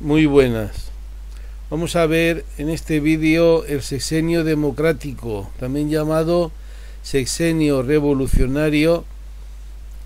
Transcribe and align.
Muy 0.00 0.26
buenas. 0.26 0.90
Vamos 1.70 1.96
a 1.96 2.06
ver 2.06 2.44
en 2.58 2.68
este 2.68 3.00
vídeo 3.00 3.64
el 3.64 3.80
sexenio 3.80 4.44
democrático, 4.44 5.50
también 5.58 5.88
llamado 5.88 6.52
sexenio 7.02 7.82
revolucionario. 7.82 9.04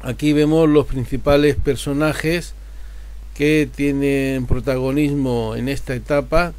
Aquí 0.00 0.32
vemos 0.32 0.68
los 0.68 0.86
principales 0.86 1.56
personajes 1.56 2.54
que 3.34 3.68
tienen 3.74 4.46
protagonismo 4.46 5.56
en 5.56 5.68
esta 5.68 5.94
etapa. 5.94 6.52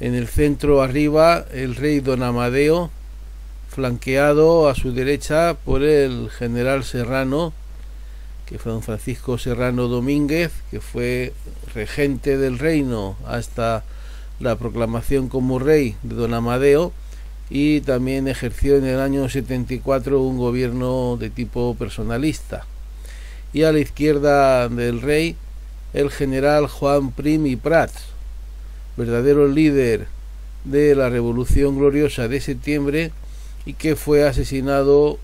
En 0.00 0.14
el 0.14 0.26
centro 0.26 0.82
arriba 0.82 1.46
el 1.52 1.76
rey 1.76 2.00
don 2.00 2.22
Amadeo, 2.22 2.90
flanqueado 3.68 4.68
a 4.68 4.74
su 4.74 4.92
derecha 4.92 5.56
por 5.64 5.84
el 5.84 6.30
general 6.30 6.82
Serrano, 6.82 7.52
que 8.50 8.58
fue 8.58 8.72
don 8.72 8.82
Francisco 8.82 9.38
Serrano 9.38 9.86
Domínguez, 9.86 10.50
que 10.72 10.80
fue 10.80 11.32
regente 11.72 12.36
del 12.36 12.58
reino 12.58 13.16
hasta 13.24 13.84
la 14.40 14.56
proclamación 14.56 15.28
como 15.28 15.60
rey 15.60 15.94
de 16.02 16.16
don 16.16 16.34
Amadeo 16.34 16.92
y 17.48 17.80
también 17.82 18.26
ejerció 18.26 18.76
en 18.76 18.86
el 18.86 18.98
año 18.98 19.28
74 19.28 20.20
un 20.20 20.36
gobierno 20.36 21.16
de 21.16 21.30
tipo 21.30 21.76
personalista. 21.76 22.66
Y 23.52 23.62
a 23.62 23.72
la 23.72 23.78
izquierda 23.78 24.68
del 24.68 25.00
rey 25.00 25.36
el 25.92 26.10
general 26.10 26.66
Juan 26.66 27.12
Prim 27.12 27.46
y 27.46 27.54
Prats, 27.54 28.06
verdadero 28.96 29.46
líder 29.46 30.08
de 30.64 30.96
la 30.96 31.08
Revolución 31.08 31.78
Gloriosa 31.78 32.26
de 32.26 32.40
septiembre 32.40 33.12
y 33.64 33.74
que 33.74 33.94
fue 33.94 34.26
asesinado 34.26 35.18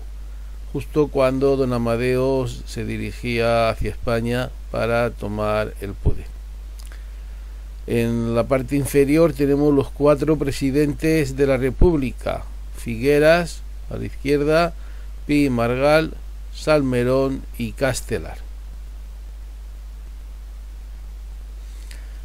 justo 0.73 1.07
cuando 1.07 1.55
don 1.55 1.73
Amadeo 1.73 2.47
se 2.47 2.85
dirigía 2.85 3.69
hacia 3.69 3.91
España 3.91 4.49
para 4.71 5.09
tomar 5.11 5.73
el 5.81 5.93
poder. 5.93 6.25
En 7.87 8.35
la 8.35 8.43
parte 8.47 8.75
inferior 8.75 9.33
tenemos 9.33 9.73
los 9.73 9.89
cuatro 9.89 10.37
presidentes 10.37 11.37
de 11.37 11.47
la 11.47 11.57
República, 11.57 12.43
Figueras 12.75 13.61
a 13.89 13.97
la 13.97 14.05
izquierda, 14.05 14.73
Pi 15.25 15.49
Margal, 15.49 16.13
Salmerón 16.53 17.43
y 17.57 17.71
Castelar. 17.71 18.37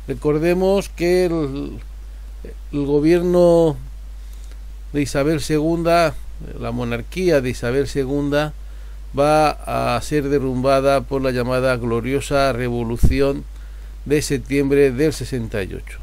Recordemos 0.09 0.89
que 0.89 1.27
el, 1.27 1.79
el 2.73 2.87
gobierno 2.87 3.77
de 4.93 5.03
Isabel 5.03 5.41
II 5.49 6.13
la 6.59 6.71
monarquía 6.71 7.41
de 7.41 7.51
Isabel 7.51 7.89
II 7.93 8.53
va 9.19 9.51
a 9.97 10.01
ser 10.01 10.29
derrumbada 10.29 11.03
por 11.03 11.23
la 11.23 11.31
llamada 11.31 11.77
gloriosa 11.77 12.53
revolución 12.53 13.45
de 14.05 14.23
septiembre 14.23 14.91
del 14.91 15.13
68. 15.13 15.99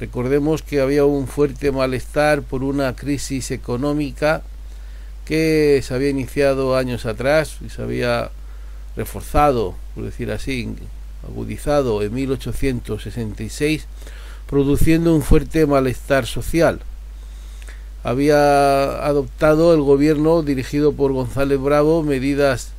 Recordemos 0.00 0.62
que 0.62 0.80
había 0.80 1.04
un 1.04 1.26
fuerte 1.26 1.72
malestar 1.72 2.42
por 2.42 2.62
una 2.62 2.94
crisis 2.94 3.50
económica 3.50 4.42
que 5.24 5.80
se 5.82 5.94
había 5.94 6.10
iniciado 6.10 6.76
años 6.76 7.06
atrás 7.06 7.58
y 7.64 7.70
se 7.70 7.82
había 7.82 8.30
reforzado, 8.96 9.74
por 9.94 10.04
decir 10.04 10.30
así, 10.30 10.68
agudizado 11.26 12.02
en 12.02 12.12
1866, 12.14 13.86
produciendo 14.48 15.14
un 15.14 15.22
fuerte 15.22 15.66
malestar 15.66 16.26
social 16.26 16.80
había 18.06 19.04
adoptado 19.04 19.74
el 19.74 19.80
gobierno 19.80 20.42
dirigido 20.42 20.92
por 20.92 21.12
González 21.12 21.60
Bravo 21.60 22.04
medidas 22.04 22.70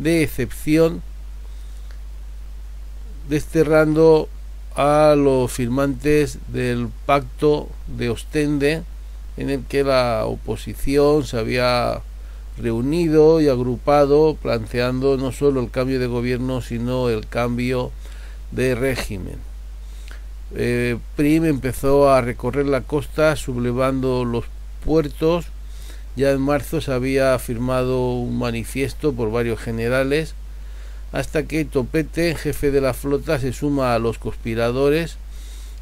de 0.00 0.24
excepción 0.24 1.02
desterrando 3.28 4.28
a 4.74 5.14
los 5.16 5.52
firmantes 5.52 6.38
del 6.48 6.88
pacto 7.06 7.68
de 7.96 8.10
Ostende 8.10 8.82
en 9.36 9.50
el 9.50 9.62
que 9.66 9.84
la 9.84 10.24
oposición 10.26 11.24
se 11.26 11.38
había 11.38 12.00
reunido 12.58 13.40
y 13.40 13.46
agrupado 13.46 14.34
planteando 14.34 15.16
no 15.16 15.30
solo 15.30 15.60
el 15.60 15.70
cambio 15.70 16.00
de 16.00 16.08
gobierno 16.08 16.60
sino 16.60 17.08
el 17.08 17.28
cambio 17.28 17.92
de 18.50 18.74
régimen. 18.74 19.36
Eh, 20.56 20.98
Prim 21.14 21.44
empezó 21.44 22.10
a 22.10 22.20
recorrer 22.20 22.66
la 22.66 22.80
costa 22.80 23.36
sublevando 23.36 24.24
los 24.24 24.44
puertos. 24.84 25.46
Ya 26.14 26.30
en 26.30 26.40
marzo 26.40 26.80
se 26.80 26.92
había 26.92 27.38
firmado 27.38 28.12
un 28.12 28.38
manifiesto 28.38 29.12
por 29.12 29.30
varios 29.30 29.60
generales 29.60 30.34
hasta 31.12 31.42
que 31.42 31.64
Topete, 31.64 32.34
jefe 32.34 32.70
de 32.70 32.80
la 32.80 32.94
flota, 32.94 33.38
se 33.38 33.52
suma 33.52 33.94
a 33.94 33.98
los 33.98 34.18
conspiradores 34.18 35.18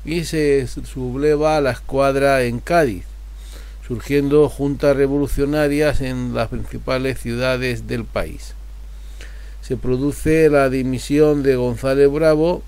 y 0.05 0.25
se 0.25 0.67
subleva 0.67 1.57
a 1.57 1.61
la 1.61 1.71
escuadra 1.71 2.43
en 2.43 2.59
Cádiz, 2.59 3.05
surgiendo 3.87 4.49
juntas 4.49 4.97
revolucionarias 4.97 6.01
en 6.01 6.35
las 6.35 6.49
principales 6.49 7.21
ciudades 7.21 7.87
del 7.87 8.05
país. 8.05 8.55
Se 9.63 9.77
produce 9.77 10.51
la 10.51 10.69
dimisión 10.69 11.45
de 11.45 11.55
González 11.55 12.11
Bravo 12.11 12.63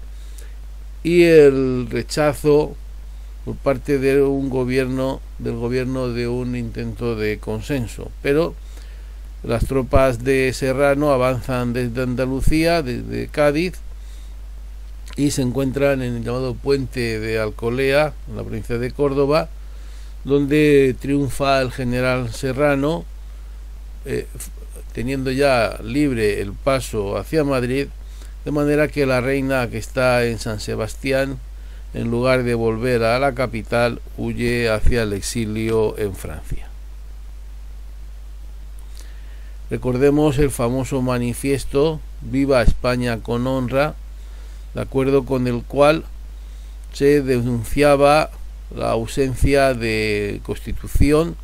y 1.02 1.24
el 1.24 1.88
rechazo 1.90 2.76
por 3.44 3.56
parte 3.56 3.98
de 3.98 4.22
un 4.22 4.50
gobierno 4.50 5.20
del 5.38 5.56
gobierno 5.56 6.08
de 6.08 6.28
un 6.28 6.54
intento 6.56 7.16
de 7.16 7.38
consenso. 7.38 8.10
Pero 8.22 8.54
las 9.42 9.66
tropas 9.66 10.22
de 10.22 10.52
Serrano 10.52 11.10
avanzan 11.10 11.72
desde 11.72 12.02
Andalucía 12.02 12.82
desde 12.82 13.26
Cádiz 13.26 13.74
y 15.16 15.32
se 15.32 15.42
encuentran 15.42 16.00
en 16.02 16.16
el 16.16 16.24
llamado 16.24 16.54
puente 16.54 17.18
de 17.18 17.38
Alcolea 17.38 18.14
en 18.28 18.36
la 18.36 18.44
provincia 18.44 18.78
de 18.78 18.92
Córdoba 18.92 19.48
donde 20.24 20.94
triunfa 21.00 21.60
el 21.60 21.72
general 21.72 22.32
Serrano 22.32 23.04
eh, 24.04 24.26
teniendo 24.92 25.32
ya 25.32 25.80
libre 25.82 26.40
el 26.40 26.52
paso 26.52 27.16
hacia 27.16 27.42
Madrid 27.42 27.88
de 28.44 28.50
manera 28.52 28.88
que 28.88 29.06
la 29.06 29.20
reina 29.20 29.68
que 29.68 29.78
está 29.78 30.24
en 30.24 30.38
San 30.38 30.60
Sebastián 30.60 31.38
en 31.94 32.10
lugar 32.10 32.42
de 32.42 32.54
volver 32.54 33.04
a 33.04 33.18
la 33.18 33.34
capital, 33.34 34.00
huye 34.16 34.70
hacia 34.70 35.02
el 35.02 35.12
exilio 35.12 35.98
en 35.98 36.14
Francia. 36.14 36.68
Recordemos 39.70 40.38
el 40.38 40.50
famoso 40.50 41.00
manifiesto 41.00 42.00
Viva 42.20 42.62
España 42.62 43.20
con 43.22 43.46
honra, 43.46 43.94
de 44.74 44.82
acuerdo 44.82 45.24
con 45.24 45.46
el 45.46 45.62
cual 45.62 46.04
se 46.92 47.22
denunciaba 47.22 48.30
la 48.74 48.90
ausencia 48.90 49.74
de 49.74 50.40
constitución, 50.44 51.36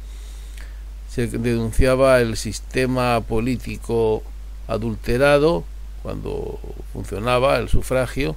se 1.10 1.26
denunciaba 1.26 2.20
el 2.20 2.36
sistema 2.36 3.20
político 3.22 4.22
adulterado 4.66 5.64
cuando 6.02 6.60
funcionaba 6.92 7.58
el 7.58 7.68
sufragio, 7.68 8.36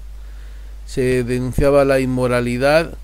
se 0.91 1.23
denunciaba 1.23 1.85
la 1.85 2.01
inmoralidad, 2.01 2.95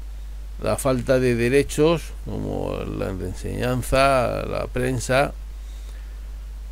la 0.62 0.76
falta 0.76 1.22
de 1.22 1.36
derechos, 1.36 2.02
como 2.26 2.78
la 3.00 3.12
enseñanza, 3.12 4.44
la 4.46 4.68
prensa, 4.68 5.32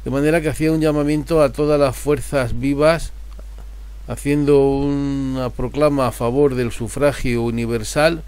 de 0.04 0.12
manera 0.12 0.42
que 0.42 0.50
hacía 0.50 0.74
un 0.74 0.82
llamamiento 0.82 1.42
a 1.42 1.54
todas 1.54 1.80
las 1.80 1.96
fuerzas 1.96 2.60
vivas, 2.60 3.14
haciendo 4.10 4.60
una 4.60 5.52
proclama 5.52 6.08
a 6.08 6.12
favor 6.12 6.54
del 6.54 6.74
sufragio 6.74 7.44
universal 7.44 8.22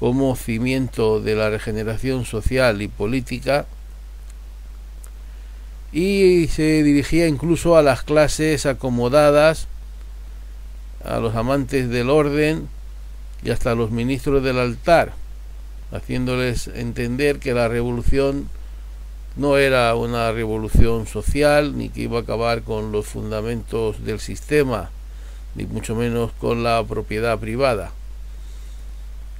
como 0.00 0.34
cimiento 0.34 1.20
de 1.20 1.36
la 1.36 1.48
regeneración 1.48 2.24
social 2.24 2.82
y 2.82 2.88
política, 2.88 3.66
y 5.92 6.48
se 6.48 6.82
dirigía 6.82 7.28
incluso 7.28 7.76
a 7.76 7.82
las 7.82 8.02
clases 8.02 8.66
acomodadas, 8.66 9.68
a 11.04 11.18
los 11.18 11.34
amantes 11.34 11.88
del 11.88 12.10
orden 12.10 12.68
y 13.42 13.50
hasta 13.50 13.72
a 13.72 13.74
los 13.74 13.90
ministros 13.90 14.42
del 14.42 14.58
altar, 14.58 15.12
haciéndoles 15.92 16.68
entender 16.68 17.38
que 17.38 17.54
la 17.54 17.68
revolución 17.68 18.48
no 19.36 19.56
era 19.56 19.94
una 19.94 20.32
revolución 20.32 21.06
social 21.06 21.78
ni 21.78 21.88
que 21.88 22.02
iba 22.02 22.18
a 22.18 22.22
acabar 22.22 22.62
con 22.62 22.92
los 22.92 23.06
fundamentos 23.06 24.04
del 24.04 24.20
sistema, 24.20 24.90
ni 25.54 25.64
mucho 25.66 25.94
menos 25.94 26.32
con 26.32 26.62
la 26.62 26.82
propiedad 26.84 27.38
privada. 27.38 27.92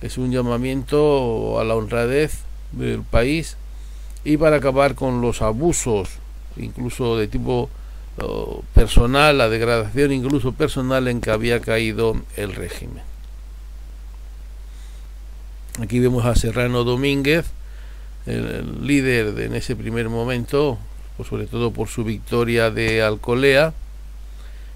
Es 0.01 0.17
un 0.17 0.31
llamamiento 0.31 1.61
a 1.61 1.65
la 1.65 1.75
honradez 1.75 2.39
del 2.73 3.03
país 3.03 3.57
y 4.25 4.37
para 4.37 4.57
acabar 4.57 4.95
con 4.95 5.21
los 5.21 5.43
abusos, 5.43 6.09
incluso 6.57 7.17
de 7.17 7.29
tipo 7.29 7.69
personal, 8.75 9.39
la 9.39 9.49
degradación 9.49 10.13
incluso 10.13 10.53
personal 10.53 11.09
en 11.09 11.21
que 11.21 11.31
había 11.31 11.61
caído 11.61 12.21
el 12.37 12.55
régimen. 12.55 13.03
Aquí 15.81 15.99
vemos 15.99 16.27
a 16.27 16.35
Serrano 16.35 16.85
Domínguez, 16.85 17.47
el 18.27 18.87
líder 18.87 19.33
de, 19.33 19.47
en 19.47 19.55
ese 19.55 19.77
primer 19.77 20.09
momento, 20.09 20.79
sobre 21.29 21.47
todo 21.47 21.71
por 21.71 21.89
su 21.89 22.05
victoria 22.05 22.71
de 22.71 23.03
Alcolea, 23.03 23.73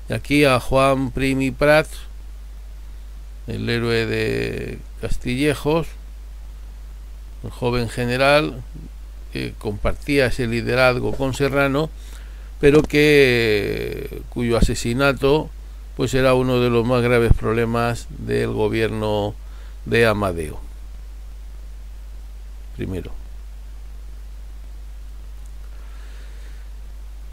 Y 0.09 0.13
aquí 0.13 0.45
a 0.45 0.61
Juan 0.61 1.11
Primi 1.11 1.51
Prat, 1.51 1.87
el 3.47 3.69
héroe 3.69 4.07
de 4.07 4.79
Castillejos, 5.01 5.87
un 7.43 7.51
joven 7.51 7.89
general 7.89 8.63
que 9.33 9.53
compartía 9.59 10.27
ese 10.27 10.47
liderazgo 10.47 11.15
con 11.15 11.35
Serrano, 11.35 11.91
pero 12.65 12.81
que 12.81 14.23
cuyo 14.31 14.57
asesinato 14.57 15.51
pues 15.99 16.15
era 16.15 16.33
uno 16.33 16.61
de 16.61 16.71
los 16.71 16.87
más 16.87 17.03
graves 17.03 17.35
problemas 17.35 18.07
del 18.09 18.55
gobierno 18.55 19.35
de 19.85 20.07
Amadeo. 20.07 20.59
Primero. 22.75 23.13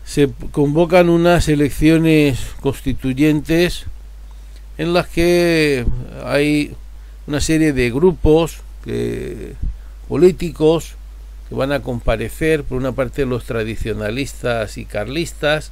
Se 0.03 0.29
convocan 0.51 1.07
unas 1.07 1.47
elecciones 1.47 2.37
constituyentes 2.59 3.85
en 4.77 4.93
las 4.93 5.07
que 5.07 5.85
hay 6.25 6.75
una 7.25 7.39
serie 7.39 7.71
de 7.71 7.89
grupos 7.89 8.57
políticos 10.09 10.95
van 11.55 11.71
a 11.71 11.81
comparecer, 11.81 12.63
por 12.63 12.77
una 12.77 12.93
parte 12.93 13.25
los 13.25 13.43
tradicionalistas 13.43 14.77
y 14.77 14.85
carlistas, 14.85 15.71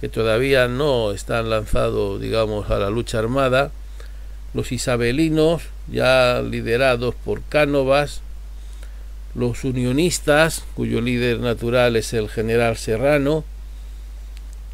que 0.00 0.08
todavía 0.08 0.68
no 0.68 1.12
están 1.12 1.50
lanzados, 1.50 2.20
digamos, 2.20 2.70
a 2.70 2.78
la 2.78 2.90
lucha 2.90 3.18
armada, 3.18 3.70
los 4.54 4.72
isabelinos, 4.72 5.62
ya 5.90 6.40
liderados 6.40 7.14
por 7.14 7.42
Cánovas, 7.42 8.22
los 9.34 9.64
unionistas, 9.64 10.64
cuyo 10.74 11.00
líder 11.00 11.40
natural 11.40 11.96
es 11.96 12.12
el 12.14 12.28
general 12.28 12.76
Serrano, 12.76 13.44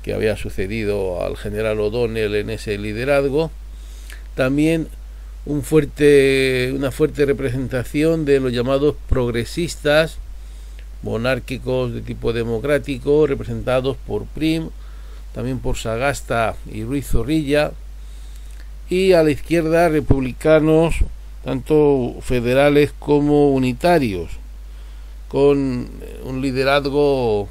que 0.02 0.14
había 0.14 0.36
sucedido 0.36 1.24
al 1.24 1.36
general 1.36 1.80
O'Donnell 1.80 2.34
en 2.34 2.50
ese 2.50 2.78
liderazgo, 2.78 3.50
también 4.34 4.88
un 5.46 5.62
fuerte, 5.62 6.72
una 6.74 6.90
fuerte 6.90 7.26
representación 7.26 8.24
de 8.24 8.40
los 8.40 8.52
llamados 8.52 8.94
progresistas, 9.08 10.18
monárquicos 11.02 11.92
de 11.92 12.00
tipo 12.00 12.32
democrático, 12.32 13.26
representados 13.26 13.96
por 14.06 14.24
Prim, 14.24 14.70
también 15.34 15.58
por 15.58 15.76
Sagasta 15.76 16.56
y 16.72 16.84
Ruiz 16.84 17.06
Zorrilla, 17.08 17.72
y 18.88 19.12
a 19.12 19.22
la 19.22 19.30
izquierda 19.30 19.88
republicanos, 19.88 20.94
tanto 21.44 22.16
federales 22.22 22.92
como 22.98 23.50
unitarios, 23.50 24.30
con 25.28 25.88
un 26.24 26.40
liderazgo 26.40 27.48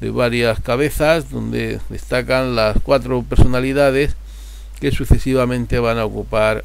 de 0.00 0.10
varias 0.10 0.60
cabezas, 0.60 1.30
donde 1.30 1.80
destacan 1.90 2.56
las 2.56 2.78
cuatro 2.82 3.22
personalidades 3.22 4.16
que 4.82 4.90
sucesivamente 4.90 5.78
van 5.78 5.98
a 5.98 6.04
ocupar 6.04 6.64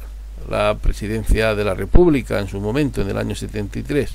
la 0.50 0.76
presidencia 0.82 1.54
de 1.54 1.62
la 1.62 1.74
República 1.74 2.40
en 2.40 2.48
su 2.48 2.58
momento, 2.58 3.00
en 3.00 3.10
el 3.10 3.16
año 3.16 3.36
73. 3.36 4.10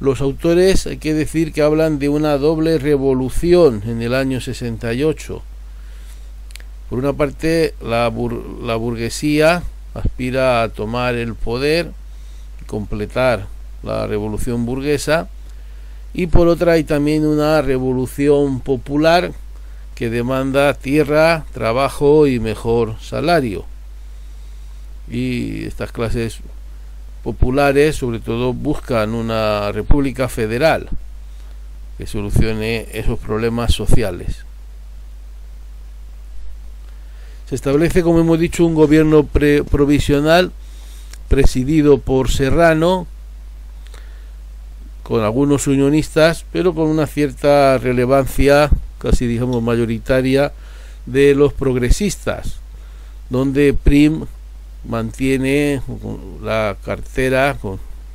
Los 0.00 0.20
autores 0.20 0.88
hay 0.88 0.96
que 0.96 1.14
decir 1.14 1.52
que 1.52 1.62
hablan 1.62 2.00
de 2.00 2.08
una 2.08 2.36
doble 2.36 2.78
revolución 2.78 3.84
en 3.86 4.02
el 4.02 4.12
año 4.12 4.40
68. 4.40 5.40
Por 6.88 6.98
una 6.98 7.12
parte, 7.12 7.74
la, 7.80 8.12
la 8.60 8.74
burguesía 8.74 9.62
aspira 9.94 10.64
a 10.64 10.70
tomar 10.70 11.14
el 11.14 11.36
poder 11.36 11.92
y 12.60 12.64
completar 12.64 13.46
la 13.84 14.08
revolución 14.08 14.66
burguesa 14.66 15.28
y 16.12 16.26
por 16.26 16.48
otra 16.48 16.72
hay 16.72 16.82
también 16.82 17.24
una 17.24 17.62
revolución 17.62 18.58
popular 18.58 19.30
que 20.00 20.08
demanda 20.08 20.72
tierra, 20.72 21.44
trabajo 21.52 22.26
y 22.26 22.40
mejor 22.40 22.96
salario. 23.02 23.66
Y 25.10 25.66
estas 25.66 25.92
clases 25.92 26.38
populares 27.22 27.96
sobre 27.96 28.18
todo 28.18 28.54
buscan 28.54 29.12
una 29.12 29.70
república 29.72 30.30
federal 30.30 30.88
que 31.98 32.06
solucione 32.06 32.88
esos 32.94 33.18
problemas 33.18 33.74
sociales. 33.74 34.46
Se 37.50 37.54
establece, 37.54 38.02
como 38.02 38.20
hemos 38.20 38.40
dicho, 38.40 38.64
un 38.64 38.74
gobierno 38.74 39.24
provisional 39.24 40.50
presidido 41.28 41.98
por 41.98 42.30
Serrano, 42.30 43.06
con 45.02 45.22
algunos 45.22 45.66
unionistas, 45.66 46.46
pero 46.50 46.74
con 46.74 46.86
una 46.86 47.06
cierta 47.06 47.76
relevancia, 47.76 48.70
casi 49.00 49.26
digamos 49.26 49.62
mayoritaria, 49.62 50.52
de 51.06 51.34
los 51.34 51.52
progresistas, 51.52 52.56
donde 53.30 53.74
Prim 53.74 54.26
mantiene 54.84 55.82
la 56.42 56.76
cartera, 56.84 57.56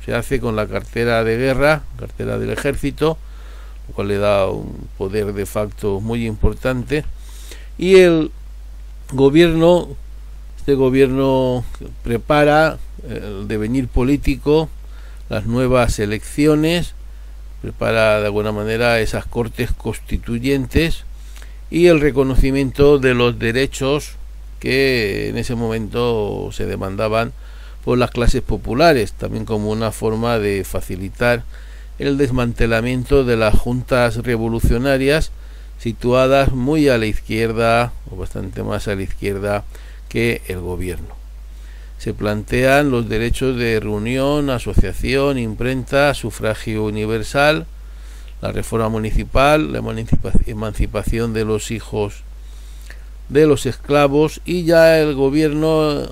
se 0.04 0.14
hace 0.14 0.40
con 0.40 0.56
la 0.56 0.66
cartera 0.66 1.24
de 1.24 1.36
guerra, 1.36 1.82
cartera 1.98 2.38
del 2.38 2.50
ejército, 2.50 3.18
lo 3.88 3.94
cual 3.94 4.08
le 4.08 4.18
da 4.18 4.48
un 4.48 4.88
poder 4.96 5.32
de 5.32 5.46
facto 5.46 6.00
muy 6.00 6.26
importante, 6.26 7.04
y 7.78 7.96
el 7.96 8.30
gobierno, 9.12 9.88
este 10.58 10.74
gobierno 10.74 11.64
prepara 12.02 12.78
el 13.08 13.46
devenir 13.46 13.88
político, 13.88 14.68
las 15.28 15.46
nuevas 15.46 15.98
elecciones, 15.98 16.94
prepara 17.66 18.20
de 18.20 18.26
alguna 18.26 18.52
manera 18.52 19.00
esas 19.00 19.26
cortes 19.26 19.72
constituyentes 19.72 21.02
y 21.68 21.88
el 21.88 22.00
reconocimiento 22.00 23.00
de 23.00 23.12
los 23.12 23.40
derechos 23.40 24.12
que 24.60 25.30
en 25.30 25.36
ese 25.36 25.56
momento 25.56 26.50
se 26.52 26.66
demandaban 26.66 27.32
por 27.84 27.98
las 27.98 28.12
clases 28.12 28.42
populares, 28.42 29.14
también 29.14 29.44
como 29.44 29.70
una 29.70 29.90
forma 29.90 30.38
de 30.38 30.62
facilitar 30.62 31.42
el 31.98 32.18
desmantelamiento 32.18 33.24
de 33.24 33.36
las 33.36 33.58
juntas 33.58 34.18
revolucionarias 34.18 35.32
situadas 35.76 36.52
muy 36.52 36.88
a 36.88 36.98
la 36.98 37.06
izquierda 37.06 37.92
o 38.12 38.14
bastante 38.14 38.62
más 38.62 38.86
a 38.86 38.94
la 38.94 39.02
izquierda 39.02 39.64
que 40.08 40.40
el 40.46 40.60
gobierno. 40.60 41.25
Se 41.98 42.12
plantean 42.14 42.90
los 42.90 43.08
derechos 43.08 43.56
de 43.56 43.80
reunión, 43.80 44.50
asociación, 44.50 45.38
imprenta, 45.38 46.12
sufragio 46.14 46.84
universal, 46.84 47.66
la 48.42 48.52
reforma 48.52 48.88
municipal, 48.88 49.72
la 49.72 49.82
emancipación 50.46 51.32
de 51.32 51.44
los 51.44 51.70
hijos 51.70 52.22
de 53.28 53.46
los 53.46 53.66
esclavos 53.66 54.40
y 54.44 54.64
ya 54.64 55.00
el 55.00 55.14
gobierno 55.14 56.02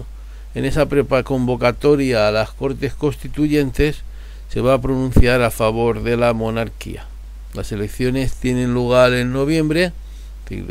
en 0.54 0.64
esa 0.64 0.86
prepa 0.86 1.22
convocatoria 1.22 2.28
a 2.28 2.32
las 2.32 2.50
Cortes 2.50 2.94
Constituyentes 2.94 4.02
se 4.48 4.60
va 4.60 4.74
a 4.74 4.80
pronunciar 4.80 5.42
a 5.42 5.50
favor 5.50 6.02
de 6.02 6.16
la 6.16 6.32
monarquía. 6.32 7.06
Las 7.54 7.72
elecciones 7.72 8.34
tienen 8.34 8.74
lugar 8.74 9.12
en 9.12 9.32
noviembre, 9.32 9.92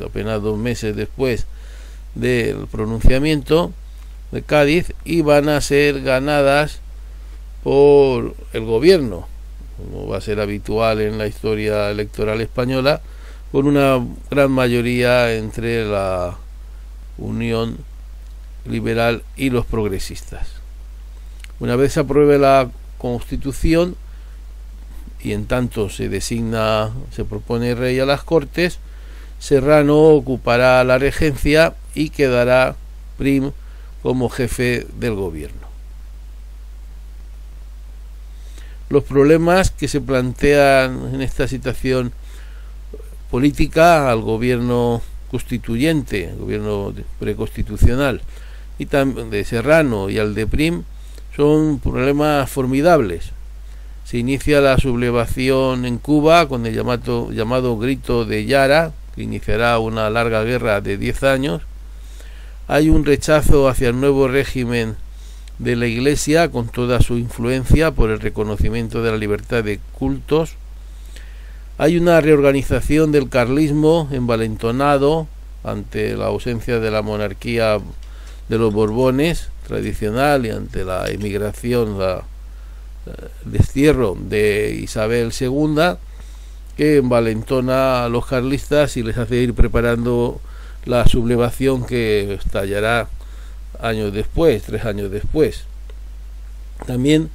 apenas 0.06 0.42
dos 0.42 0.58
meses 0.58 0.96
después 0.96 1.46
del 2.16 2.68
pronunciamiento 2.68 3.74
de 4.34 4.42
Cádiz, 4.42 4.94
y 5.06 5.22
van 5.22 5.48
a 5.48 5.62
ser 5.62 6.02
ganadas 6.02 6.80
por 7.64 8.36
el 8.52 8.66
gobierno, 8.66 9.28
como 9.78 10.08
va 10.08 10.18
a 10.18 10.22
ser 10.22 10.40
habitual 10.40 11.02
en 11.02 11.18
la 11.18 11.28
historia 11.28 11.92
electoral 11.92 12.42
española, 12.42 13.02
con 13.52 13.68
una 13.68 14.04
gran 14.32 14.52
mayoría 14.52 15.34
entre 15.36 15.86
la 15.86 16.36
Unión 17.18 17.78
Liberal 18.66 19.24
y 19.38 19.52
los 19.52 19.66
progresistas. 19.66 20.48
Una 21.60 21.76
vez 21.76 21.94
se 21.94 22.00
apruebe 22.00 22.40
la 22.40 22.72
Constitución 22.98 23.96
y 25.22 25.34
en 25.34 25.46
tanto 25.46 25.90
se 25.90 26.10
designa, 26.10 26.92
se 27.12 27.24
propone 27.24 27.76
rey 27.76 28.00
a 28.00 28.06
las 28.06 28.24
Cortes, 28.24 28.80
Serrano 29.40 30.00
ocupará 30.00 30.84
la 30.84 30.98
regencia 30.98 31.76
y 31.94 32.10
quedará 32.10 32.76
Prim 33.18 33.52
como 34.04 34.30
jefe 34.30 34.86
del 35.00 35.16
gobierno. 35.16 35.68
Los 38.90 39.04
problemas 39.06 39.72
que 39.72 39.88
se 39.88 40.02
plantean 40.02 41.16
en 41.16 41.22
esta 41.22 41.48
situación 41.48 42.12
política 43.32 44.12
al 44.12 44.22
gobierno 44.22 45.02
constituyente, 45.32 46.32
gobierno 46.38 46.94
preconstitucional, 47.20 48.22
y 48.78 48.86
de 48.86 49.46
Serrano 49.46 50.10
y 50.10 50.20
al 50.20 50.36
de 50.36 50.46
Prim, 50.46 50.84
son 51.36 51.80
problemas 51.80 52.50
formidables. 52.50 53.32
Se 54.06 54.18
inicia 54.18 54.62
la 54.62 54.78
sublevación 54.78 55.86
en 55.86 55.98
Cuba 55.98 56.48
con 56.48 56.66
el 56.66 56.76
llamado, 56.76 57.32
llamado 57.32 57.78
grito 57.78 58.26
de 58.26 58.46
Yara, 58.46 58.92
que 59.16 59.24
iniciará 59.24 59.80
una 59.80 60.10
larga 60.10 60.44
guerra 60.44 60.82
de 60.82 60.98
10 60.98 61.24
años. 61.24 61.62
Hay 62.68 62.90
un 62.90 63.04
rechazo 63.04 63.68
hacia 63.68 63.90
el 63.90 64.00
nuevo 64.00 64.30
régimen 64.30 64.96
de 65.60 65.76
la 65.76 65.86
Iglesia 65.86 66.50
con 66.50 66.70
toda 66.70 67.02
su 67.02 67.18
influencia 67.18 67.92
por 67.92 68.10
el 68.10 68.22
reconocimiento 68.22 69.04
de 69.04 69.12
la 69.12 69.18
libertad 69.18 69.66
de 69.66 69.82
cultos. 69.92 70.56
Hay 71.78 71.98
una 71.98 72.22
reorganización 72.22 73.12
del 73.12 73.28
carlismo 73.28 74.08
envalentonado 74.12 75.28
ante 75.66 76.16
la 76.16 76.28
ausencia 76.28 76.80
de 76.80 76.90
la 76.90 77.02
monarquía 77.02 77.80
de 78.48 78.58
los 78.58 78.74
Borbones 78.74 79.50
tradicional 79.68 80.46
y 80.46 80.52
ante 80.52 80.86
la 80.86 81.10
emigración, 81.10 82.00
la, 82.00 82.24
el 83.06 83.52
destierro 83.52 84.16
de 84.18 84.80
Isabel 84.82 85.34
II, 85.38 85.98
que 86.78 86.98
envalentona 86.98 88.06
a 88.06 88.10
los 88.10 88.26
carlistas 88.26 88.96
y 88.96 89.04
les 89.04 89.18
hace 89.18 89.36
ir 89.36 89.54
preparando 89.54 90.40
la 90.86 91.08
sublevación 91.08 91.86
que 91.86 92.34
estallará 92.34 93.08
años 93.80 94.14
después, 94.14 94.64
tres 94.64 94.86
años 94.86 95.12
después. 95.12 95.66
También 96.86 97.30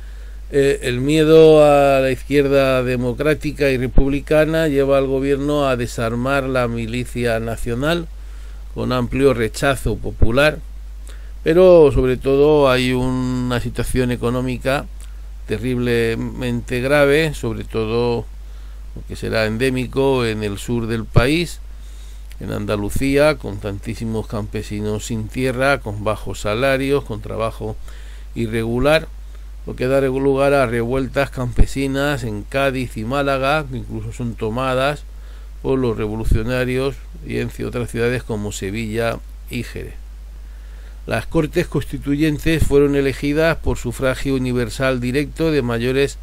eh, 0.51 0.81
el 0.83 1.01
miedo 1.01 1.65
a 1.65 2.01
la 2.01 2.11
izquierda 2.11 2.83
democrática 2.83 3.71
y 3.71 3.77
republicana 3.77 4.69
lleva 4.69 4.99
al 4.99 5.07
gobierno 5.07 5.69
a 5.69 5.77
desarmar 5.77 6.45
la 6.45 6.69
milicia 6.69 7.39
nacional 7.39 8.09
con 8.75 8.93
amplio 8.93 9.35
rechazo 9.35 9.97
popular, 9.97 10.59
pero 11.45 11.91
sobre 11.93 12.17
todo 12.17 12.71
hay 12.71 12.93
una 12.93 13.61
situación 13.61 14.11
económica 14.11 14.87
terriblemente 15.47 16.81
grave, 16.81 17.35
sobre 17.35 17.65
todo 17.65 18.25
que 19.07 19.17
será 19.17 19.47
endémico 19.47 20.25
en 20.25 20.43
el 20.43 20.59
sur 20.59 20.87
del 20.87 21.05
país, 21.05 21.61
en 22.41 22.53
Andalucía, 22.53 23.37
con 23.37 23.59
tantísimos 23.59 24.27
campesinos 24.27 25.07
sin 25.07 25.29
tierra, 25.29 25.81
con 25.81 26.05
bajos 26.05 26.41
salarios, 26.41 27.05
con 27.05 27.21
trabajo 27.21 27.77
irregular, 28.35 29.09
lo 29.67 29.77
que 29.77 29.87
da 29.87 30.01
lugar 30.01 30.55
a 30.55 30.67
revueltas 30.67 31.31
campesinas 31.31 32.25
en 32.25 32.43
Cádiz 32.43 32.97
y 32.97 33.05
Málaga, 33.05 33.67
que 33.71 33.79
incluso 33.79 34.13
son 34.13 34.35
tomadas 34.35 35.05
por 35.63 35.79
los 35.79 35.97
revolucionarios 35.97 36.97
y 37.27 37.39
en 37.39 37.51
otras 37.67 37.91
ciudades 37.91 38.23
como 38.23 38.53
Sevilla 38.53 39.19
y 39.51 39.65
Jerez. 39.65 39.95
Las 41.07 41.27
Cortes 41.27 41.67
Constituyentes 41.67 42.63
fueron 42.63 42.95
elegidas 42.95 43.57
por 43.57 43.79
sufragio 43.79 44.35
universal 44.35 45.01
directo 45.01 45.51
de 45.51 45.63
mayores 45.63 46.19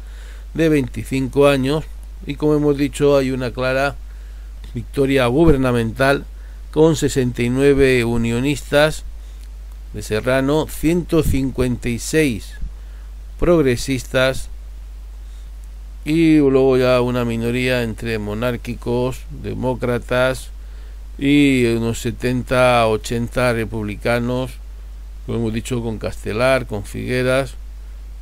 de 0.54 0.68
25 0.68 1.48
años 1.48 1.84
y 2.24 2.36
como 2.36 2.54
hemos 2.54 2.78
dicho 2.78 3.16
hay 3.16 3.32
una 3.32 3.50
clara 3.50 3.96
victoria 4.76 5.26
gubernamental 5.26 6.26
con 6.70 6.96
69 6.96 8.04
unionistas 8.04 9.04
de 9.94 10.02
Serrano, 10.02 10.66
156 10.68 12.52
progresistas 13.40 14.50
y 16.04 16.36
luego 16.36 16.76
ya 16.76 17.00
una 17.00 17.24
minoría 17.24 17.82
entre 17.84 18.18
monárquicos, 18.18 19.20
demócratas 19.30 20.50
y 21.18 21.64
unos 21.64 21.98
70 22.00 22.86
80 22.86 23.54
republicanos, 23.54 24.52
como 25.24 25.38
hemos 25.38 25.54
dicho, 25.54 25.82
con 25.82 25.96
Castelar, 25.96 26.66
con 26.66 26.84
Figueras, 26.84 27.54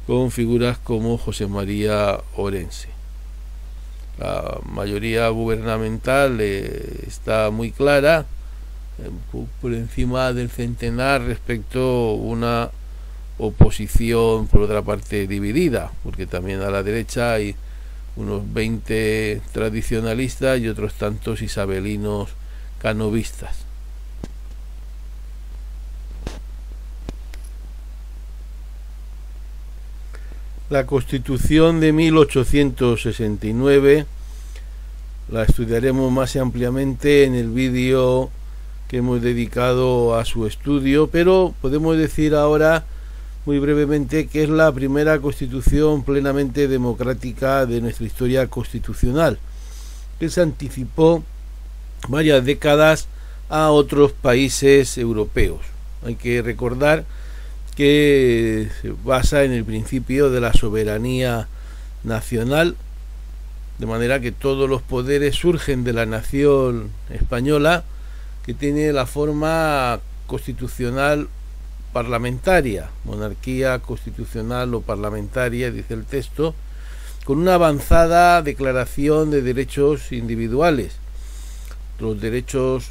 con 0.07 0.31
figuras 0.31 0.79
como 0.79 1.19
José 1.19 1.49
María 1.49 2.21
Orense. 2.37 2.94
La 4.19 4.61
mayoría 4.65 5.29
gubernamental 5.29 6.39
eh, 6.41 7.05
está 7.07 7.51
muy 7.51 7.73
clara, 7.73 8.27
eh, 8.99 9.11
por 9.61 9.75
encima 9.75 10.33
del 10.33 10.51
centenar 10.51 11.23
respecto 11.23 11.81
a 11.81 12.15
una 12.15 12.71
oposición, 13.39 14.47
por 14.47 14.63
otra 14.63 14.83
parte, 14.83 15.27
dividida, 15.27 15.91
porque 16.05 16.27
también 16.27 16.61
a 16.61 16.71
la 16.71 16.83
derecha 16.83 17.33
hay 17.33 17.57
unos 18.17 18.43
20 18.53 19.41
tradicionalistas 19.53 20.61
y 20.61 20.69
otros 20.69 20.95
tantos 20.95 21.43
isabelinos 21.43 22.31
canovistas. 22.81 23.65
La 30.71 30.87
Constitución 30.87 31.79
de 31.79 31.93
1869 31.93 34.07
la 35.29 35.43
estudiaremos 35.43 36.11
más 36.11 36.37
ampliamente 36.37 37.25
en 37.25 37.35
el 37.35 37.51
vídeo 37.51 38.31
que 38.89 38.97
hemos 38.97 39.21
dedicado 39.21 40.15
a 40.15 40.25
su 40.25 40.47
estudio, 40.47 41.09
pero 41.09 41.53
podemos 41.61 41.99
decir 41.99 42.35
ahora 42.35 42.87
muy 43.45 43.59
brevemente 43.59 44.27
que 44.27 44.45
es 44.45 44.49
la 44.49 44.73
primera 44.73 45.19
constitución 45.19 46.03
plenamente 46.03 46.67
democrática 46.67 47.67
de 47.67 47.83
nuestra 47.83 48.07
historia 48.07 48.47
constitucional, 48.47 49.39
que 50.19 50.31
se 50.31 50.41
anticipó 50.41 51.23
varias 52.09 52.43
décadas 52.43 53.07
a 53.51 53.69
otros 53.69 54.13
países 54.13 54.97
europeos. 54.97 55.61
Hay 56.07 56.15
que 56.15 56.41
recordar 56.41 57.05
que 57.77 58.69
se 58.81 58.93
basa 59.05 59.45
en 59.45 59.53
el 59.53 59.65
principio 59.65 60.31
de 60.31 60.41
la 60.41 60.53
soberanía 60.53 61.49
nacional, 62.05 62.77
de 63.79 63.87
manera 63.87 64.21
que 64.21 64.33
todos 64.33 64.69
los 64.69 64.83
poderes 64.83 65.35
surgen 65.35 65.83
de 65.83 65.93
la 65.93 66.07
nación 66.07 66.91
española, 67.11 67.85
que 68.47 68.55
tiene 68.55 68.93
la 68.93 69.07
forma 69.07 70.01
constitucional 70.27 71.29
parlamentaria, 71.93 72.91
monarquía 73.05 73.79
constitucional 73.81 74.75
o 74.75 74.81
parlamentaria, 74.81 75.71
dice 75.71 75.95
el 75.95 76.05
texto, 76.05 76.55
con 77.25 77.39
una 77.39 77.55
avanzada 77.55 78.43
declaración 78.43 79.31
de 79.31 79.43
derechos 79.43 80.13
individuales. 80.13 80.97
Los 81.99 82.21
derechos 82.21 82.91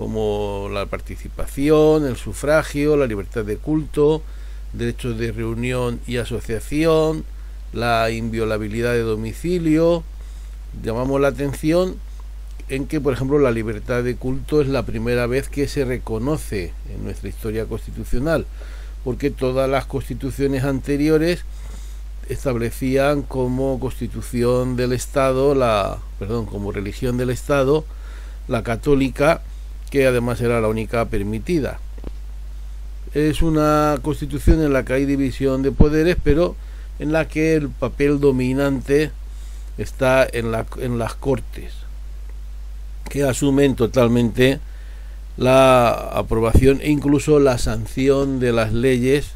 como 0.00 0.70
la 0.72 0.86
participación, 0.86 2.06
el 2.06 2.16
sufragio, 2.16 2.96
la 2.96 3.06
libertad 3.06 3.44
de 3.44 3.58
culto, 3.58 4.22
derechos 4.72 5.18
de 5.18 5.30
reunión 5.30 6.00
y 6.06 6.16
asociación, 6.16 7.22
la 7.74 8.10
inviolabilidad 8.10 8.92
de 8.92 9.00
domicilio. 9.02 10.02
Llamamos 10.82 11.20
la 11.20 11.28
atención 11.28 11.96
en 12.70 12.86
que, 12.86 12.98
por 12.98 13.12
ejemplo, 13.12 13.38
la 13.38 13.50
libertad 13.50 14.02
de 14.02 14.16
culto 14.16 14.62
es 14.62 14.68
la 14.68 14.84
primera 14.84 15.26
vez 15.26 15.50
que 15.50 15.68
se 15.68 15.84
reconoce 15.84 16.72
en 16.90 17.04
nuestra 17.04 17.28
historia 17.28 17.66
constitucional, 17.66 18.46
porque 19.04 19.30
todas 19.30 19.68
las 19.68 19.84
constituciones 19.84 20.64
anteriores 20.64 21.44
establecían 22.30 23.20
como 23.20 23.78
constitución 23.78 24.76
del 24.76 24.94
Estado, 24.94 25.54
la, 25.54 25.98
perdón, 26.18 26.46
como 26.46 26.72
religión 26.72 27.18
del 27.18 27.28
Estado, 27.28 27.84
la 28.48 28.62
católica 28.62 29.42
que 29.90 30.06
además 30.06 30.40
era 30.40 30.60
la 30.60 30.68
única 30.68 31.04
permitida. 31.06 31.80
Es 33.12 33.42
una 33.42 33.98
constitución 34.02 34.62
en 34.62 34.72
la 34.72 34.84
que 34.84 34.92
hay 34.92 35.04
división 35.04 35.62
de 35.62 35.72
poderes, 35.72 36.16
pero 36.22 36.54
en 37.00 37.12
la 37.12 37.26
que 37.26 37.54
el 37.54 37.68
papel 37.68 38.20
dominante 38.20 39.10
está 39.78 40.26
en, 40.30 40.52
la, 40.52 40.66
en 40.78 40.98
las 40.98 41.14
cortes, 41.14 41.72
que 43.08 43.24
asumen 43.24 43.74
totalmente 43.74 44.60
la 45.36 45.90
aprobación 45.90 46.80
e 46.82 46.90
incluso 46.90 47.40
la 47.40 47.58
sanción 47.58 48.38
de 48.40 48.52
las 48.52 48.72
leyes 48.72 49.32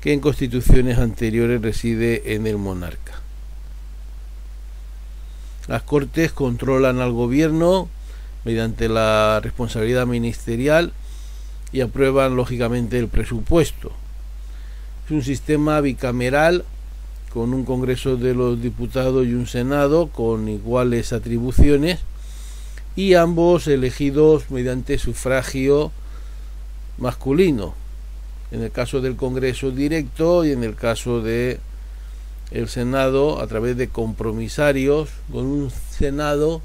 que 0.00 0.12
en 0.12 0.20
constituciones 0.20 0.98
anteriores 0.98 1.62
reside 1.62 2.34
en 2.34 2.46
el 2.46 2.56
monarca. 2.56 3.20
Las 5.68 5.82
cortes 5.82 6.32
controlan 6.32 7.00
al 7.00 7.12
gobierno 7.12 7.88
mediante 8.44 8.88
la 8.88 9.40
responsabilidad 9.42 10.06
ministerial 10.06 10.92
y 11.72 11.80
aprueban 11.80 12.36
lógicamente 12.36 12.98
el 12.98 13.08
presupuesto. 13.08 13.92
Es 15.06 15.10
un 15.10 15.22
sistema 15.22 15.80
bicameral 15.80 16.64
con 17.32 17.52
un 17.52 17.64
Congreso 17.64 18.16
de 18.16 18.32
los 18.32 18.62
Diputados 18.62 19.26
y 19.26 19.34
un 19.34 19.46
Senado 19.46 20.08
con 20.08 20.48
iguales 20.48 21.12
atribuciones 21.12 22.00
y 22.96 23.14
ambos 23.14 23.66
elegidos 23.66 24.50
mediante 24.50 24.98
sufragio 24.98 25.90
masculino. 26.98 27.74
En 28.52 28.62
el 28.62 28.70
caso 28.70 29.00
del 29.00 29.16
Congreso 29.16 29.72
directo 29.72 30.44
y 30.44 30.52
en 30.52 30.62
el 30.62 30.76
caso 30.76 31.20
de 31.20 31.58
el 32.52 32.68
Senado 32.68 33.40
a 33.40 33.46
través 33.48 33.76
de 33.76 33.88
compromisarios 33.88 35.08
con 35.32 35.46
un 35.46 35.72
Senado 35.90 36.62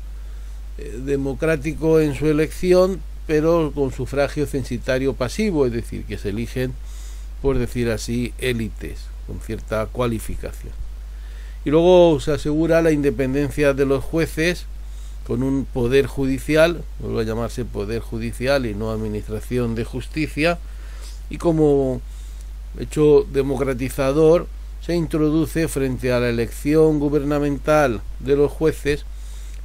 democrático 1.04 2.00
en 2.00 2.16
su 2.16 2.28
elección, 2.28 3.02
pero 3.28 3.72
con 3.74 3.92
sufragio 3.92 4.46
censitario 4.46 5.14
pasivo, 5.14 5.66
es 5.66 5.72
decir, 5.72 6.06
que 6.06 6.18
se 6.18 6.30
eligen, 6.30 6.74
por 7.42 7.58
decir 7.58 7.90
así, 7.90 8.34
élites, 8.40 9.00
con 9.28 9.40
cierta 9.40 9.86
cualificación. 9.86 10.74
Y 11.66 11.70
luego 11.70 12.20
se 12.20 12.32
asegura 12.32 12.82
la 12.82 12.92
independencia 12.92 13.74
de 13.74 13.86
los 13.86 14.04
jueces 14.04 14.66
con 15.28 15.44
un 15.44 15.66
poder 15.66 16.08
judicial, 16.08 16.84
vuelve 17.00 17.22
a 17.22 17.26
llamarse 17.26 17.66
poder 17.66 18.02
judicial 18.02 18.66
y 18.66 18.74
no 18.74 18.92
administración 18.92 19.76
de 19.76 19.84
justicia, 19.84 20.58
y 21.30 21.38
como 21.38 22.02
hecho 22.80 23.28
democratizador 23.32 24.48
se 24.82 24.96
introduce 24.96 25.68
frente 25.68 26.12
a 26.12 26.20
la 26.20 26.30
elección 26.30 27.00
gubernamental 27.00 28.02
de 28.20 28.36
los 28.36 28.52
jueces 28.52 29.06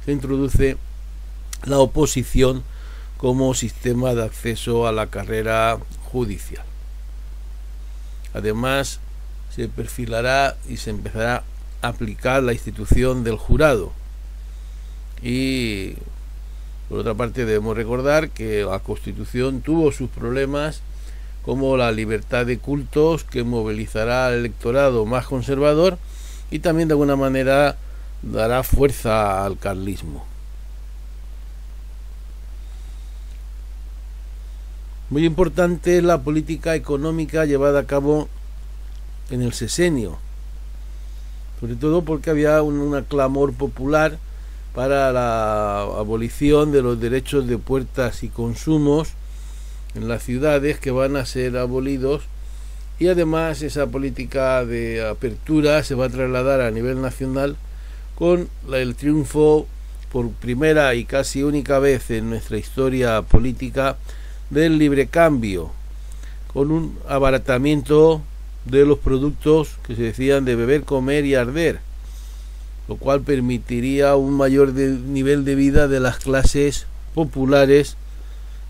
se 0.05 0.11
introduce 0.11 0.77
la 1.65 1.79
oposición 1.79 2.63
como 3.17 3.53
sistema 3.53 4.13
de 4.13 4.23
acceso 4.23 4.87
a 4.87 4.91
la 4.91 5.07
carrera 5.07 5.77
judicial. 6.11 6.65
Además, 8.33 8.99
se 9.49 9.67
perfilará 9.67 10.57
y 10.67 10.77
se 10.77 10.89
empezará 10.89 11.43
a 11.81 11.87
aplicar 11.87 12.43
la 12.43 12.53
institución 12.53 13.23
del 13.23 13.37
jurado. 13.37 13.93
Y 15.21 15.93
por 16.89 16.99
otra 16.99 17.13
parte 17.13 17.45
debemos 17.45 17.75
recordar 17.75 18.29
que 18.29 18.63
la 18.63 18.79
Constitución 18.79 19.61
tuvo 19.61 19.91
sus 19.91 20.09
problemas 20.09 20.81
como 21.43 21.77
la 21.77 21.91
libertad 21.91 22.45
de 22.45 22.57
cultos 22.57 23.23
que 23.23 23.43
movilizará 23.43 24.27
al 24.27 24.33
electorado 24.33 25.05
más 25.05 25.25
conservador 25.25 25.97
y 26.51 26.59
también 26.59 26.87
de 26.87 26.93
alguna 26.93 27.15
manera 27.15 27.77
dará 28.21 28.63
fuerza 28.63 29.45
al 29.45 29.57
carlismo. 29.57 30.25
Muy 35.11 35.23
importante 35.23 35.99
es 35.99 36.03
la 36.03 36.23
política 36.23 36.73
económica 36.73 37.45
llevada 37.45 37.81
a 37.81 37.85
cabo 37.85 38.27
en 39.29 39.43
el 39.43 39.53
sesenio, 39.53 40.17
sobre 41.59 41.75
todo 41.75 42.01
porque 42.01 42.31
había 42.31 42.63
un, 42.63 42.99
clamor 43.03 43.53
popular 43.53 44.17
para 44.73 45.11
la 45.11 45.81
abolición 45.81 46.71
de 46.71 46.81
los 46.81 46.99
derechos 46.99 47.45
de 47.45 47.59
puertas 47.59 48.23
y 48.23 48.29
consumos 48.29 49.09
en 49.93 50.07
las 50.07 50.23
ciudades 50.23 50.79
que 50.79 50.89
van 50.89 51.17
a 51.17 51.25
ser 51.27 51.55
abolidos 51.55 52.23
y 52.97 53.07
además 53.07 53.61
esa 53.61 53.85
política 53.85 54.65
de 54.65 55.07
apertura 55.07 55.83
se 55.83 55.93
va 55.93 56.05
a 56.05 56.09
trasladar 56.09 56.61
a 56.61 56.71
nivel 56.71 56.99
nacional 56.99 57.57
con 58.15 58.49
el 58.73 58.95
triunfo 58.95 59.67
por 60.11 60.31
primera 60.31 60.95
y 60.95 61.05
casi 61.05 61.43
única 61.43 61.77
vez 61.77 62.09
en 62.09 62.31
nuestra 62.31 62.57
historia 62.57 63.21
política 63.21 63.97
del 64.49 64.77
libre 64.77 65.07
cambio, 65.07 65.71
con 66.53 66.71
un 66.71 66.97
abaratamiento 67.07 68.21
de 68.65 68.85
los 68.85 68.99
productos 68.99 69.77
que 69.85 69.95
se 69.95 70.03
decían 70.03 70.45
de 70.45 70.55
beber, 70.55 70.83
comer 70.83 71.25
y 71.25 71.35
arder, 71.35 71.79
lo 72.87 72.97
cual 72.97 73.21
permitiría 73.21 74.15
un 74.15 74.33
mayor 74.33 74.73
nivel 74.73 75.45
de 75.45 75.55
vida 75.55 75.87
de 75.87 75.99
las 75.99 76.17
clases 76.17 76.87
populares 77.13 77.97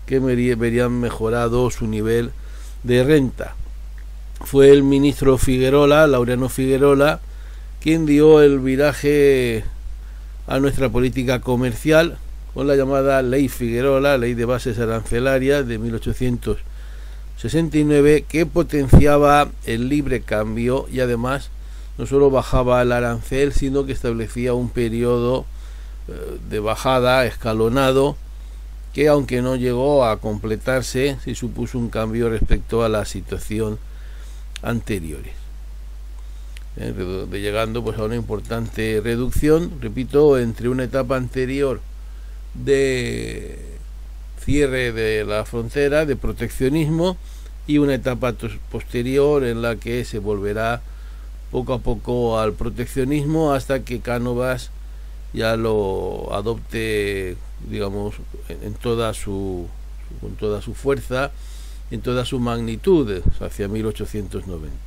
que 0.06 0.18
verían 0.20 1.00
mejorado 1.00 1.70
su 1.70 1.86
nivel 1.86 2.30
de 2.82 3.04
renta. 3.04 3.54
Fue 4.44 4.70
el 4.70 4.82
ministro 4.82 5.38
Figuerola, 5.38 6.06
Laureano 6.06 6.48
Figuerola, 6.48 7.20
quien 7.80 8.06
dio 8.06 8.42
el 8.42 8.60
viraje 8.60 9.64
a 10.46 10.58
nuestra 10.60 10.88
política 10.88 11.40
comercial 11.40 12.18
con 12.56 12.66
la 12.66 12.74
llamada 12.74 13.20
Ley 13.20 13.50
Figueroa, 13.50 14.16
Ley 14.16 14.32
de 14.32 14.46
Bases 14.46 14.78
Arancelarias 14.78 15.68
de 15.68 15.76
1869, 15.76 18.24
que 18.26 18.46
potenciaba 18.46 19.50
el 19.66 19.90
libre 19.90 20.22
cambio 20.22 20.86
y 20.90 21.00
además 21.00 21.50
no 21.98 22.06
solo 22.06 22.30
bajaba 22.30 22.80
el 22.80 22.92
arancel, 22.92 23.52
sino 23.52 23.84
que 23.84 23.92
establecía 23.92 24.54
un 24.54 24.70
periodo 24.70 25.44
eh, 26.08 26.38
de 26.48 26.60
bajada 26.60 27.26
escalonado 27.26 28.16
que 28.94 29.08
aunque 29.08 29.42
no 29.42 29.56
llegó 29.56 30.06
a 30.06 30.18
completarse, 30.18 31.18
sí 31.22 31.34
supuso 31.34 31.78
un 31.78 31.90
cambio 31.90 32.30
respecto 32.30 32.82
a 32.82 32.88
la 32.88 33.04
situación 33.04 33.78
anteriores. 34.62 35.34
Eh, 36.78 37.26
llegando 37.32 37.84
pues 37.84 37.98
a 37.98 38.04
una 38.04 38.16
importante 38.16 39.02
reducción, 39.04 39.72
repito, 39.82 40.38
entre 40.38 40.70
una 40.70 40.84
etapa 40.84 41.18
anterior 41.18 41.82
de 42.64 43.58
cierre 44.44 44.92
de 44.92 45.24
la 45.24 45.44
frontera, 45.44 46.06
de 46.06 46.16
proteccionismo, 46.16 47.16
y 47.66 47.78
una 47.78 47.94
etapa 47.94 48.32
posterior 48.70 49.44
en 49.44 49.60
la 49.60 49.76
que 49.76 50.04
se 50.04 50.18
volverá 50.18 50.82
poco 51.50 51.74
a 51.74 51.78
poco 51.78 52.38
al 52.38 52.52
proteccionismo 52.52 53.52
hasta 53.52 53.82
que 53.82 54.00
Cánovas 54.00 54.70
ya 55.32 55.56
lo 55.56 56.32
adopte, 56.32 57.36
digamos, 57.68 58.14
en, 58.48 58.74
toda 58.74 59.14
su 59.14 59.66
con 60.20 60.36
toda 60.36 60.62
su 60.62 60.74
fuerza, 60.74 61.32
en 61.90 62.00
toda 62.00 62.24
su 62.24 62.38
magnitud, 62.38 63.22
hacia 63.40 63.68
1890. 63.68 64.85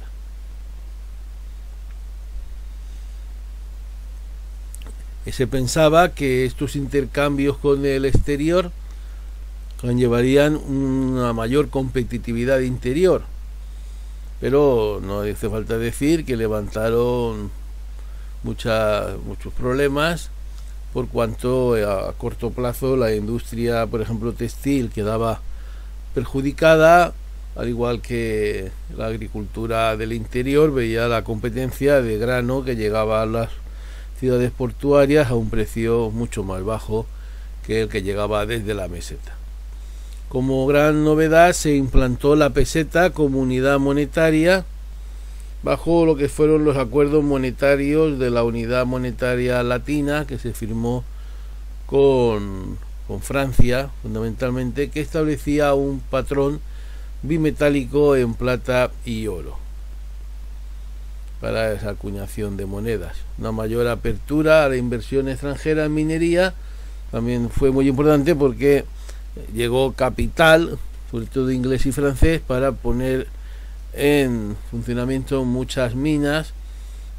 Se 5.32 5.48
pensaba 5.48 6.10
que 6.14 6.46
estos 6.46 6.76
intercambios 6.76 7.58
con 7.58 7.86
el 7.86 8.06
exterior 8.06 8.72
conllevarían 9.82 10.56
una 10.56 11.34
mayor 11.34 11.70
competitividad 11.70 12.60
interior. 12.60 13.24
Pero 14.40 15.00
no 15.04 15.22
hace 15.22 15.50
falta 15.50 15.78
decir 15.78 16.26
que 16.26 16.38
levantaron 16.38 17.52
muchos 18.44 19.54
problemas 19.58 20.32
por 20.94 21.08
cuanto 21.08 21.76
a 21.76 22.14
corto 22.14 22.52
plazo 22.52 22.96
la 22.98 23.14
industria, 23.14 23.86
por 23.86 24.02
ejemplo, 24.02 24.34
textil 24.34 24.90
quedaba 24.90 25.42
perjudicada, 26.16 27.14
al 27.56 27.70
igual 27.70 28.02
que 28.02 28.72
la 28.98 29.08
agricultura 29.08 29.96
del 29.98 30.14
interior 30.14 30.74
veía 30.74 31.08
la 31.08 31.24
competencia 31.24 32.02
de 32.02 32.18
grano 32.18 32.64
que 32.64 32.76
llegaba 32.76 33.22
a 33.22 33.26
las 33.26 33.50
ciudades 34.20 34.52
portuarias 34.52 35.30
a 35.30 35.36
un 35.36 35.50
precio 35.50 36.12
mucho 36.12 36.44
más 36.44 36.64
bajo 36.64 37.06
que 37.66 37.82
el 37.82 37.90
que 37.90 38.02
llegaba 38.02 38.46
desde 38.46 38.74
la 38.74 38.88
meseta. 38.88 39.36
Como 40.28 40.68
gran 40.68 41.04
novedad 41.04 41.54
se 41.54 41.76
implantó 41.76 42.36
la 42.36 42.50
peseta 42.50 43.12
como 43.12 43.40
unidad 43.40 43.80
monetaria 43.80 44.66
bajo 45.64 46.06
lo 46.06 46.16
que 46.16 46.30
fueron 46.30 46.66
los 46.66 46.78
acuerdos 46.78 47.24
monetarios 47.24 48.20
de 48.20 48.30
la 48.30 48.44
unidad 48.44 48.86
monetaria 48.86 49.64
latina 49.64 50.26
que 50.28 50.38
se 50.38 50.54
firmó 50.54 51.04
con, 51.86 52.78
con 53.08 53.22
Francia 53.22 53.90
fundamentalmente 54.02 54.90
que 54.90 55.02
establecía 55.02 55.74
un 55.74 56.00
patrón 56.00 56.62
bimetálico 57.24 58.16
en 58.16 58.34
plata 58.36 58.92
y 59.06 59.28
oro 59.28 59.69
para 61.42 61.72
esa 61.72 61.92
acuñación 61.92 62.58
de 62.58 62.66
monedas. 62.66 63.18
Una 63.38 63.52
mayor 63.52 63.88
apertura 63.88 64.66
a 64.66 64.70
la 64.70 64.78
inversión 64.78 65.30
extranjera 65.30 65.86
en 65.86 65.94
minería 65.94 66.54
también 67.12 67.50
fue 67.50 67.72
muy 67.72 67.88
importante 67.88 68.36
porque 68.36 68.86
llegó 69.54 69.94
capital, 69.94 70.78
sobre 71.10 71.26
todo 71.26 71.52
inglés 71.52 71.86
y 71.86 71.92
francés, 71.92 72.42
para 72.46 72.72
poner 72.72 73.28
en 73.94 74.56
funcionamiento 74.70 75.44
muchas 75.46 75.96
minas 75.96 76.54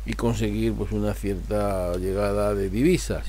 y 0.06 0.14
conseguir 0.14 0.74
pues 0.74 0.92
una 0.92 1.14
cierta 1.14 1.96
llegada 1.96 2.54
de 2.54 2.70
divisas. 2.70 3.24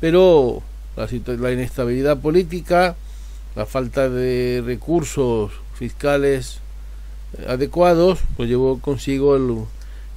Pero 0.00 0.62
la, 0.96 1.08
la 1.36 1.52
inestabilidad 1.52 2.18
política, 2.18 2.96
la 3.54 3.66
falta 3.66 4.08
de 4.08 4.62
recursos 4.64 5.52
fiscales 5.74 6.58
adecuados, 7.46 8.18
pues 8.36 8.48
llevó 8.48 8.80
consigo 8.80 9.36
el 9.36 9.66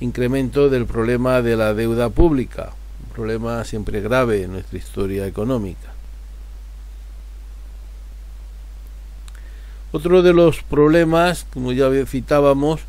incremento 0.04 0.70
del 0.70 0.86
problema 0.86 1.42
de 1.42 1.56
la 1.56 1.74
deuda 1.74 2.10
pública, 2.10 2.74
un 3.08 3.16
problema 3.16 3.63
siempre 3.63 4.02
grave 4.02 4.44
en 4.44 4.52
nuestra 4.52 4.78
historia 4.78 5.26
económica. 5.26 5.94
Otro 9.94 10.22
de 10.22 10.34
los 10.34 10.62
problemas, 10.63 11.46
como 11.54 11.72
ya 11.72 11.89
citábamos, 12.06 12.82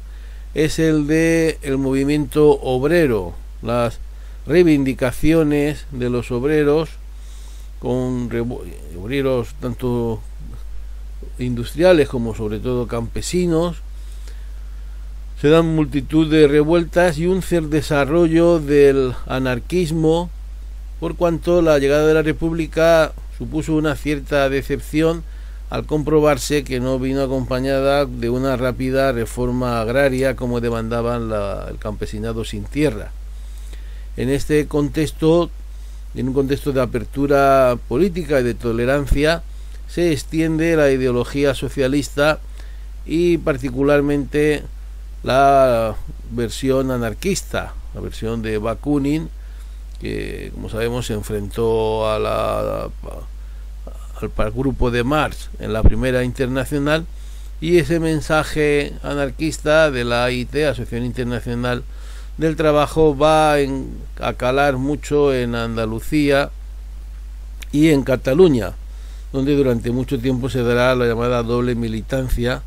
es 0.55 0.79
el 0.79 1.07
de 1.07 1.59
el 1.63 1.79
movimiento 1.79 2.51
obrero, 2.51 3.35
las 3.63 3.99
reivindicaciones 4.47 5.87
de 5.93 6.11
los 6.11 6.31
obreros 6.31 6.91
con 7.79 8.29
obreros 9.01 9.55
tanto 9.61 10.21
industriales 11.39 12.09
como 12.09 12.35
sobre 12.35 12.59
todo 12.59 12.87
campesinos 12.87 13.84
se 15.45 15.51
dan 15.51 15.75
multitud 15.75 16.31
de 16.31 16.49
revueltas 16.49 17.19
y 17.19 17.27
un 17.27 17.43
desarrollo 17.69 18.61
del 18.61 19.13
anarquismo, 19.27 20.31
por 21.01 21.17
cuanto 21.17 21.61
la 21.61 21.79
llegada 21.79 22.07
de 22.07 22.15
la 22.15 22.23
República 22.23 23.13
supuso 23.37 23.75
una 23.75 23.95
cierta 23.95 24.49
decepción 24.49 25.23
al 25.69 25.85
comprobarse 25.85 26.65
que 26.65 26.81
no 26.81 26.99
vino 26.99 27.21
acompañada 27.21 28.07
de 28.07 28.31
una 28.31 28.57
rápida 28.57 29.13
reforma 29.13 29.83
agraria 29.83 30.35
como 30.35 30.63
demandaban 30.63 31.31
el 31.69 31.77
campesinado 31.79 32.47
sin 32.47 32.65
tierra. 32.65 33.13
En 34.17 34.31
este 34.31 34.67
contexto, 34.67 35.51
en 36.15 36.29
un 36.29 36.33
contexto 36.33 36.73
de 36.73 36.81
apertura 36.81 37.77
política 37.87 38.41
y 38.41 38.45
de 38.45 38.55
tolerancia, 38.55 39.43
se 39.89 40.11
extiende 40.11 40.75
la 40.75 40.91
ideología 40.91 41.55
socialista 41.55 42.39
y 43.05 43.37
particularmente 43.37 44.63
la 45.25 45.97
versión 46.31 46.91
anarquista, 46.91 47.75
la 47.95 48.01
versión 48.01 48.43
de 48.43 48.59
Bakunin, 48.59 49.31
que 50.01 50.53
como 50.55 50.69
sabemos 50.69 51.07
se 51.07 51.15
enfrentó 51.15 52.09
a 52.09 52.19
la, 52.19 52.89
al, 54.21 54.51
grupo 54.53 54.91
de 54.91 55.03
Marx 55.03 55.49
en 55.59 55.73
la 55.73 55.83
primera 55.83 56.23
internacional 56.25 57.07
y 57.61 57.79
ese 57.79 58.01
mensaje 58.01 58.93
anarquista 59.03 59.91
de 59.91 60.05
la 60.05 60.25
AIT, 60.25 60.55
Asociación 60.57 61.05
Internacional 61.05 61.85
del 62.37 62.57
Trabajo, 62.57 63.17
va 63.17 63.55
a 63.55 64.33
calar 64.35 64.77
mucho 64.77 65.33
en 65.33 65.55
Andalucía 65.55 66.51
y 67.73 67.89
en 67.91 68.03
Cataluña, 68.03 68.75
donde 69.33 69.57
durante 69.57 69.91
mucho 69.91 70.19
tiempo 70.19 70.51
se 70.51 70.63
dará 70.63 70.95
la 70.95 71.07
llamada 71.07 71.43
doble 71.43 71.75
militancia 71.75 72.63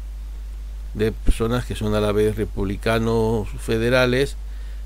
de 0.97 1.11
personas 1.11 1.65
que 1.65 1.75
son 1.75 1.93
a 1.93 2.01
la 2.01 2.11
vez 2.11 2.35
republicanos 2.35 3.49
federales 3.59 4.35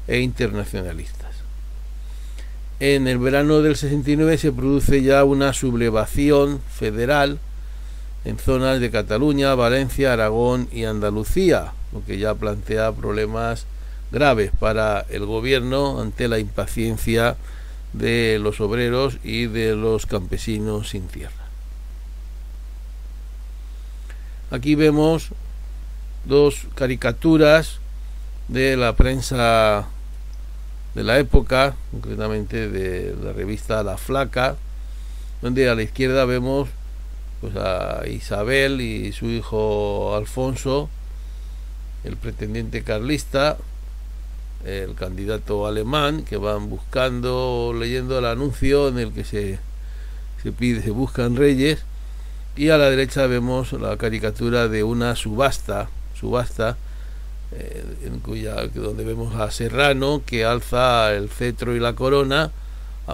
e 0.08 0.20
internacionalistas. 0.20 1.32
En 2.80 3.08
el 3.08 3.18
verano 3.18 3.62
del 3.62 3.76
69 3.76 4.38
se 4.38 4.52
produce 4.52 5.04
ya 5.04 5.24
una 5.24 5.54
sublevación 5.54 6.60
federal 6.70 7.40
en 8.26 8.38
zonas 8.38 8.80
de 8.80 8.92
Cataluña, 8.92 9.56
Valencia, 9.56 10.14
Aragón 10.14 10.68
y 10.72 10.84
Andalucía, 10.84 11.74
lo 11.94 12.04
que 12.04 12.18
ya 12.18 12.36
plantea 12.36 12.92
problemas 12.92 13.66
graves 14.12 14.52
para 14.60 15.06
el 15.10 15.26
gobierno 15.26 16.02
ante 16.02 16.28
la 16.28 16.40
impaciencia 16.40 17.38
de 17.94 18.38
los 18.42 18.60
obreros 18.60 19.18
y 19.24 19.46
de 19.46 19.76
los 19.76 20.06
campesinos 20.06 20.90
sin 20.90 21.08
tierra. 21.08 21.32
Aquí 24.50 24.76
vemos 24.76 25.32
dos 26.26 26.68
caricaturas 26.76 27.80
de 28.48 28.78
la 28.78 28.96
prensa 28.96 29.88
de 30.96 31.04
la 31.04 31.20
época, 31.20 31.76
concretamente 31.92 32.70
de 32.70 33.16
la 33.24 33.34
revista 33.34 33.84
La 33.84 33.98
Flaca, 33.98 34.58
donde 35.42 35.70
a 35.70 35.76
la 35.76 35.84
izquierda 35.84 36.26
vemos 36.26 36.70
pues 37.40 37.56
a 37.56 38.04
Isabel 38.08 38.82
y 38.82 39.12
su 39.14 39.26
hijo 39.26 40.16
Alfonso, 40.16 40.90
el 42.04 42.18
pretendiente 42.18 42.84
carlista, 42.84 43.58
el 44.66 44.94
candidato 44.94 45.66
alemán, 45.66 46.24
que 46.24 46.38
van 46.38 46.70
buscando, 46.70 47.74
leyendo 47.78 48.20
el 48.20 48.26
anuncio 48.26 48.90
en 48.90 49.00
el 49.00 49.12
que 49.12 49.24
se, 49.24 49.60
se 50.44 50.52
pide, 50.52 50.84
se 50.84 50.92
buscan 50.92 51.36
reyes, 51.36 51.84
y 52.56 52.70
a 52.70 52.78
la 52.78 52.90
derecha 52.90 53.26
vemos 53.28 53.74
la 53.74 53.98
caricatura 53.98 54.68
de 54.68 54.84
una 54.84 55.16
subasta, 55.16 55.90
subasta 56.22 56.78
eh, 57.52 57.84
en 58.06 58.20
cuya, 58.20 58.68
donde 58.68 59.04
vemos 59.04 59.36
a 59.36 59.52
Serrano 59.52 60.22
que 60.26 60.46
alza 60.46 61.12
el 61.14 61.30
cetro 61.30 61.76
y 61.76 61.82
la 61.82 61.94
corona 61.94 62.52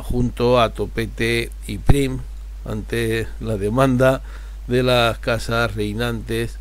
junto 0.04 0.62
a 0.62 0.70
Topete 0.70 1.50
y 1.66 1.80
Prim 1.80 2.20
ante 2.66 3.28
la 3.40 3.58
demanda 3.58 4.22
de 4.68 4.84
las 4.84 5.18
casas 5.18 5.74
reinantes 5.74 6.60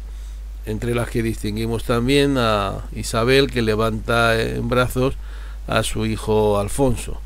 entre 0.64 0.94
las 0.94 1.10
que 1.10 1.22
distinguimos 1.22 1.84
también 1.84 2.36
a 2.38 2.84
Isabel 2.94 3.50
que 3.50 3.62
levanta 3.62 4.40
en 4.40 4.68
brazos 4.68 5.14
a 5.66 5.82
su 5.82 6.06
hijo 6.06 6.58
Alfonso. 6.58 7.20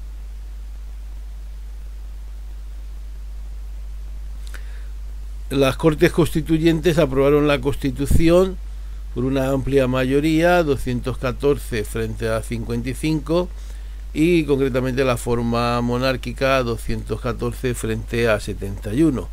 Las 5.50 5.76
Cortes 5.76 6.12
Constituyentes 6.12 6.98
aprobaron 6.98 7.48
la 7.48 7.61
Constitución 7.61 8.56
por 9.14 9.25
una 9.25 9.51
amplia 9.51 9.88
mayoría, 9.88 10.62
214 10.62 11.85
frente 11.85 12.29
a 12.29 12.42
55, 12.42 13.49
y 14.12 14.44
concretamente 14.44 15.05
la 15.05 15.16
forma 15.16 15.81
monárquica 15.81 16.62
214 16.62 17.75
frente 17.75 18.29
a 18.29 18.40
71. 18.40 19.29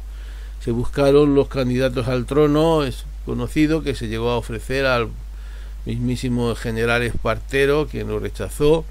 Se 0.64 0.72
buscaron 0.72 1.36
los 1.36 1.48
candidatos 1.48 2.08
al 2.08 2.26
trono, 2.26 2.84
es 2.84 3.06
conocido 3.26 3.84
que 3.84 3.96
se 3.96 4.08
llegó 4.08 4.32
a 4.32 4.38
ofrecer 4.38 4.86
al 4.86 5.10
mismísimo 5.86 6.54
general 6.56 7.04
Espartero, 7.04 7.88
quien 7.88 8.08
lo 8.08 8.20
rechazó. 8.20 8.84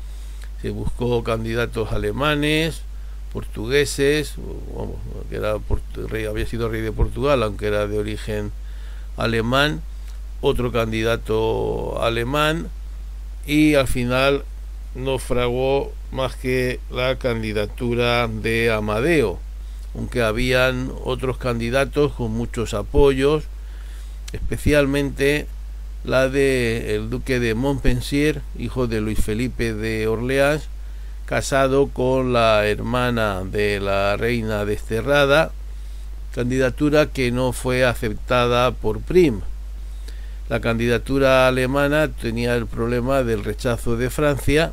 Se 0.62 0.70
buscó 0.70 1.22
candidatos 1.22 1.92
alemanes, 1.92 2.82
portugueses, 3.32 4.34
que 5.30 6.26
había 6.26 6.46
sido 6.46 6.68
rey 6.68 6.80
de 6.80 6.92
Portugal, 6.92 7.42
aunque 7.42 7.66
era 7.66 7.86
de 7.86 7.98
origen 7.98 8.52
alemán 9.16 9.82
otro 10.40 10.72
candidato 10.72 12.02
alemán 12.02 12.68
y 13.46 13.74
al 13.74 13.88
final 13.88 14.44
no 14.94 15.18
fragó 15.18 15.92
más 16.10 16.36
que 16.36 16.80
la 16.90 17.16
candidatura 17.16 18.28
de 18.28 18.72
Amadeo, 18.72 19.38
aunque 19.94 20.22
habían 20.22 20.90
otros 21.04 21.36
candidatos 21.38 22.12
con 22.12 22.32
muchos 22.32 22.74
apoyos, 22.74 23.44
especialmente 24.32 25.46
la 26.04 26.28
de 26.28 26.94
el 26.94 27.10
duque 27.10 27.40
de 27.40 27.54
Montpensier, 27.54 28.42
hijo 28.58 28.86
de 28.86 29.00
Luis 29.00 29.18
Felipe 29.18 29.74
de 29.74 30.06
Orleans, 30.06 30.68
casado 31.26 31.88
con 31.88 32.32
la 32.32 32.66
hermana 32.66 33.42
de 33.44 33.80
la 33.80 34.16
reina 34.16 34.64
desterrada, 34.64 35.50
candidatura 36.32 37.06
que 37.06 37.32
no 37.32 37.52
fue 37.52 37.84
aceptada 37.84 38.70
por 38.70 39.00
Prim. 39.00 39.40
La 40.48 40.60
candidatura 40.60 41.48
alemana 41.48 42.06
tenía 42.06 42.54
el 42.54 42.66
problema 42.66 43.24
del 43.24 43.42
rechazo 43.42 43.96
de 43.96 44.10
Francia, 44.10 44.72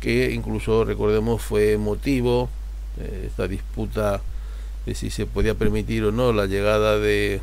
que 0.00 0.32
incluso 0.32 0.84
recordemos 0.84 1.40
fue 1.40 1.78
motivo 1.78 2.50
eh, 3.00 3.24
esta 3.28 3.48
disputa 3.48 4.20
de 4.84 4.94
si 4.94 5.08
se 5.08 5.24
podía 5.24 5.54
permitir 5.54 6.04
o 6.04 6.12
no 6.12 6.32
la 6.34 6.44
llegada 6.44 6.98
de 6.98 7.40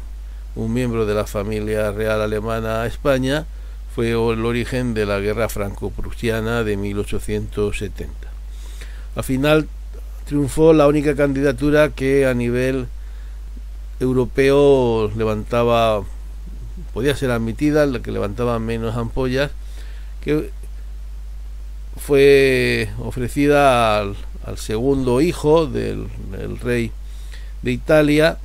un 0.56 0.72
miembro 0.74 1.08
de 1.08 1.16
la 1.16 1.26
familia 1.26 1.92
real 1.92 2.22
alemana 2.22 2.84
a 2.84 2.88
España, 2.88 3.48
fue 3.96 4.12
el 4.12 4.46
origen 4.46 4.94
de 4.94 5.08
la 5.08 5.20
guerra 5.20 5.50
franco-prusiana 5.50 6.64
de 6.64 6.78
1870. 6.78 8.14
Al 9.16 9.24
final 9.24 9.68
triunfó 10.26 10.72
la 10.74 10.88
única 10.88 11.16
candidatura 11.16 11.90
que 11.90 12.28
a 12.28 12.36
nivel 12.36 12.88
europeo 14.00 15.12
levantaba 15.16 16.04
podía 16.94 17.16
ser 17.16 17.32
admitida, 17.32 17.86
la 17.86 18.02
que 18.02 18.12
levantaba 18.12 18.60
menos 18.60 18.96
ampollas, 18.96 19.52
que 20.22 20.52
fue 21.98 22.90
ofrecida 23.00 24.00
al, 24.00 24.16
segundo 24.56 25.22
hijo 25.22 25.68
del, 25.68 26.08
rey 26.62 26.92
de 27.62 27.72
Italia, 27.72 28.38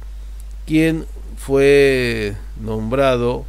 quien 0.67 1.07
fue 1.37 2.37
nombrado, 2.61 3.45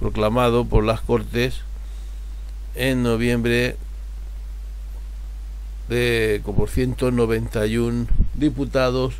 proclamado 0.00 0.64
por 0.64 0.84
las 0.84 1.00
Cortes 1.00 1.62
en 2.74 3.02
noviembre 3.02 3.76
de 5.88 6.40
por 6.44 6.68
191 6.68 8.06
diputados 8.34 9.14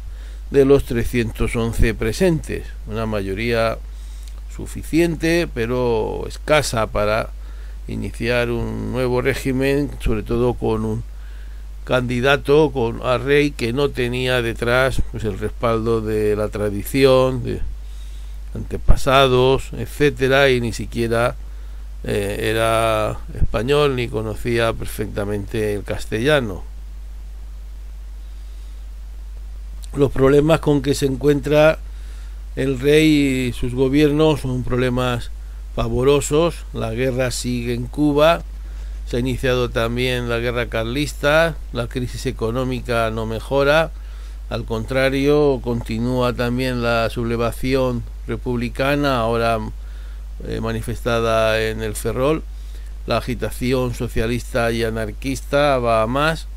de 0.50 0.64
los 0.64 0.84
311 0.84 1.94
presentes, 1.94 2.66
una 2.86 3.06
mayoría 3.06 3.78
suficiente, 4.58 5.48
pero 5.54 6.24
escasa 6.26 6.88
para 6.88 7.30
iniciar 7.86 8.50
un 8.50 8.90
nuevo 8.92 9.22
régimen, 9.22 9.90
sobre 10.00 10.24
todo 10.24 10.54
con 10.54 10.84
un 10.84 11.04
candidato 11.84 12.70
con 12.70 13.00
a 13.02 13.16
rey 13.16 13.52
que 13.52 13.72
no 13.72 13.88
tenía 13.88 14.42
detrás 14.42 15.00
pues 15.10 15.24
el 15.24 15.38
respaldo 15.38 16.02
de 16.02 16.36
la 16.36 16.48
tradición, 16.48 17.44
de 17.44 17.62
antepasados, 18.54 19.70
etcétera, 19.72 20.50
y 20.50 20.60
ni 20.60 20.72
siquiera 20.72 21.36
eh, 22.02 22.50
era 22.50 23.18
español 23.40 23.94
ni 23.94 24.08
conocía 24.08 24.72
perfectamente 24.72 25.74
el 25.74 25.84
castellano. 25.84 26.64
Los 29.94 30.10
problemas 30.10 30.60
con 30.60 30.82
que 30.82 30.94
se 30.94 31.06
encuentra 31.06 31.78
el 32.58 32.80
rey 32.80 33.46
y 33.46 33.52
sus 33.52 33.72
gobiernos 33.72 34.40
son 34.40 34.64
problemas 34.64 35.30
pavorosos. 35.76 36.56
La 36.72 36.90
guerra 36.90 37.30
sigue 37.30 37.72
en 37.72 37.86
Cuba. 37.86 38.42
Se 39.06 39.16
ha 39.16 39.20
iniciado 39.20 39.70
también 39.70 40.28
la 40.28 40.38
guerra 40.38 40.68
carlista. 40.68 41.54
La 41.72 41.86
crisis 41.86 42.26
económica 42.26 43.12
no 43.12 43.26
mejora. 43.26 43.92
Al 44.50 44.64
contrario, 44.64 45.60
continúa 45.62 46.32
también 46.32 46.82
la 46.82 47.08
sublevación 47.10 48.02
republicana, 48.26 49.20
ahora 49.20 49.60
eh, 50.44 50.60
manifestada 50.60 51.62
en 51.62 51.80
el 51.80 51.94
Ferrol. 51.94 52.42
La 53.06 53.18
agitación 53.18 53.94
socialista 53.94 54.72
y 54.72 54.82
anarquista 54.82 55.78
va 55.78 56.02
a 56.02 56.08
más. 56.08 56.48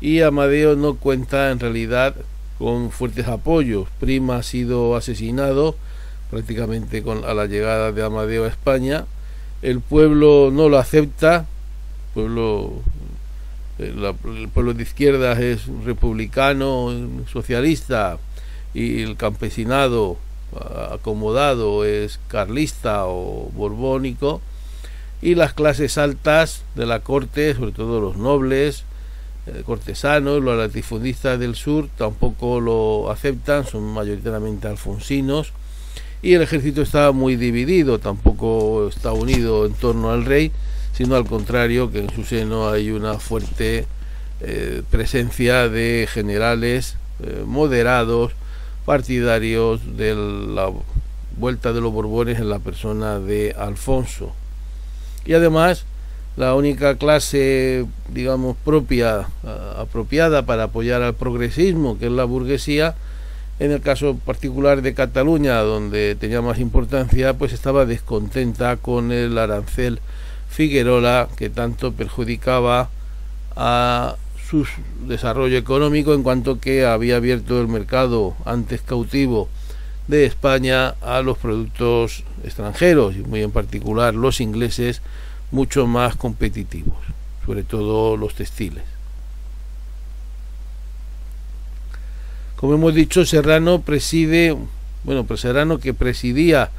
Y 0.00 0.22
Amadeo 0.22 0.76
no 0.76 0.94
cuenta 0.94 1.50
en 1.50 1.60
realidad 1.60 2.14
con 2.58 2.90
fuertes 2.90 3.28
apoyos. 3.28 3.88
Prima 4.00 4.36
ha 4.36 4.42
sido 4.42 4.96
asesinado 4.96 5.76
prácticamente 6.30 7.02
con, 7.02 7.24
a 7.24 7.34
la 7.34 7.46
llegada 7.46 7.92
de 7.92 8.04
Amadeo 8.04 8.44
a 8.44 8.48
España. 8.48 9.06
El 9.62 9.80
pueblo 9.80 10.50
no 10.52 10.68
lo 10.68 10.78
acepta, 10.78 11.46
pueblo 12.14 12.82
el 13.78 14.48
pueblo 14.54 14.72
de 14.72 14.82
izquierdas 14.82 15.38
es 15.38 15.66
republicano, 15.84 16.90
socialista, 17.30 18.18
y 18.72 19.02
el 19.02 19.16
campesinado 19.16 20.16
acomodado 20.90 21.84
es 21.84 22.18
carlista 22.28 23.06
o 23.06 23.50
borbónico, 23.54 24.40
y 25.20 25.34
las 25.34 25.52
clases 25.52 25.98
altas 25.98 26.62
de 26.74 26.86
la 26.86 27.00
corte, 27.00 27.54
sobre 27.54 27.72
todo 27.72 28.00
los 28.00 28.16
nobles, 28.16 28.80
eh, 28.80 28.84
cortesanos, 29.64 30.42
los 30.42 30.58
latifundistas 30.58 31.38
del 31.38 31.54
sur, 31.54 31.88
tampoco 31.96 32.60
lo 32.60 33.10
aceptan, 33.10 33.66
son 33.66 33.84
mayoritariamente 33.84 34.66
alfonsinos, 34.68 35.52
y 36.22 36.34
el 36.34 36.42
ejército 36.42 36.82
está 36.82 37.12
muy 37.12 37.36
dividido, 37.36 37.98
tampoco 37.98 38.88
está 38.88 39.12
unido 39.12 39.66
en 39.66 39.74
torno 39.74 40.10
al 40.10 40.24
rey, 40.24 40.50
sino 40.92 41.14
al 41.14 41.26
contrario, 41.26 41.90
que 41.92 42.00
en 42.00 42.10
su 42.10 42.24
seno 42.24 42.68
hay 42.68 42.90
una 42.90 43.18
fuerte 43.18 43.86
eh, 44.40 44.82
presencia 44.90 45.68
de 45.68 46.08
generales 46.10 46.96
eh, 47.22 47.44
moderados, 47.46 48.32
partidarios 48.84 49.96
de 49.96 50.14
la 50.14 50.70
vuelta 51.36 51.72
de 51.72 51.80
los 51.80 51.92
Borbones 51.92 52.38
en 52.38 52.48
la 52.48 52.58
persona 52.58 53.20
de 53.20 53.54
Alfonso. 53.58 54.34
Y 55.24 55.34
además, 55.34 55.84
la 56.36 56.54
única 56.54 56.96
clase, 56.96 57.86
digamos, 58.12 58.56
propia, 58.64 59.28
apropiada 59.78 60.44
para 60.44 60.64
apoyar 60.64 61.02
al 61.02 61.14
progresismo, 61.14 61.98
que 61.98 62.06
es 62.06 62.12
la 62.12 62.24
burguesía, 62.24 62.94
en 63.58 63.72
el 63.72 63.80
caso 63.80 64.16
particular 64.18 64.82
de 64.82 64.92
Cataluña, 64.92 65.60
donde 65.60 66.14
tenía 66.14 66.42
más 66.42 66.58
importancia, 66.58 67.34
pues 67.34 67.54
estaba 67.54 67.86
descontenta 67.86 68.76
con 68.76 69.12
el 69.12 69.38
arancel 69.38 70.00
Figuerola 70.48 71.28
que 71.36 71.48
tanto 71.48 71.92
perjudicaba 71.92 72.90
a 73.56 74.16
su 74.48 74.66
desarrollo 75.06 75.56
económico 75.56 76.14
en 76.14 76.22
cuanto 76.22 76.60
que 76.60 76.84
había 76.84 77.16
abierto 77.16 77.60
el 77.60 77.68
mercado 77.68 78.36
antes 78.44 78.80
cautivo 78.80 79.48
de 80.06 80.24
España 80.24 80.94
a 81.00 81.20
los 81.22 81.36
productos 81.38 82.22
extranjeros 82.44 83.16
y 83.16 83.20
muy 83.20 83.42
en 83.42 83.50
particular 83.50 84.14
los 84.14 84.40
ingleses 84.40 85.02
mucho 85.50 85.86
más 85.86 86.16
competitivos, 86.16 86.98
sobre 87.44 87.62
todo 87.62 88.16
los 88.16 88.34
textiles. 88.34 88.84
Como 92.56 92.74
hemos 92.74 92.94
dicho, 92.94 93.24
Serrano 93.26 93.82
preside, 93.82 94.56
bueno, 95.04 95.24
pues 95.24 95.40
Serrano 95.40 95.78
que 95.78 95.92
presidía 95.92 96.70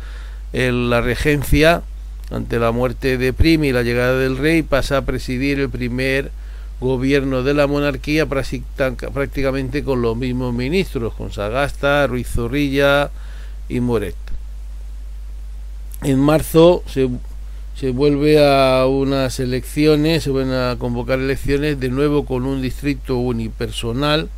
la 0.51 1.01
regencia 1.01 1.83
ante 2.31 2.59
la 2.59 2.71
muerte 2.71 3.17
de 3.17 3.31
Prim 3.31 3.63
y 3.63 3.71
la 3.71 3.83
llegada 3.83 4.17
del 4.17 4.37
rey, 4.37 4.63
pasa 4.63 4.97
a 4.97 5.05
presidir 5.05 5.59
el 5.59 5.69
primer 5.69 6.31
gobierno 6.79 7.41
de 7.43 7.53
la 7.53 7.67
monarquía 7.67 8.27
prácticamente 8.27 9.83
con 9.83 10.01
los 10.01 10.15
mismos 10.17 10.53
ministros, 10.53 11.13
con 11.13 11.31
Sagasta, 11.31 12.05
Ruiz 12.07 12.27
Zorrilla 12.27 13.09
y 13.69 13.79
Moret. 13.79 14.15
En 16.03 16.19
marzo 16.19 16.83
se, 16.85 17.09
se 17.79 17.91
vuelve 17.91 18.43
a 18.43 18.85
unas 18.87 19.39
elecciones, 19.39 20.23
se 20.23 20.31
van 20.31 20.51
a 20.51 20.75
convocar 20.79 21.19
elecciones 21.19 21.79
de 21.79 21.89
nuevo 21.89 22.25
con 22.25 22.45
un 22.45 22.61
distrito 22.61 23.17
unipersonal, 23.17 24.29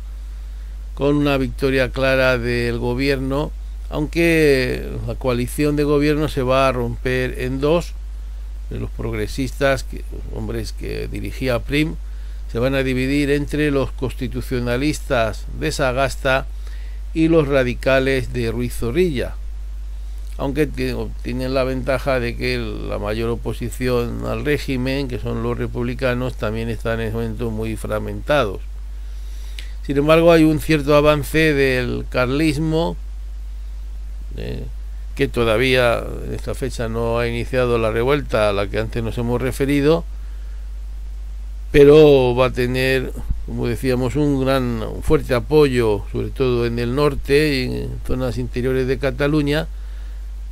con 0.94 1.16
una 1.16 1.36
victoria 1.36 1.90
clara 1.90 2.38
del 2.38 2.78
gobierno 2.78 3.52
aunque 3.90 4.88
la 5.06 5.16
coalición 5.16 5.74
de 5.74 5.82
gobierno 5.82 6.28
se 6.28 6.42
va 6.42 6.68
a 6.68 6.72
romper 6.72 7.40
en 7.40 7.60
dos, 7.60 7.92
los 8.70 8.88
progresistas, 8.90 9.84
hombres 10.32 10.72
que 10.72 11.08
dirigía 11.08 11.58
Prim, 11.58 11.96
se 12.52 12.60
van 12.60 12.76
a 12.76 12.84
dividir 12.84 13.30
entre 13.32 13.72
los 13.72 13.90
constitucionalistas 13.90 15.46
de 15.58 15.72
Sagasta 15.72 16.46
y 17.14 17.26
los 17.26 17.48
radicales 17.48 18.32
de 18.32 18.52
Ruiz 18.52 18.74
Zorrilla, 18.74 19.34
aunque 20.40 20.66
tienen 20.66 21.52
la 21.52 21.64
ventaja 21.64 22.18
de 22.18 22.34
que 22.34 22.56
la 22.56 22.98
mayor 22.98 23.28
oposición 23.28 24.22
al 24.26 24.42
régimen, 24.42 25.06
que 25.06 25.18
son 25.18 25.42
los 25.42 25.58
republicanos, 25.58 26.36
también 26.36 26.70
están 26.70 26.98
en 26.98 27.08
ese 27.08 27.16
momento 27.16 27.50
muy 27.50 27.76
fragmentados. 27.76 28.62
Sin 29.82 29.98
embargo, 29.98 30.32
hay 30.32 30.44
un 30.44 30.58
cierto 30.58 30.96
avance 30.96 31.52
del 31.52 32.06
carlismo, 32.08 32.96
eh, 34.38 34.64
que 35.14 35.28
todavía 35.28 36.02
en 36.26 36.32
esta 36.32 36.54
fecha 36.54 36.88
no 36.88 37.18
ha 37.18 37.28
iniciado 37.28 37.76
la 37.76 37.90
revuelta 37.90 38.48
a 38.48 38.54
la 38.54 38.66
que 38.66 38.78
antes 38.78 39.04
nos 39.04 39.18
hemos 39.18 39.42
referido, 39.42 40.06
pero 41.70 42.34
va 42.34 42.46
a 42.46 42.50
tener, 42.50 43.12
como 43.44 43.66
decíamos, 43.66 44.16
un 44.16 44.42
gran 44.42 45.02
fuerte 45.02 45.34
apoyo, 45.34 46.02
sobre 46.10 46.30
todo 46.30 46.64
en 46.64 46.78
el 46.78 46.94
norte 46.94 47.56
y 47.56 47.64
en 47.64 47.90
zonas 48.06 48.38
interiores 48.38 48.86
de 48.86 48.98
Cataluña, 48.98 49.68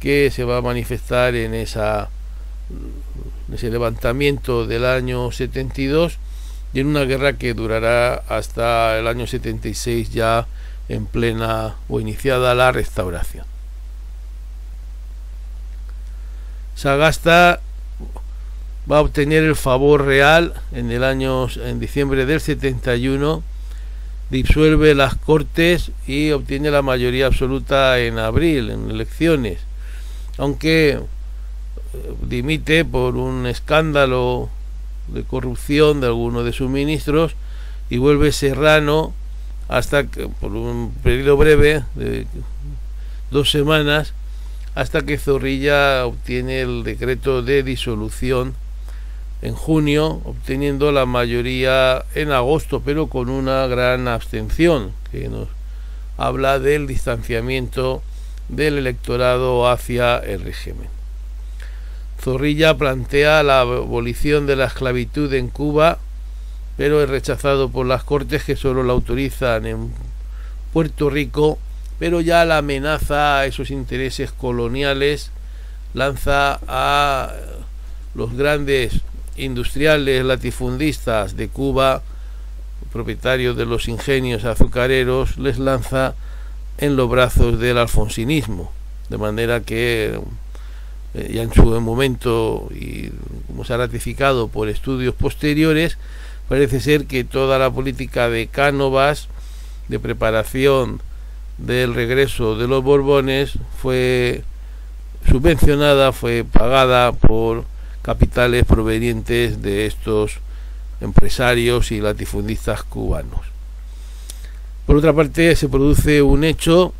que 0.00 0.30
se 0.30 0.44
va 0.44 0.58
a 0.58 0.62
manifestar 0.62 1.34
en 1.34 1.54
ese 1.54 2.08
levantamiento 3.62 4.66
del 4.66 4.84
año 4.84 5.32
72 5.32 6.18
y 6.72 6.80
en 6.80 6.86
una 6.88 7.04
guerra 7.04 7.34
que 7.34 7.54
durará 7.54 8.14
hasta 8.28 8.98
el 8.98 9.06
año 9.06 9.26
76 9.26 10.12
ya 10.12 10.46
en 10.88 11.06
plena 11.06 11.76
o 11.88 12.00
iniciada 12.00 12.54
la 12.54 12.72
restauración. 12.72 13.44
Sagasta 16.74 17.60
va 18.90 18.98
a 18.98 19.00
obtener 19.00 19.42
el 19.42 19.56
favor 19.56 20.04
real 20.04 20.54
en 20.72 20.90
el 20.90 21.04
año 21.04 21.48
en 21.56 21.80
diciembre 21.80 22.24
del 22.24 22.40
71 22.40 23.42
disuelve 24.30 24.94
las 24.94 25.16
cortes 25.16 25.90
y 26.06 26.30
obtiene 26.30 26.70
la 26.70 26.82
mayoría 26.82 27.26
absoluta 27.26 27.98
en 27.98 28.18
abril 28.18 28.70
en 28.70 28.90
elecciones 28.90 29.67
aunque 30.38 30.90
eh, 30.90 31.00
dimite 32.22 32.84
por 32.84 33.16
un 33.16 33.46
escándalo 33.46 34.48
de 35.08 35.24
corrupción 35.24 36.00
de 36.00 36.06
alguno 36.06 36.44
de 36.44 36.52
sus 36.52 36.70
ministros 36.70 37.34
y 37.90 37.98
vuelve 37.98 38.32
Serrano 38.32 39.12
hasta 39.68 40.06
que 40.06 40.28
por 40.28 40.52
un 40.52 40.94
periodo 41.02 41.36
breve 41.36 41.84
de 41.94 42.26
dos 43.30 43.50
semanas 43.50 44.14
hasta 44.74 45.02
que 45.02 45.18
Zorrilla 45.18 46.06
obtiene 46.06 46.60
el 46.60 46.84
decreto 46.84 47.42
de 47.42 47.62
disolución 47.62 48.54
en 49.42 49.54
junio, 49.54 50.20
obteniendo 50.24 50.92
la 50.92 51.06
mayoría 51.06 52.04
en 52.14 52.32
agosto, 52.32 52.82
pero 52.84 53.06
con 53.08 53.28
una 53.28 53.66
gran 53.66 54.08
abstención, 54.08 54.92
que 55.10 55.28
nos 55.28 55.48
habla 56.16 56.58
del 56.58 56.86
distanciamiento 56.86 58.02
del 58.48 58.78
electorado 58.78 59.68
hacia 59.68 60.18
el 60.18 60.42
régimen. 60.42 60.88
Zorrilla 62.20 62.76
plantea 62.76 63.42
la 63.42 63.60
abolición 63.60 64.46
de 64.46 64.56
la 64.56 64.66
esclavitud 64.66 65.32
en 65.34 65.48
Cuba, 65.48 65.98
pero 66.76 67.02
es 67.02 67.08
rechazado 67.08 67.68
por 67.68 67.86
las 67.86 68.04
Cortes 68.04 68.44
que 68.44 68.56
solo 68.56 68.82
la 68.82 68.92
autorizan 68.92 69.66
en 69.66 69.92
Puerto 70.72 71.10
Rico 71.10 71.58
pero 71.98 72.20
ya 72.20 72.44
la 72.44 72.58
amenaza 72.58 73.40
a 73.40 73.46
esos 73.46 73.70
intereses 73.70 74.30
coloniales 74.30 75.30
lanza 75.94 76.60
a 76.68 77.32
los 78.14 78.34
grandes 78.34 79.00
industriales 79.36 80.24
latifundistas 80.24 81.36
de 81.36 81.48
Cuba, 81.48 82.02
propietarios 82.92 83.56
de 83.56 83.66
los 83.66 83.88
ingenios 83.88 84.44
azucareros, 84.44 85.38
les 85.38 85.58
lanza 85.58 86.14
en 86.78 86.96
los 86.96 87.08
brazos 87.08 87.58
del 87.58 87.78
alfonsinismo, 87.78 88.72
de 89.08 89.18
manera 89.18 89.60
que 89.60 90.18
eh, 91.14 91.30
ya 91.32 91.42
en 91.42 91.52
su 91.52 91.64
momento 91.80 92.68
y 92.70 93.10
como 93.46 93.64
se 93.64 93.74
ha 93.74 93.76
ratificado 93.78 94.48
por 94.48 94.68
estudios 94.68 95.14
posteriores, 95.14 95.98
parece 96.48 96.80
ser 96.80 97.06
que 97.06 97.24
toda 97.24 97.58
la 97.58 97.70
política 97.70 98.28
de 98.30 98.46
Cánovas 98.46 99.28
de 99.88 99.98
preparación 99.98 101.00
del 101.58 101.94
regreso 101.94 102.56
de 102.56 102.68
los 102.68 102.84
Borbones 102.84 103.58
fue 103.80 104.44
subvencionada, 105.28 106.12
fue 106.12 106.44
pagada 106.44 107.12
por 107.12 107.64
capitales 108.02 108.64
provenientes 108.64 109.60
de 109.60 109.86
estos 109.86 110.38
empresarios 111.00 111.90
y 111.90 112.00
latifundistas 112.00 112.82
cubanos. 112.82 113.57
Por 114.88 114.96
otra 114.96 115.12
parte, 115.12 115.54
se 115.54 115.68
produce 115.68 116.22
un 116.22 116.44
hecho 116.44 116.94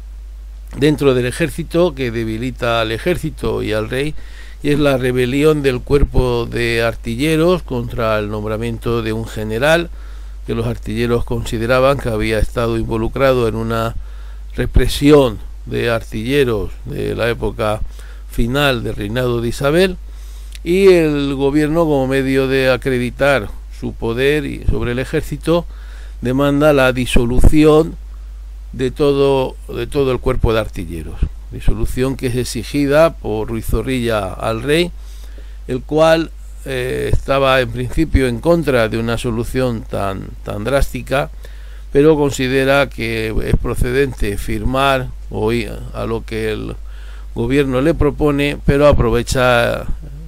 dentro 0.76 1.14
del 1.14 1.24
ejército 1.24 1.94
que 1.94 2.10
debilita 2.10 2.82
al 2.82 2.92
ejército 2.92 3.62
y 3.62 3.72
al 3.72 3.88
rey, 3.88 4.14
y 4.62 4.72
es 4.72 4.78
la 4.78 4.98
rebelión 4.98 5.62
del 5.62 5.80
cuerpo 5.80 6.44
de 6.44 6.82
artilleros 6.82 7.62
contra 7.62 8.18
el 8.18 8.28
nombramiento 8.28 9.00
de 9.00 9.14
un 9.14 9.26
general 9.26 9.88
que 10.46 10.54
los 10.54 10.66
artilleros 10.66 11.24
consideraban 11.24 11.96
que 11.96 12.10
había 12.10 12.38
estado 12.38 12.76
involucrado 12.76 13.48
en 13.48 13.54
una 13.54 13.96
represión 14.54 15.38
de 15.64 15.88
artilleros 15.88 16.70
de 16.84 17.14
la 17.14 17.30
época 17.30 17.80
final 18.30 18.84
del 18.84 18.96
reinado 18.96 19.40
de 19.40 19.48
Isabel 19.48 19.96
y 20.62 20.88
el 20.88 21.34
gobierno 21.36 21.84
como 21.84 22.06
medio 22.06 22.48
de 22.48 22.70
acreditar 22.70 23.48
su 23.80 23.94
poder 23.94 24.66
sobre 24.68 24.92
el 24.92 24.98
ejército, 24.98 25.64
demanda 26.20 26.72
la 26.72 26.92
disolución 26.92 27.96
de 28.72 28.90
todo, 28.90 29.56
de 29.68 29.86
todo 29.86 30.12
el 30.12 30.20
cuerpo 30.20 30.52
de 30.52 30.60
artilleros. 30.60 31.18
Disolución 31.50 32.16
que 32.16 32.26
es 32.26 32.36
exigida 32.36 33.14
por 33.14 33.48
Ruiz 33.48 33.66
Zorrilla 33.66 34.34
al 34.34 34.62
rey, 34.62 34.90
el 35.66 35.82
cual 35.82 36.30
eh, 36.64 37.10
estaba 37.12 37.60
en 37.60 37.70
principio 37.70 38.26
en 38.26 38.40
contra 38.40 38.88
de 38.88 38.98
una 38.98 39.16
solución 39.16 39.82
tan, 39.82 40.28
tan 40.44 40.64
drástica, 40.64 41.30
pero 41.92 42.16
considera 42.16 42.90
que 42.90 43.34
es 43.44 43.56
procedente 43.56 44.36
firmar 44.36 45.08
o 45.30 45.50
a 45.94 46.06
lo 46.06 46.24
que 46.24 46.52
el 46.52 46.76
gobierno 47.34 47.80
le 47.80 47.94
propone, 47.94 48.58
pero 48.66 48.86
aprovecha 48.86 49.86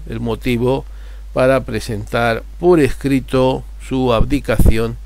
el 0.09 0.21
motivo 0.21 0.85
para 1.33 1.61
presentar 1.65 2.43
por 2.59 2.81
escrito 2.81 3.63
su 3.87 4.13
abdicación 4.13 4.97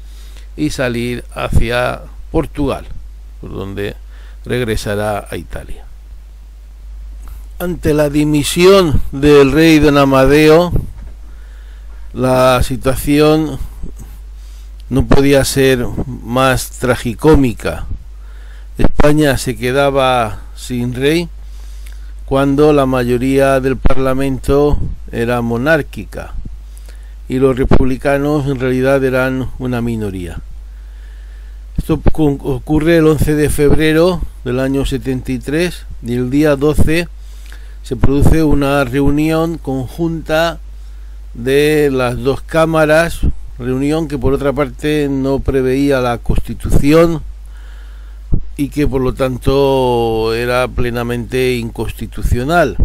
y 0.57 0.71
salir 0.71 1.25
hacia 1.35 2.03
Portugal, 2.31 2.87
por 3.41 3.53
donde 3.53 3.97
regresará 4.45 5.27
a 5.31 5.37
Italia. 5.37 5.85
Ante 7.59 7.95
la 7.95 8.11
dimisión 8.11 9.01
del 9.13 9.53
rey 9.53 9.79
don 9.79 9.99
Amadeo, 9.99 10.73
la 12.13 12.63
situación 12.63 13.59
no 14.91 15.07
podía 15.07 15.45
ser 15.45 15.87
más 16.07 16.71
tragicómica. 16.71 17.87
España 18.77 19.39
se 19.39 19.57
quedaba 19.57 20.41
sin 20.57 20.95
rey 20.95 21.29
cuando 22.27 22.73
la 22.73 22.87
mayoría 22.87 23.61
del 23.61 23.77
Parlamento 23.77 24.79
era 25.13 25.41
monárquica 25.43 26.35
y 27.29 27.39
los 27.39 27.57
republicanos 27.57 28.47
en 28.47 28.61
realidad 28.61 29.03
eran 29.05 29.49
una 29.59 29.81
minoría. 29.81 30.41
Esto 31.77 32.01
ocurre 32.15 32.99
el 32.99 33.07
11 33.07 33.35
de 33.35 33.51
febrero 33.51 34.21
del 34.45 34.61
año 34.61 34.85
73 34.85 35.87
y 36.07 36.15
el 36.15 36.31
día 36.31 36.57
12 36.57 37.09
se 37.83 37.97
produce 37.97 38.43
una 38.43 38.85
reunión 38.85 39.59
conjunta 39.59 40.59
de 41.35 41.91
las 41.93 42.17
dos 42.23 42.43
cámaras, 42.43 43.21
reunión 43.59 44.09
que 44.09 44.19
por 44.19 44.33
otra 44.33 44.53
parte 44.53 45.09
no 45.11 45.41
preveía 45.41 46.01
la 46.01 46.19
constitución 46.19 47.23
y 48.57 48.69
que 48.69 48.87
por 48.87 49.03
lo 49.03 49.15
tanto 49.15 50.33
era 50.35 50.69
plenamente 50.69 51.57
inconstitucional, 51.57 52.77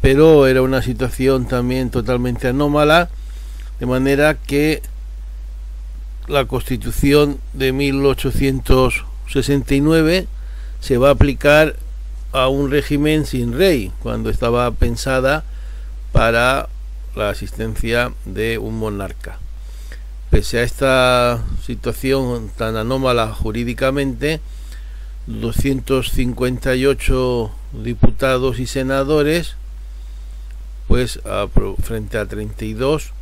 pero 0.00 0.46
era 0.46 0.62
una 0.62 0.82
situación 0.82 1.46
también 1.46 1.90
totalmente 1.90 2.48
anómala, 2.48 3.08
de 3.80 3.86
manera 3.86 4.34
que 4.34 4.82
la 6.28 6.44
constitución 6.46 7.40
de 7.52 7.72
1869 7.72 10.28
se 10.80 10.98
va 10.98 11.08
a 11.08 11.12
aplicar 11.12 11.74
a 12.32 12.48
un 12.48 12.70
régimen 12.70 13.26
sin 13.26 13.56
rey, 13.56 13.92
cuando 14.02 14.28
estaba 14.30 14.70
pensada 14.72 15.44
para 16.12 16.68
la 17.14 17.30
asistencia 17.30 18.12
de 18.24 18.58
un 18.58 18.76
monarca. 18.78 19.38
Pese 20.30 20.58
a 20.58 20.64
esta 20.64 21.40
situación 21.64 22.50
tan 22.56 22.76
anómala 22.76 23.32
jurídicamente, 23.32 24.40
258 25.26 27.50
diputados 27.82 28.58
y 28.58 28.66
senadores, 28.66 29.54
pues 30.88 31.20
frente 31.82 32.18
a 32.18 32.26
32, 32.26 33.12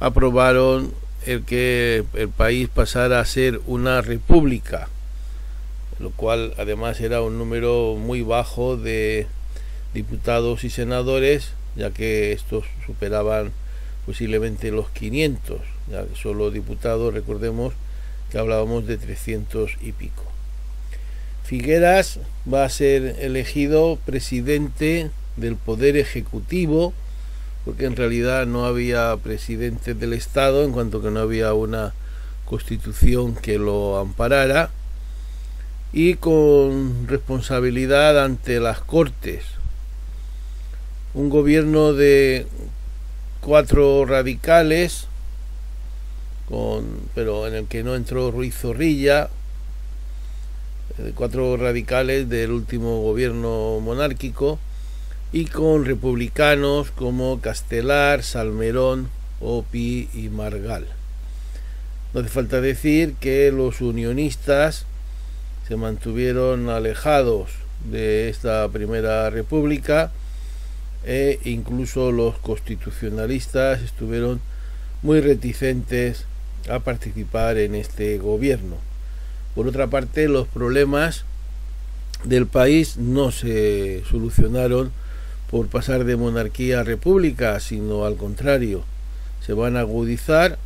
aprobaron 0.00 0.92
el 1.26 1.44
que 1.44 2.04
el 2.14 2.28
país 2.30 2.68
pasara 2.68 3.20
a 3.20 3.24
ser 3.24 3.60
una 3.66 4.00
república, 4.00 4.88
lo 5.98 6.10
cual 6.10 6.54
además 6.56 7.00
era 7.00 7.20
un 7.22 7.38
número 7.38 7.96
muy 7.98 8.22
bajo 8.22 8.76
de 8.76 9.26
diputados 9.92 10.64
y 10.64 10.70
senadores, 10.70 11.52
ya 11.76 11.90
que 11.90 12.32
estos 12.32 12.64
superaban 12.86 13.52
posiblemente 14.06 14.70
los 14.70 14.88
500, 14.90 15.60
ya 15.90 16.06
que 16.06 16.16
solo 16.16 16.50
diputados, 16.50 17.12
recordemos 17.12 17.74
que 18.30 18.38
hablábamos 18.38 18.86
de 18.86 18.96
300 18.96 19.76
y 19.82 19.92
pico. 19.92 20.24
Figueras 21.44 22.20
va 22.50 22.64
a 22.64 22.70
ser 22.70 23.16
elegido 23.20 23.98
presidente 24.06 25.10
del 25.36 25.56
Poder 25.56 25.96
Ejecutivo, 25.96 26.94
porque 27.64 27.86
en 27.86 27.96
realidad 27.96 28.46
no 28.46 28.64
había 28.64 29.16
presidente 29.16 29.94
del 29.94 30.12
Estado, 30.12 30.64
en 30.64 30.72
cuanto 30.72 31.02
que 31.02 31.10
no 31.10 31.20
había 31.20 31.52
una 31.52 31.92
constitución 32.46 33.34
que 33.34 33.58
lo 33.58 33.98
amparara, 33.98 34.70
y 35.92 36.14
con 36.14 37.06
responsabilidad 37.08 38.22
ante 38.22 38.60
las 38.60 38.80
Cortes. 38.80 39.44
Un 41.14 41.28
gobierno 41.28 41.92
de 41.92 42.46
cuatro 43.40 44.06
radicales, 44.06 45.06
con, 46.48 46.84
pero 47.14 47.46
en 47.46 47.54
el 47.54 47.66
que 47.66 47.82
no 47.82 47.94
entró 47.94 48.30
Ruiz 48.30 48.56
Zorrilla, 48.56 49.28
cuatro 51.14 51.56
radicales 51.56 52.28
del 52.28 52.52
último 52.52 53.00
gobierno 53.02 53.80
monárquico 53.80 54.58
y 55.32 55.44
con 55.46 55.84
republicanos 55.84 56.90
como 56.90 57.40
Castelar, 57.40 58.22
Salmerón, 58.22 59.08
Opi 59.40 60.08
y 60.12 60.28
Margal. 60.28 60.86
No 62.12 62.20
hace 62.20 62.28
falta 62.28 62.60
decir 62.60 63.14
que 63.20 63.52
los 63.52 63.80
unionistas 63.80 64.86
se 65.68 65.76
mantuvieron 65.76 66.68
alejados 66.68 67.50
de 67.88 68.28
esta 68.28 68.68
primera 68.68 69.30
república 69.30 70.10
e 71.04 71.38
incluso 71.44 72.10
los 72.10 72.36
constitucionalistas 72.38 73.80
estuvieron 73.82 74.40
muy 75.02 75.20
reticentes 75.20 76.26
a 76.68 76.80
participar 76.80 77.56
en 77.58 77.76
este 77.76 78.18
gobierno. 78.18 78.76
Por 79.54 79.68
otra 79.68 79.86
parte, 79.86 80.28
los 80.28 80.48
problemas 80.48 81.24
del 82.24 82.46
país 82.46 82.96
no 82.96 83.30
se 83.30 84.02
solucionaron 84.10 84.92
por 85.50 85.66
pasar 85.66 86.04
de 86.04 86.16
monarquía 86.16 86.80
a 86.80 86.84
república, 86.84 87.58
sino 87.58 88.04
al 88.04 88.16
contrario, 88.16 88.84
se 89.44 89.52
van 89.52 89.76
a 89.76 89.80
agudizar 89.80 90.58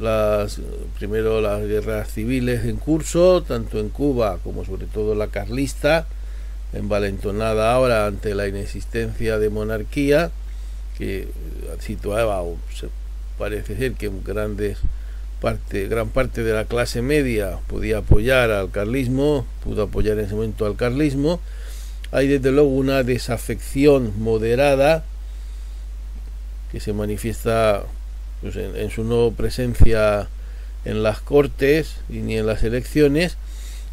las 0.00 0.60
primero 0.98 1.40
las 1.40 1.62
guerras 1.62 2.12
civiles 2.12 2.64
en 2.64 2.76
curso, 2.76 3.42
tanto 3.42 3.78
en 3.78 3.88
Cuba 3.88 4.38
como 4.42 4.64
sobre 4.64 4.86
todo 4.86 5.14
la 5.14 5.28
carlista, 5.28 6.06
envalentonada 6.72 7.72
ahora 7.72 8.06
ante 8.06 8.34
la 8.34 8.48
inexistencia 8.48 9.38
de 9.38 9.48
monarquía, 9.48 10.30
que 10.98 11.28
situaba, 11.78 12.42
o 12.42 12.56
parece 13.38 13.76
ser 13.76 13.92
que 13.92 14.10
parte, 15.40 15.88
gran 15.88 16.08
parte 16.08 16.42
de 16.42 16.52
la 16.52 16.64
clase 16.64 17.00
media 17.00 17.58
podía 17.68 17.98
apoyar 17.98 18.50
al 18.50 18.70
carlismo, 18.70 19.46
pudo 19.62 19.84
apoyar 19.84 20.18
en 20.18 20.24
ese 20.24 20.34
momento 20.34 20.66
al 20.66 20.76
carlismo. 20.76 21.40
Hay 22.16 22.28
desde 22.28 22.50
luego 22.50 22.70
una 22.70 23.02
desafección 23.02 24.14
moderada 24.18 25.04
que 26.72 26.80
se 26.80 26.94
manifiesta 26.94 27.82
pues, 28.40 28.56
en, 28.56 28.90
su 28.90 29.04
no 29.04 29.32
presencia 29.36 30.26
en 30.86 31.02
las 31.02 31.20
cortes 31.20 31.96
y 32.08 32.20
ni 32.20 32.38
en 32.38 32.46
las 32.46 32.64
elecciones 32.64 33.36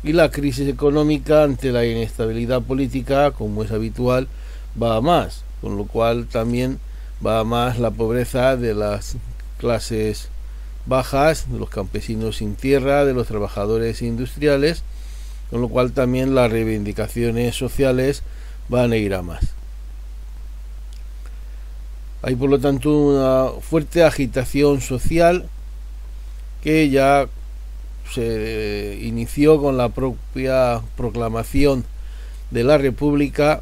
y 0.05 0.13
la 0.13 0.31
crisis 0.31 0.69
económica 0.69 1.43
ante 1.43 1.73
la 1.73 1.85
inestabilidad 1.85 2.61
política, 2.61 3.31
como 3.31 3.61
es 3.61 3.71
habitual, 3.71 4.29
va 4.81 4.95
a 4.95 5.01
más, 5.01 5.43
con 5.59 5.75
lo 5.75 5.83
cual 5.83 6.25
también 6.27 6.79
va 7.25 7.41
a 7.41 7.43
más 7.43 7.77
la 7.77 7.91
pobreza 7.91 8.55
de 8.55 8.73
las 8.73 9.17
clases 9.57 10.29
bajas 10.85 11.51
de 11.51 11.59
los 11.59 11.69
campesinos 11.69 12.37
sin 12.37 12.55
tierra, 12.55 13.03
de 13.03 13.13
los 13.13 13.27
trabajadores 13.27 14.01
industriales, 14.01 14.81
con 15.53 15.61
lo 15.61 15.69
cual 15.69 15.91
también 15.91 16.33
las 16.33 16.49
reivindicaciones 16.49 17.55
sociales 17.55 18.23
van 18.69 18.91
a 18.91 18.97
ir 18.97 19.13
a 19.13 19.21
más. 19.21 19.53
Hay 22.23 22.35
por 22.35 22.49
lo 22.49 22.57
tanto 22.57 22.89
una 22.89 23.61
fuerte 23.61 24.03
agitación 24.03 24.81
social 24.81 25.47
que 26.63 26.89
ya 26.89 27.27
se 28.11 28.97
inició 29.03 29.61
con 29.61 29.77
la 29.77 29.89
propia 29.89 30.81
proclamación 30.97 31.85
de 32.49 32.63
la 32.63 32.79
República 32.79 33.61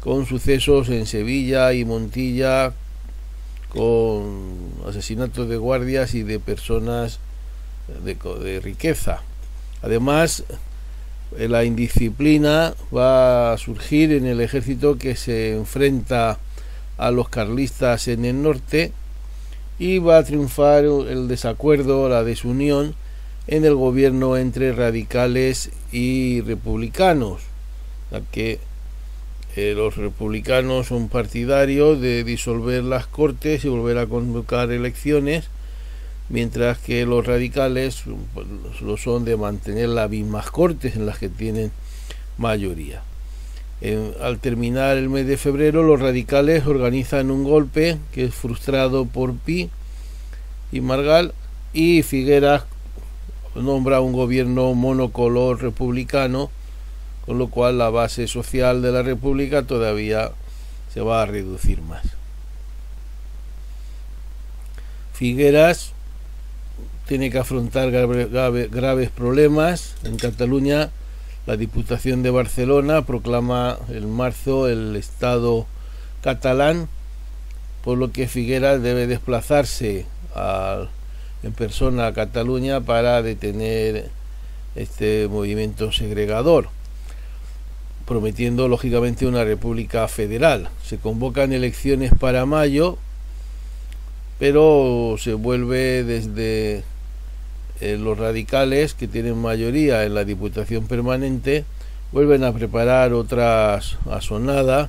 con 0.00 0.24
sucesos 0.24 0.88
en 0.88 1.04
Sevilla 1.04 1.74
y 1.74 1.84
Montilla 1.84 2.72
con 3.68 4.72
asesinatos 4.88 5.50
de 5.50 5.58
guardias 5.58 6.14
y 6.14 6.22
de 6.22 6.40
personas 6.40 7.18
de, 8.02 8.14
de 8.14 8.60
riqueza. 8.60 9.20
Además, 9.82 10.44
la 11.38 11.64
indisciplina 11.64 12.74
va 12.94 13.52
a 13.52 13.58
surgir 13.58 14.12
en 14.12 14.26
el 14.26 14.40
ejército 14.40 14.98
que 14.98 15.16
se 15.16 15.52
enfrenta 15.52 16.38
a 16.96 17.10
los 17.10 17.28
carlistas 17.28 18.08
en 18.08 18.24
el 18.24 18.42
norte 18.42 18.92
y 19.78 19.98
va 19.98 20.18
a 20.18 20.24
triunfar 20.24 20.84
el 20.84 21.28
desacuerdo, 21.28 22.08
la 22.08 22.22
desunión 22.22 22.94
en 23.46 23.64
el 23.64 23.74
gobierno 23.74 24.36
entre 24.36 24.72
radicales 24.72 25.70
y 25.92 26.40
republicanos, 26.42 27.42
que 28.30 28.60
eh, 29.56 29.74
los 29.76 29.96
republicanos 29.96 30.86
son 30.88 31.08
partidarios 31.08 32.00
de 32.00 32.24
disolver 32.24 32.84
las 32.84 33.06
cortes 33.06 33.64
y 33.64 33.68
volver 33.68 33.98
a 33.98 34.06
convocar 34.06 34.70
elecciones, 34.70 35.48
mientras 36.28 36.78
que 36.78 37.06
los 37.06 37.26
radicales 37.26 38.02
pues, 38.32 38.46
lo 38.80 38.96
son 38.96 39.24
de 39.24 39.36
mantener 39.36 39.88
las 39.88 40.10
mismas 40.10 40.50
cortes 40.50 40.96
en 40.96 41.06
las 41.06 41.18
que 41.18 41.28
tienen 41.28 41.72
mayoría. 42.38 43.02
al 44.20 44.38
terminar 44.38 44.96
el 44.96 45.08
mes 45.08 45.26
de 45.26 45.36
febrero, 45.36 45.82
los 45.82 46.00
radicales 46.00 46.66
organizan 46.66 47.30
un 47.30 47.44
golpe 47.44 47.98
que 48.12 48.24
es 48.24 48.34
frustrado 48.34 49.04
por 49.04 49.34
Pi 49.34 49.70
y 50.72 50.80
Margal 50.80 51.34
y 51.72 52.02
Figueras 52.02 52.64
nombra 53.54 54.00
un 54.00 54.12
gobierno 54.12 54.74
monocolor 54.74 55.62
republicano, 55.62 56.50
con 57.24 57.38
lo 57.38 57.48
cual 57.48 57.78
la 57.78 57.90
base 57.90 58.26
social 58.26 58.82
de 58.82 58.92
la 58.92 59.02
república 59.02 59.62
todavía 59.62 60.32
se 60.92 61.00
va 61.00 61.22
a 61.22 61.26
reducir 61.26 61.80
más. 61.82 62.04
Figueras 65.12 65.93
tiene 67.06 67.30
que 67.30 67.38
afrontar 67.38 67.90
graves 67.90 69.10
problemas. 69.10 69.96
En 70.04 70.16
Cataluña, 70.16 70.90
la 71.46 71.56
Diputación 71.56 72.22
de 72.22 72.30
Barcelona 72.30 73.04
proclama 73.04 73.78
en 73.90 74.10
marzo 74.10 74.68
el 74.68 74.96
Estado 74.96 75.66
catalán, 76.22 76.88
por 77.82 77.98
lo 77.98 78.12
que 78.12 78.28
Figueras 78.28 78.82
debe 78.82 79.06
desplazarse 79.06 80.06
en 81.42 81.52
persona 81.52 82.06
a 82.06 82.14
Cataluña 82.14 82.80
para 82.80 83.20
detener 83.20 84.08
este 84.74 85.28
movimiento 85.28 85.92
segregador, 85.92 86.68
prometiendo 88.06 88.66
lógicamente 88.66 89.26
una 89.26 89.44
república 89.44 90.08
federal. 90.08 90.70
Se 90.82 90.96
convocan 90.96 91.52
elecciones 91.52 92.12
para 92.18 92.46
mayo, 92.46 92.96
pero 94.38 95.16
se 95.18 95.34
vuelve 95.34 96.02
desde 96.02 96.82
eh, 97.84 97.98
los 97.98 98.16
radicales 98.16 98.94
que 98.94 99.06
tienen 99.06 99.36
mayoría 99.36 100.04
en 100.04 100.14
la 100.14 100.24
Diputación 100.24 100.86
Permanente, 100.86 101.66
vuelven 102.12 102.42
a 102.42 102.52
preparar 102.54 103.12
otras 103.12 103.98
asonada, 104.10 104.88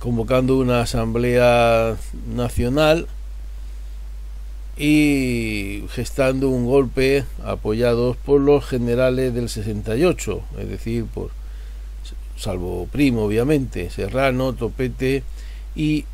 convocando 0.00 0.58
una 0.58 0.82
asamblea 0.82 1.96
nacional 2.34 3.06
y 4.76 5.84
gestando 5.88 6.50
un 6.50 6.66
golpe 6.66 7.24
apoyados 7.42 8.18
por 8.18 8.42
los 8.42 8.66
generales 8.66 9.32
del 9.32 9.48
68, 9.48 10.42
es 10.58 10.68
decir, 10.68 11.06
por 11.06 11.30
salvo 12.36 12.86
Primo 12.92 13.24
obviamente, 13.24 13.88
Serrano, 13.88 14.52
Topete 14.52 15.22
y 15.74 16.04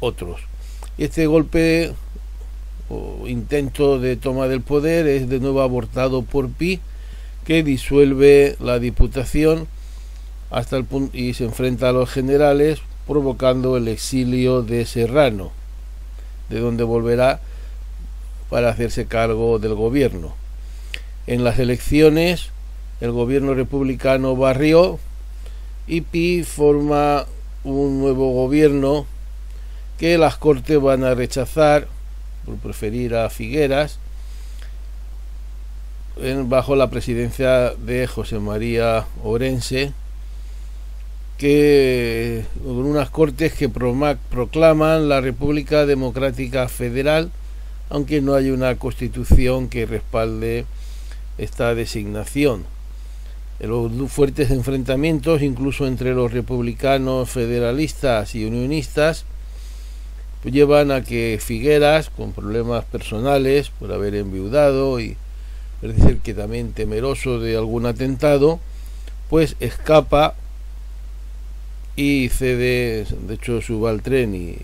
otros. 0.00 0.42
Este 0.98 1.26
golpe 1.26 1.94
intento 3.26 3.98
de 3.98 4.16
toma 4.16 4.48
del 4.48 4.60
poder 4.60 5.06
es 5.06 5.28
de 5.28 5.40
nuevo 5.40 5.62
abortado 5.62 6.22
por 6.22 6.50
Pi, 6.50 6.80
que 7.44 7.62
disuelve 7.62 8.56
la 8.60 8.78
diputación 8.78 9.66
hasta 10.50 10.76
el 10.76 10.84
punto 10.84 11.16
y 11.16 11.34
se 11.34 11.44
enfrenta 11.44 11.88
a 11.88 11.92
los 11.92 12.10
generales, 12.10 12.80
provocando 13.06 13.76
el 13.76 13.88
exilio 13.88 14.62
de 14.62 14.84
Serrano, 14.84 15.50
de 16.50 16.60
donde 16.60 16.84
volverá 16.84 17.40
para 18.48 18.68
hacerse 18.68 19.06
cargo 19.06 19.58
del 19.58 19.74
gobierno. 19.74 20.34
En 21.26 21.42
las 21.42 21.58
elecciones, 21.58 22.50
el 23.00 23.12
gobierno 23.12 23.54
republicano 23.54 24.36
barrió 24.36 24.98
y 25.86 26.02
Pi 26.02 26.44
forma 26.44 27.26
un 27.64 28.00
nuevo 28.00 28.32
gobierno 28.32 29.06
que 29.98 30.18
las 30.18 30.36
cortes 30.36 30.80
van 30.80 31.04
a 31.04 31.14
rechazar 31.14 31.88
por 32.44 32.56
preferir 32.56 33.14
a 33.14 33.30
Figueras 33.30 33.98
bajo 36.44 36.76
la 36.76 36.90
presidencia 36.90 37.70
de 37.70 38.06
José 38.06 38.38
María 38.38 39.06
Orense 39.22 39.92
que 41.38 42.44
con 42.62 42.84
unas 42.84 43.10
cortes 43.10 43.54
que 43.54 43.68
proclaman 43.68 45.08
la 45.08 45.20
República 45.20 45.86
Democrática 45.86 46.68
Federal 46.68 47.30
aunque 47.88 48.20
no 48.22 48.34
hay 48.34 48.50
una 48.50 48.76
constitución 48.76 49.68
que 49.68 49.84
respalde 49.84 50.64
esta 51.36 51.74
designación. 51.74 52.64
Los 53.60 54.10
fuertes 54.10 54.50
enfrentamientos, 54.50 55.42
incluso 55.42 55.86
entre 55.86 56.14
los 56.14 56.32
republicanos 56.32 57.30
federalistas 57.30 58.34
y 58.34 58.44
unionistas, 58.44 59.26
pues 60.42 60.52
llevan 60.52 60.90
a 60.90 61.02
que 61.02 61.38
Figueras, 61.40 62.10
con 62.10 62.32
problemas 62.32 62.84
personales 62.84 63.70
por 63.70 63.92
haber 63.92 64.16
enviudado 64.16 64.98
y 64.98 65.16
parece 65.80 66.18
que 66.18 66.34
también 66.34 66.72
temeroso 66.72 67.38
de 67.38 67.56
algún 67.56 67.86
atentado, 67.86 68.58
pues 69.30 69.56
escapa 69.60 70.34
y 71.94 72.28
cede, 72.28 73.06
de 73.26 73.34
hecho 73.34 73.60
suba 73.60 73.90
al 73.90 74.02
tren 74.02 74.34
y 74.34 74.58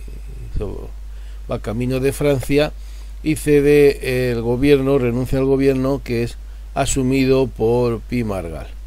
va 1.51 1.61
camino 1.61 2.01
de 2.01 2.13
Francia 2.13 2.73
y 3.23 3.37
cede 3.37 4.31
el 4.31 4.43
gobierno, 4.43 4.99
renuncia 4.99 5.39
al 5.39 5.45
gobierno 5.45 6.01
que 6.03 6.25
es 6.25 6.37
asumido 6.75 7.47
por 7.47 8.01
Pi 8.01 8.25
Margal. 8.25 8.78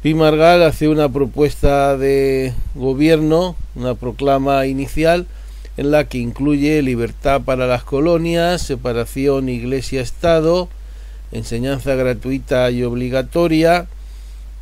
Pi 0.00 0.14
Margal 0.14 0.62
hace 0.62 0.86
una 0.86 1.08
propuesta 1.08 1.96
de 1.96 2.54
gobierno, 2.76 3.56
una 3.74 3.96
proclama 3.96 4.64
inicial 4.66 5.26
en 5.76 5.90
la 5.90 6.04
que 6.04 6.18
incluye 6.18 6.82
libertad 6.82 7.40
para 7.44 7.66
las 7.66 7.82
colonias, 7.82 8.62
separación 8.62 9.48
iglesia-estado, 9.48 10.68
enseñanza 11.32 11.96
gratuita 11.96 12.70
y 12.70 12.84
obligatoria, 12.84 13.88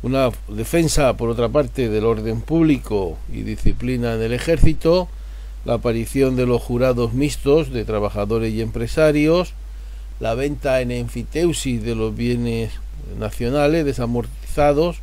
una 0.01 0.31
defensa, 0.47 1.15
por 1.17 1.29
otra 1.29 1.49
parte, 1.49 1.87
del 1.87 2.05
orden 2.05 2.41
público 2.41 3.15
y 3.31 3.43
disciplina 3.43 4.15
en 4.15 4.23
el 4.23 4.33
ejército, 4.33 5.07
la 5.65 5.75
aparición 5.75 6.35
de 6.35 6.47
los 6.47 6.63
jurados 6.63 7.13
mixtos 7.13 7.71
de 7.71 7.85
trabajadores 7.85 8.55
y 8.55 8.61
empresarios, 8.61 9.53
la 10.19 10.33
venta 10.33 10.81
en 10.81 10.89
enfiteusis 10.89 11.83
de 11.83 11.93
los 11.93 12.15
bienes 12.15 12.71
nacionales 13.19 13.85
desamortizados 13.85 15.01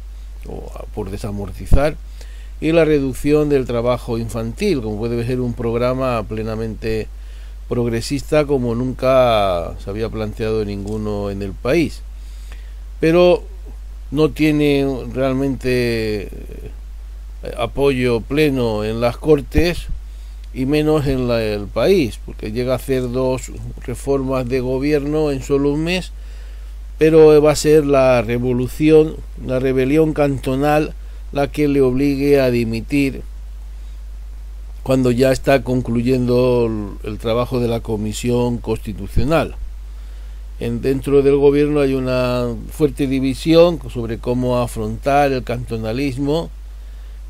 o 0.49 0.71
por 0.95 1.11
desamortizar 1.11 1.97
y 2.61 2.73
la 2.73 2.85
reducción 2.85 3.49
del 3.49 3.67
trabajo 3.67 4.19
infantil, 4.19 4.81
como 4.81 4.99
puede 4.99 5.27
ser 5.27 5.41
un 5.41 5.55
programa 5.55 6.23
plenamente 6.23 7.09
progresista 7.69 8.45
como 8.45 8.75
nunca 8.75 9.75
se 9.83 9.91
había 9.91 10.09
planteado 10.09 10.65
ninguno 10.65 11.31
en 11.31 11.43
el 11.43 11.53
país. 11.53 12.03
Pero 13.01 13.43
no 14.11 14.31
tiene 14.31 14.87
realmente 15.13 16.23
eh, 16.23 16.31
apoyo 17.59 18.21
pleno 18.21 18.85
en 18.85 19.01
las 19.01 19.17
Cortes 19.17 19.87
y 20.53 20.67
menos 20.67 21.07
en 21.07 21.29
el 21.31 21.67
país, 21.67 22.21
porque 22.25 22.53
llega 22.53 22.75
a 22.75 22.77
hacer 22.77 23.11
dos 23.11 23.51
reformas 23.85 24.49
de 24.49 24.61
gobierno 24.61 25.33
en 25.33 25.43
solo 25.43 25.73
un 25.73 25.83
mes, 25.83 26.13
pero 26.99 27.41
va 27.43 27.53
a 27.53 27.57
ser 27.57 27.85
la 27.85 28.23
revolución, 28.23 29.17
la 29.45 29.59
rebelión 29.59 30.13
cantonal 30.13 30.95
la 31.33 31.49
que 31.49 31.67
le 31.67 31.81
obligue 31.81 32.41
a 32.41 32.51
dimitir 32.51 33.23
cuando 34.85 35.11
ya 35.11 35.33
está 35.33 35.65
concluyendo 35.65 36.71
el, 37.03 37.19
trabajo 37.19 37.59
de 37.59 37.69
la 37.69 37.81
Comisión 37.81 38.59
Constitucional. 38.59 39.57
En, 40.61 40.83
dentro 40.83 41.23
del 41.23 41.37
gobierno 41.37 41.81
hay 41.81 41.95
una 41.95 42.55
fuerte 42.71 43.07
división 43.07 43.81
sobre 43.91 44.19
cómo 44.19 44.59
afrontar 44.59 45.33
el 45.33 45.43
cantonalismo 45.43 46.51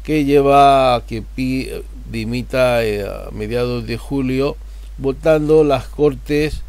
que 0.02 0.24
lleva 0.24 0.96
a 0.96 1.06
que 1.06 1.22
Pi 1.22 1.70
dimita 2.10 2.84
eh, 2.84 3.06
a 3.06 3.30
mediados 3.30 3.86
de 3.86 3.96
julio, 3.96 4.56
votando 4.98 5.64
las 5.64 5.86
Cortes 5.86 6.63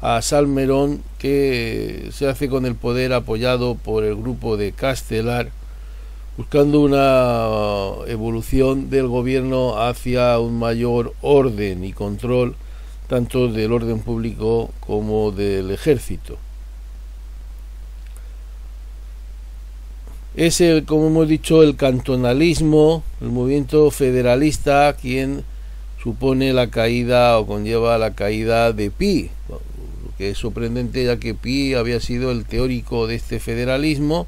a 0.00 0.22
Salmerón, 0.22 1.02
que 1.18 2.08
se 2.12 2.28
hace 2.28 2.48
con 2.48 2.64
el 2.66 2.74
poder 2.74 3.12
apoyado 3.12 3.74
por 3.74 4.04
el 4.04 4.16
grupo 4.16 4.56
de 4.56 4.72
Castelar, 4.72 5.50
buscando 6.36 6.80
una 6.80 8.08
evolución 8.10 8.88
del 8.88 9.08
gobierno 9.08 9.78
hacia 9.78 10.38
un 10.38 10.58
mayor 10.58 11.14
orden 11.20 11.84
y 11.84 11.92
control 11.92 12.54
tanto 13.08 13.48
del 13.48 13.72
orden 13.72 13.98
público 13.98 14.70
como 14.80 15.32
del 15.32 15.72
ejército. 15.72 16.38
Es, 20.36 20.60
el, 20.60 20.84
como 20.84 21.08
hemos 21.08 21.28
dicho, 21.28 21.62
el 21.64 21.74
cantonalismo, 21.74 23.02
el 23.20 23.30
movimiento 23.30 23.90
federalista, 23.90 24.96
quien 24.98 25.44
supone 26.00 26.52
la 26.52 26.70
caída 26.70 27.36
o 27.38 27.46
conlleva 27.46 27.98
la 27.98 28.14
caída 28.14 28.72
de 28.72 28.92
Pi, 28.92 29.30
que 30.20 30.28
es 30.28 30.38
sorprendente 30.38 31.02
ya 31.02 31.16
que 31.16 31.32
Pi 31.32 31.72
había 31.72 31.98
sido 31.98 32.30
el 32.30 32.44
teórico 32.44 33.06
de 33.06 33.14
este 33.14 33.40
federalismo, 33.40 34.26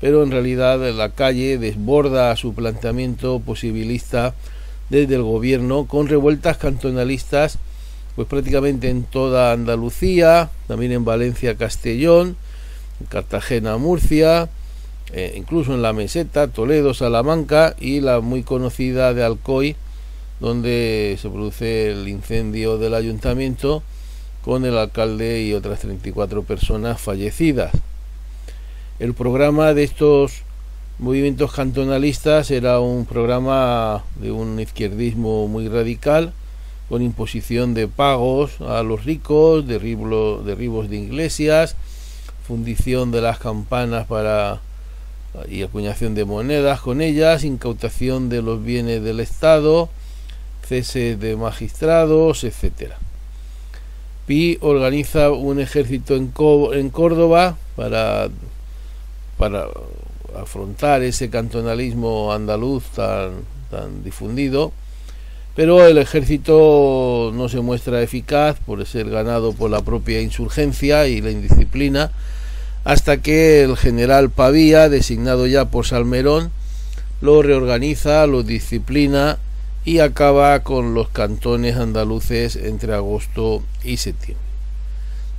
pero 0.00 0.24
en 0.24 0.32
realidad 0.32 0.80
la 0.92 1.10
calle 1.10 1.56
desborda 1.56 2.34
su 2.34 2.52
planteamiento 2.52 3.38
posibilista 3.38 4.34
desde 4.88 5.14
el 5.14 5.22
gobierno 5.22 5.86
con 5.86 6.08
revueltas 6.08 6.56
cantonalistas 6.56 7.58
pues 8.16 8.26
prácticamente 8.26 8.88
en 8.88 9.04
toda 9.04 9.52
Andalucía, 9.52 10.50
también 10.66 10.90
en 10.90 11.04
Valencia, 11.04 11.54
Castellón, 11.54 12.36
en 12.98 13.06
Cartagena, 13.06 13.76
Murcia, 13.76 14.48
eh, 15.12 15.34
incluso 15.36 15.74
en 15.74 15.82
la 15.82 15.92
meseta, 15.92 16.48
Toledo, 16.48 16.92
Salamanca 16.92 17.76
y 17.78 18.00
la 18.00 18.18
muy 18.18 18.42
conocida 18.42 19.14
de 19.14 19.22
Alcoy, 19.22 19.76
donde 20.40 21.16
se 21.22 21.28
produce 21.28 21.92
el 21.92 22.08
incendio 22.08 22.78
del 22.78 22.94
ayuntamiento 22.94 23.84
con 24.44 24.64
el 24.64 24.76
alcalde 24.78 25.42
y 25.42 25.52
otras 25.52 25.80
34 25.80 26.42
personas 26.42 27.00
fallecidas. 27.00 27.72
El 28.98 29.14
programa 29.14 29.74
de 29.74 29.84
estos 29.84 30.42
movimientos 30.98 31.52
cantonalistas 31.52 32.50
era 32.50 32.80
un 32.80 33.06
programa 33.06 34.04
de 34.16 34.30
un 34.30 34.60
izquierdismo 34.60 35.48
muy 35.48 35.68
radical, 35.68 36.32
con 36.88 37.02
imposición 37.02 37.72
de 37.72 37.88
pagos 37.88 38.60
a 38.60 38.82
los 38.82 39.04
ricos, 39.04 39.66
derribo, 39.66 40.42
derribos 40.42 40.90
de 40.90 40.96
iglesias, 40.96 41.76
fundición 42.46 43.12
de 43.12 43.20
las 43.22 43.38
campanas 43.38 44.06
para 44.06 44.60
y 45.48 45.62
acuñación 45.62 46.14
de 46.14 46.24
monedas 46.24 46.80
con 46.80 47.00
ellas, 47.00 47.44
incautación 47.44 48.28
de 48.28 48.42
los 48.42 48.62
bienes 48.62 49.02
del 49.02 49.20
Estado, 49.20 49.88
cese 50.66 51.16
de 51.16 51.36
magistrados, 51.36 52.44
etcétera. 52.44 52.98
Pi 54.30 54.58
organiza 54.60 55.32
un 55.32 55.58
ejército 55.58 56.14
en, 56.14 56.90
Córdoba 56.90 57.56
para, 57.74 58.28
para 59.36 59.66
afrontar 60.40 61.02
ese 61.02 61.30
cantonalismo 61.30 62.32
andaluz 62.32 62.84
tan, 62.94 63.32
tan 63.72 64.04
difundido, 64.04 64.70
pero 65.56 65.84
el 65.84 65.98
ejército 65.98 67.32
no 67.34 67.48
se 67.48 67.60
muestra 67.60 68.02
eficaz 68.02 68.56
por 68.64 68.86
ser 68.86 69.10
ganado 69.10 69.52
por 69.52 69.68
la 69.68 69.82
propia 69.82 70.20
insurgencia 70.20 71.08
y 71.08 71.20
la 71.20 71.32
indisciplina, 71.32 72.12
hasta 72.84 73.16
que 73.16 73.64
el 73.64 73.76
general 73.76 74.30
Pavía, 74.30 74.88
designado 74.88 75.48
ya 75.48 75.64
por 75.64 75.86
Salmerón, 75.86 76.52
lo 77.20 77.42
reorganiza, 77.42 78.28
lo 78.28 78.44
disciplina 78.44 79.40
y 79.84 80.00
acaba 80.00 80.60
con 80.60 80.94
los 80.94 81.08
cantones 81.08 81.76
andaluces 81.76 82.56
entre 82.56 82.94
agosto 82.94 83.62
y 83.82 83.96
septiembre. 83.96 84.44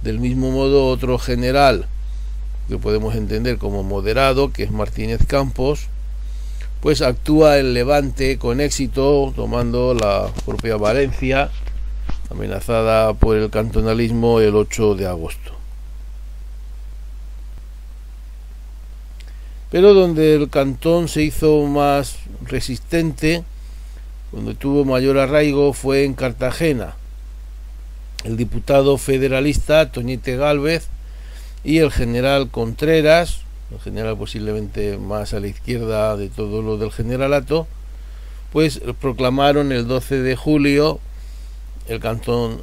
Del 0.03 0.19
mismo 0.19 0.51
modo, 0.51 0.87
otro 0.87 1.19
general 1.19 1.87
que 2.67 2.77
podemos 2.77 3.15
entender 3.15 3.57
como 3.57 3.83
moderado, 3.83 4.51
que 4.51 4.63
es 4.63 4.71
Martínez 4.71 5.25
Campos, 5.27 5.87
pues 6.79 7.01
actúa 7.03 7.59
en 7.59 7.75
Levante 7.75 8.39
con 8.39 8.59
éxito, 8.59 9.31
tomando 9.35 9.93
la 9.93 10.31
propia 10.45 10.77
Valencia, 10.77 11.51
amenazada 12.31 13.13
por 13.13 13.37
el 13.37 13.51
cantonalismo 13.51 14.39
el 14.39 14.55
8 14.55 14.95
de 14.95 15.05
agosto. 15.05 15.51
Pero 19.69 19.93
donde 19.93 20.35
el 20.35 20.49
cantón 20.49 21.07
se 21.07 21.21
hizo 21.21 21.65
más 21.67 22.17
resistente 22.43 23.43
donde 24.31 24.55
tuvo 24.55 24.85
mayor 24.85 25.17
arraigo 25.17 25.73
fue 25.73 26.05
en 26.05 26.13
Cartagena. 26.13 26.95
El 28.23 28.37
diputado 28.37 28.97
federalista 28.97 29.91
Toñete 29.91 30.37
Gálvez 30.37 30.87
y 31.63 31.79
el 31.79 31.91
general 31.91 32.49
Contreras, 32.49 33.41
el 33.71 33.79
general 33.79 34.17
posiblemente 34.17 34.97
más 34.97 35.33
a 35.33 35.39
la 35.39 35.47
izquierda 35.47 36.15
de 36.17 36.29
todo 36.29 36.61
lo 36.61 36.77
del 36.77 36.91
generalato, 36.91 37.67
pues 38.51 38.81
proclamaron 38.99 39.71
el 39.71 39.87
12 39.87 40.21
de 40.21 40.35
julio 40.35 40.99
el 41.87 41.99
cantón 41.99 42.61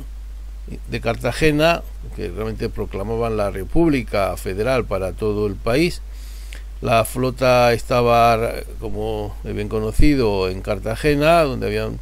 de 0.90 1.00
Cartagena, 1.00 1.82
que 2.14 2.28
realmente 2.28 2.68
proclamaban 2.68 3.36
la 3.36 3.50
República 3.50 4.36
Federal 4.36 4.84
para 4.84 5.12
todo 5.12 5.46
el 5.46 5.54
país, 5.54 6.02
la 6.80 7.04
flota 7.04 7.72
estaba, 7.72 8.52
como 8.80 9.34
bien 9.42 9.68
conocido, 9.68 10.48
en 10.48 10.60
Cartagena, 10.60 11.42
donde 11.42 11.66
habían 11.66 11.98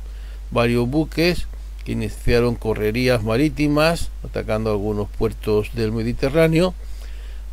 varios 0.50 0.88
buques 0.88 1.46
que 1.84 1.92
iniciaron 1.92 2.56
correrías 2.56 3.22
marítimas, 3.22 4.10
atacando 4.24 4.70
algunos 4.70 5.08
puertos 5.08 5.70
del 5.74 5.92
Mediterráneo. 5.92 6.74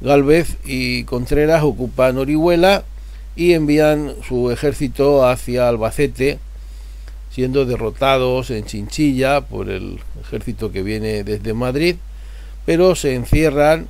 Galvez 0.02 0.58
y 0.66 1.06
Contreras 1.06 1.64
ocupan 1.64 2.18
Orihuela 2.18 2.84
y 3.36 3.54
envían 3.54 4.16
su 4.28 4.52
ejército 4.52 5.26
hacia 5.26 5.70
Albacete, 5.70 6.40
siendo 7.32 7.66
derrotados 7.66 8.50
en 8.50 8.66
Chinchilla 8.66 9.42
por 9.42 9.70
el 9.70 10.00
ejército 10.22 10.72
que 10.72 10.84
viene 10.84 11.24
desde 11.24 11.54
Madrid, 11.54 11.96
pero 12.66 12.96
se 12.96 13.16
encierran 13.16 13.88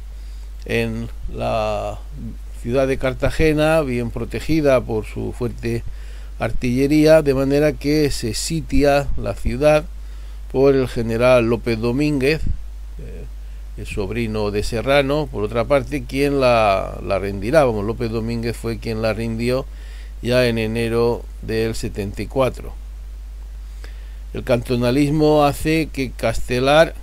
en 0.66 1.10
la 1.34 2.00
ciudad 2.64 2.88
de 2.88 2.98
Cartagena, 2.98 3.82
bien 3.82 4.10
protegida 4.10 4.80
por 4.80 5.06
su 5.06 5.34
fuerte 5.34 5.84
artillería, 6.40 7.22
de 7.22 7.34
manera 7.34 7.74
que 7.74 8.10
se 8.10 8.34
sitia 8.34 9.10
la 9.18 9.36
ciudad 9.36 9.84
por 10.50 10.74
el 10.74 10.88
general 10.88 11.48
López 11.48 11.78
Domínguez, 11.78 12.40
eh, 13.00 13.26
el 13.76 13.86
sobrino 13.86 14.50
de 14.50 14.64
Serrano, 14.64 15.28
por 15.30 15.44
otra 15.44 15.66
parte, 15.66 16.06
quien 16.06 16.40
la, 16.40 17.02
la 17.06 17.20
rendirá. 17.20 17.66
Vamos, 17.66 17.84
López 17.84 18.10
Domínguez 18.10 18.56
fue 18.56 18.78
quien 18.78 19.02
la 19.02 19.12
rindió 19.12 19.66
ya 20.22 20.48
en 20.48 20.58
enero 20.58 21.26
del 21.42 21.76
74. 21.76 22.72
El 24.34 24.46
cantonalismo 24.46 25.44
hace 25.44 25.90
que 25.92 26.12
Castelar 26.12 26.96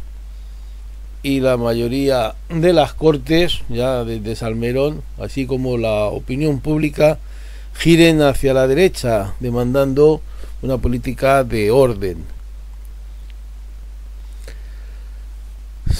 y 1.23 1.41
la 1.41 1.57
mayoría 1.57 2.35
de 2.49 2.73
las 2.73 2.95
cortes, 2.95 3.61
ya 3.69 4.05
desde 4.05 4.37
Salmerón, 4.37 5.03
así 5.19 5.47
como 5.47 5.77
la 5.77 6.05
opinión 6.05 6.61
pública, 6.61 7.19
giren 7.75 8.23
hacia 8.23 8.55
la 8.55 8.67
derecha, 8.67 9.35
demandando 9.41 10.23
una 10.63 10.79
política 10.79 11.45
de 11.45 11.71
orden. 11.71 12.25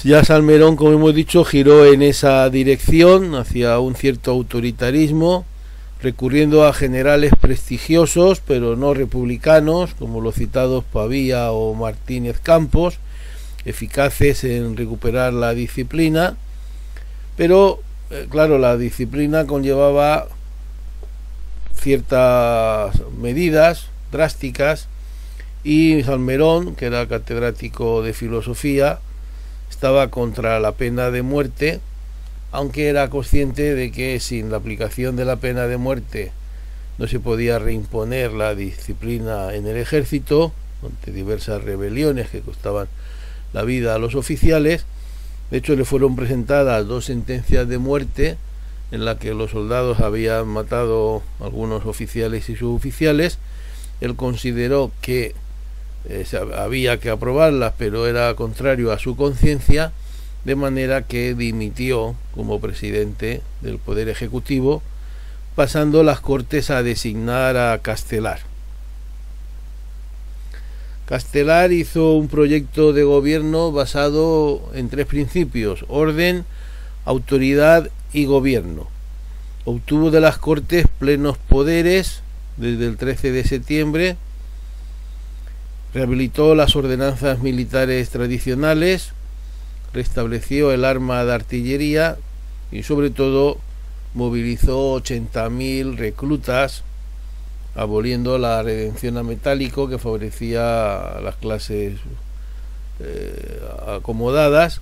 Ya 0.03 0.23
Salmerón, 0.23 0.75
como 0.77 0.93
hemos 0.93 1.13
dicho, 1.13 1.43
giró 1.43 1.85
en 1.85 2.01
esa 2.01 2.49
dirección, 2.49 3.35
hacia 3.35 3.77
un 3.77 3.93
cierto 3.93 4.31
autoritarismo, 4.31 5.45
recurriendo 6.01 6.65
a 6.65 6.73
generales 6.73 7.33
prestigiosos, 7.39 8.41
pero 8.45 8.75
no 8.75 8.95
republicanos, 8.95 9.93
como 9.93 10.19
los 10.19 10.35
citados 10.35 10.83
Pavía 10.91 11.51
o 11.51 11.75
Martínez 11.75 12.39
Campos, 12.39 12.97
eficaces 13.65 14.43
en 14.43 14.75
recuperar 14.77 15.33
la 15.33 15.53
disciplina, 15.53 16.37
pero 17.37 17.79
eh, 18.09 18.27
claro, 18.29 18.57
la 18.57 18.77
disciplina 18.77 19.45
conllevaba 19.45 20.27
ciertas 21.75 22.93
medidas 23.17 23.87
drásticas 24.11 24.87
y 25.63 26.03
Salmerón, 26.03 26.75
que 26.75 26.85
era 26.85 27.07
catedrático 27.07 28.01
de 28.01 28.13
filosofía, 28.13 28.99
estaba 29.69 30.09
contra 30.09 30.59
la 30.59 30.73
pena 30.73 31.11
de 31.11 31.21
muerte, 31.21 31.79
aunque 32.51 32.89
era 32.89 33.09
consciente 33.09 33.73
de 33.75 33.91
que 33.91 34.19
sin 34.19 34.51
la 34.51 34.57
aplicación 34.57 35.15
de 35.15 35.25
la 35.25 35.37
pena 35.37 35.67
de 35.67 35.77
muerte 35.77 36.31
no 36.97 37.07
se 37.07 37.19
podía 37.19 37.57
reimponer 37.59 38.33
la 38.33 38.53
disciplina 38.53 39.53
en 39.53 39.65
el 39.65 39.77
ejército, 39.77 40.51
ante 40.83 41.11
diversas 41.11 41.63
rebeliones 41.63 42.29
que 42.29 42.41
costaban 42.41 42.87
la 43.53 43.63
vida 43.63 43.95
a 43.95 43.99
los 43.99 44.15
oficiales. 44.15 44.85
De 45.49 45.57
hecho, 45.57 45.75
le 45.75 45.85
fueron 45.85 46.15
presentadas 46.15 46.87
dos 46.87 47.05
sentencias 47.05 47.67
de 47.67 47.77
muerte 47.77 48.37
en 48.91 49.05
la 49.05 49.17
que 49.17 49.33
los 49.33 49.51
soldados 49.51 49.99
habían 49.99 50.47
matado 50.47 51.23
a 51.39 51.45
algunos 51.45 51.85
oficiales 51.85 52.49
y 52.49 52.55
suboficiales. 52.55 53.37
Él 54.01 54.15
consideró 54.15 54.91
que 55.01 55.33
eh, 56.09 56.25
había 56.57 56.99
que 56.99 57.09
aprobarlas, 57.09 57.73
pero 57.77 58.07
era 58.07 58.33
contrario 58.35 58.91
a 58.91 58.99
su 58.99 59.15
conciencia, 59.15 59.91
de 60.43 60.55
manera 60.55 61.03
que 61.03 61.35
dimitió 61.35 62.15
como 62.33 62.59
presidente 62.59 63.41
del 63.61 63.77
Poder 63.77 64.09
Ejecutivo, 64.09 64.81
pasando 65.55 66.03
las 66.03 66.19
Cortes 66.19 66.71
a 66.71 66.81
designar 66.81 67.57
a 67.57 67.77
Castelar. 67.79 68.50
Castelar 71.11 71.73
hizo 71.73 72.13
un 72.13 72.29
proyecto 72.29 72.93
de 72.93 73.03
gobierno 73.03 73.73
basado 73.73 74.71
en 74.73 74.87
tres 74.87 75.07
principios, 75.07 75.83
orden, 75.89 76.45
autoridad 77.03 77.89
y 78.13 78.23
gobierno. 78.23 78.87
obtuvo 79.65 80.09
de 80.09 80.21
las 80.21 80.37
Cortes 80.37 80.85
plenos 80.99 81.37
poderes 81.37 82.21
desde 82.55 82.87
el 82.87 82.95
13 82.95 83.33
de 83.33 83.43
septiembre, 83.43 84.15
rehabilitó 85.93 86.55
las 86.55 86.77
ordenanzas 86.77 87.39
militares 87.39 88.09
tradicionales, 88.09 89.11
restableció 89.91 90.71
el 90.71 90.85
arma 90.85 91.25
de 91.25 91.33
artillería 91.33 92.15
y 92.71 92.83
sobre 92.83 93.09
todo 93.09 93.57
movilizó 94.13 94.95
80.000 94.95 95.97
reclutas 95.97 96.85
aboliendo 97.75 98.37
la 98.37 98.61
redención 98.63 99.17
a 99.17 99.23
metálico 99.23 99.87
que 99.87 99.97
favorecía 99.97 101.17
a 101.17 101.21
las 101.21 101.35
clases 101.35 101.99
eh, 102.99 103.61
acomodadas, 103.87 104.81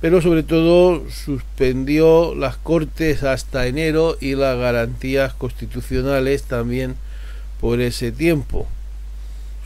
pero 0.00 0.20
sobre 0.20 0.42
todo 0.42 1.08
suspendió 1.08 2.34
las 2.34 2.56
cortes 2.56 3.22
hasta 3.22 3.66
enero 3.66 4.16
y 4.20 4.34
las 4.34 4.58
garantías 4.58 5.32
constitucionales 5.32 6.42
también 6.42 6.96
por 7.60 7.80
ese 7.80 8.12
tiempo. 8.12 8.66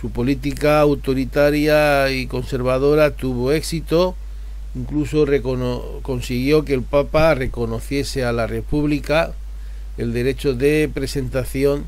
Su 0.01 0.11
política 0.11 0.81
autoritaria 0.81 2.11
y 2.13 2.29
conservadora 2.29 3.11
tuvo 3.11 3.51
éxito, 3.51 4.15
incluso 4.77 5.27
consiguió 6.03 6.65
que 6.65 6.75
el 6.75 6.83
Papa 6.83 7.35
reconociese 7.35 8.25
a 8.25 8.31
la 8.31 8.47
República 8.47 9.33
el 9.97 10.13
derecho 10.13 10.55
de 10.55 10.89
presentación 10.95 11.87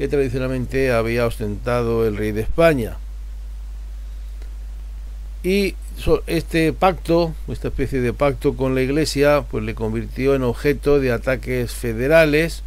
que 0.00 0.08
tradicionalmente 0.08 0.92
había 0.92 1.26
ostentado 1.26 2.06
el 2.06 2.16
rey 2.16 2.32
de 2.32 2.40
España. 2.40 2.96
Y 5.42 5.74
este 6.26 6.72
pacto, 6.72 7.34
esta 7.48 7.68
especie 7.68 8.00
de 8.00 8.14
pacto 8.14 8.56
con 8.56 8.74
la 8.74 8.80
Iglesia, 8.80 9.44
pues 9.50 9.62
le 9.62 9.74
convirtió 9.74 10.34
en 10.34 10.42
objeto 10.42 11.00
de 11.00 11.12
ataques 11.12 11.72
federales 11.72 12.62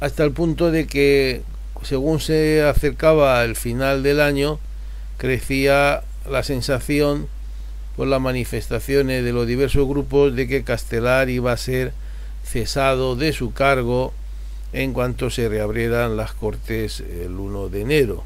hasta 0.00 0.24
el 0.24 0.32
punto 0.32 0.72
de 0.72 0.88
que 0.88 1.42
según 1.84 2.18
se 2.18 2.64
acercaba 2.64 3.44
el 3.44 3.54
final 3.54 4.02
del 4.02 4.20
año, 4.20 4.58
crecía 5.18 6.02
la 6.28 6.42
sensación 6.42 7.28
por 7.96 8.08
las 8.08 8.20
manifestaciones 8.20 9.22
de 9.22 9.32
los 9.32 9.46
diversos 9.46 9.86
grupos 9.86 10.34
de 10.34 10.48
que 10.48 10.64
Castelar 10.64 11.30
iba 11.30 11.52
a 11.52 11.56
ser 11.56 11.92
cesado 12.42 13.14
de 13.14 13.32
su 13.32 13.52
cargo 13.52 14.12
en 14.74 14.92
cuanto 14.92 15.30
se 15.30 15.48
reabrieran 15.48 16.16
las 16.16 16.32
Cortes 16.32 17.00
el 17.00 17.36
1 17.36 17.68
de 17.68 17.80
enero. 17.80 18.24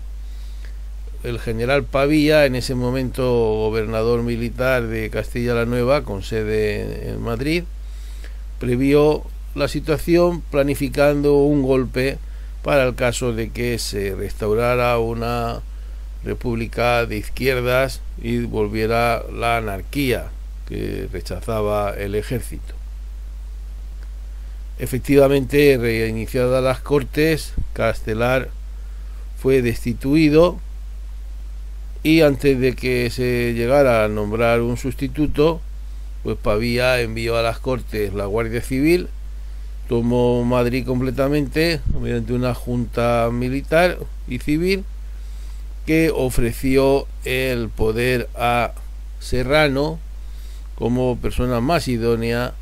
El 1.23 1.39
general 1.39 1.85
Pavía, 1.85 2.47
en 2.47 2.57
ese 2.57 2.75
momento 2.75 3.25
gobernador 3.25 4.23
militar 4.23 4.87
de 4.87 5.11
Castilla 5.11 5.53
la 5.53 5.67
Nueva, 5.67 6.05
con 6.05 6.23
sede 6.23 7.11
en 7.11 7.21
Madrid, 7.21 7.65
previó 8.59 9.25
la 9.55 9.69
situación 9.69 10.41
planificando 10.41 11.35
un 11.35 11.63
golpe 11.63 12.17
para 12.63 12.85
el 12.85 12.95
caso 12.95 13.35
de 13.35 13.51
que 13.51 13.79
se 13.79 14.15
restaurara 14.15 14.99
una 14.99 15.61
república 16.25 17.05
de 17.05 17.19
izquierdas 17.19 18.01
y 18.23 18.39
volviera 18.39 19.23
la 19.31 19.59
anarquía 19.59 20.29
que 20.67 21.09
rechazaba 21.13 21.91
el 21.91 22.15
ejército. 22.15 22.78
Efectivamente, 24.79 25.76
reiniciadas 25.76 26.62
las 26.62 26.81
Cortes, 26.81 27.55
Castelar 27.72 28.49
fue 29.41 29.61
destituido 29.61 30.61
y 32.05 32.20
antes 32.20 32.61
de 32.61 32.74
que 32.76 33.11
se 33.11 33.55
llegara 33.55 34.05
a 34.05 34.09
nombrar 34.09 34.61
un 34.61 34.76
sustituto, 34.76 35.61
pues 36.22 36.37
Pavía 36.37 37.01
envió 37.01 37.37
a 37.37 37.43
las 37.43 37.59
Cortes 37.59 38.14
la 38.14 38.26
Guardia 38.26 38.62
Civil, 38.62 39.09
tomó 39.89 40.45
Madrid 40.45 40.87
completamente 40.87 41.81
mediante 42.01 42.33
una 42.33 42.55
junta 42.55 43.31
militar 43.33 43.99
y 44.29 44.39
civil 44.39 44.85
que 45.87 46.12
ofreció 46.14 47.07
el 47.24 47.68
poder 47.68 48.29
a 48.37 48.72
Serrano 49.18 49.99
como 50.76 51.16
persona 51.16 51.61
más 51.61 51.89
idónea 51.89 52.55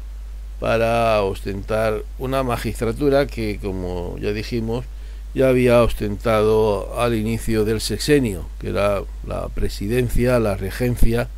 para 0.61 1.23
ostentar 1.23 2.03
una 2.19 2.43
magistratura 2.43 3.27
que, 3.27 3.59
como 3.63 4.17
ya 4.19 4.33
dijimos, 4.33 4.85
ya 5.35 5.49
había 5.49 5.83
ostentado 5.83 6.99
al 6.99 7.15
inicio 7.15 7.65
del 7.65 7.81
sexenio, 7.81 8.47
que 8.59 8.71
era 8.71 9.03
la 9.27 9.49
presidencia, 9.49 10.39
la 10.39 10.57
regencia, 10.57 11.29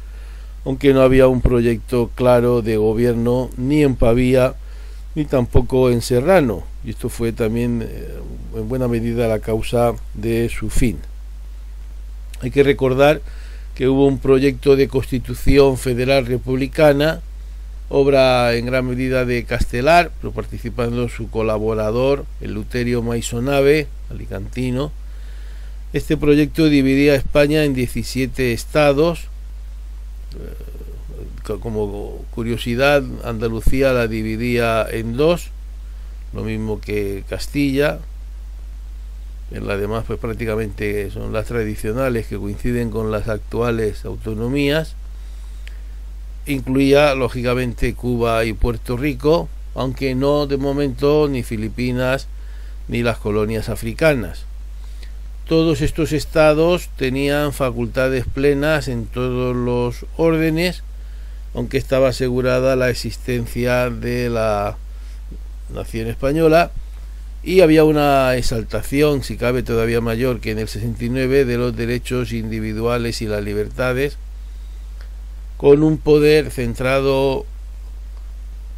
aunque 0.65 0.95
no 0.95 1.03
había 1.03 1.27
un 1.27 1.41
proyecto 1.41 2.11
claro 2.15 2.63
de 2.63 2.77
gobierno 2.77 3.51
ni 3.57 3.83
en 3.83 3.97
Pavía 3.97 4.55
ni 5.15 5.25
tampoco 5.25 5.91
en 5.91 6.01
Serrano, 6.01 6.63
y 6.85 6.91
esto 6.91 7.09
fue 7.09 7.33
también 7.33 7.83
eh, 7.83 8.15
en 8.55 8.69
buena 8.69 8.87
medida 8.87 9.27
la 9.27 9.41
causa 9.41 9.95
de 10.15 10.49
su 10.49 10.71
fin. 10.71 10.99
Hay 12.41 12.53
que 12.53 12.63
recordar 12.63 13.21
que 13.75 13.89
hubo 13.89 14.07
un 14.07 14.19
proyecto 14.19 14.77
de 14.77 14.87
constitución 14.87 15.77
federal 15.77 16.27
republicana 16.27 17.21
obra 17.89 18.55
en 18.55 18.67
gran 18.67 18.87
medida 18.87 19.25
de 19.25 19.45
Castelar, 19.45 20.11
pero 20.21 20.33
participando 20.33 21.09
su 21.09 21.31
colaborador, 21.31 22.27
el 22.41 22.53
Luterio 22.53 23.03
Maisonave, 23.03 23.87
alicantino. 24.11 24.93
Este 25.93 26.17
proyecto 26.17 26.67
dividía 26.67 27.15
España 27.15 27.65
en 27.65 27.75
17 27.75 28.53
estados. 28.53 29.29
Eh, 30.35 31.57
como 31.63 32.27
curiosidad, 32.35 33.03
Andalucía 33.25 33.95
la 33.95 34.07
dividía 34.07 34.87
en 34.91 35.17
dos, 35.17 35.49
lo 36.35 36.45
mismo 36.45 36.79
que 36.79 37.25
Castilla. 37.27 38.01
En 39.51 39.67
la 39.67 39.79
demás, 39.79 40.05
pues 40.07 40.19
prácticamente 40.19 41.11
son 41.11 41.33
las 41.33 41.47
tradicionales 41.47 42.27
que 42.27 42.37
coinciden 42.37 42.91
con 42.91 43.11
las 43.11 43.29
actuales 43.29 44.05
autonomías 44.05 44.95
incluía 46.49 47.15
lógicamente 47.15 47.95
Cuba 47.95 48.45
y 48.45 48.53
Puerto 48.53 48.97
Rico, 48.97 49.49
aunque 49.75 50.15
no 50.15 50.47
de 50.47 50.57
momento 50.57 51.29
ni 51.29 51.43
Filipinas 51.43 52.27
ni 52.89 53.03
las 53.03 53.19
colonias 53.19 53.69
africanas. 53.69 54.45
Todos 55.47 55.81
estos 55.81 56.13
estados 56.13 56.89
tenían 56.97 57.53
facultades 57.53 58.25
plenas 58.27 58.89
en 58.89 59.07
todos 59.07 59.55
los 59.55 60.05
órdenes, 60.17 60.83
aunque 61.55 61.79
estaba 61.79 62.09
asegurada 62.09 62.77
la 62.77 62.91
existencia 62.91 63.89
de 63.91 64.29
la 64.29 64.77
nación 65.73 66.09
española 66.09 66.71
y 67.43 67.61
había 67.61 67.85
una 67.85 68.37
exaltación, 68.37 69.23
si 69.23 69.37
cabe 69.37 69.63
todavía 69.63 70.01
mayor 70.01 70.41
que 70.41 70.51
en 70.51 70.59
el 70.59 70.69
69, 70.69 71.45
de 71.45 71.57
los 71.57 71.77
derechos 71.77 72.33
individuales 72.33 73.23
y 73.23 73.27
las 73.27 73.45
libertades, 73.45 74.19
con 75.59 75.83
un 75.83 75.99
poder 75.99 76.51
centrado 76.53 77.45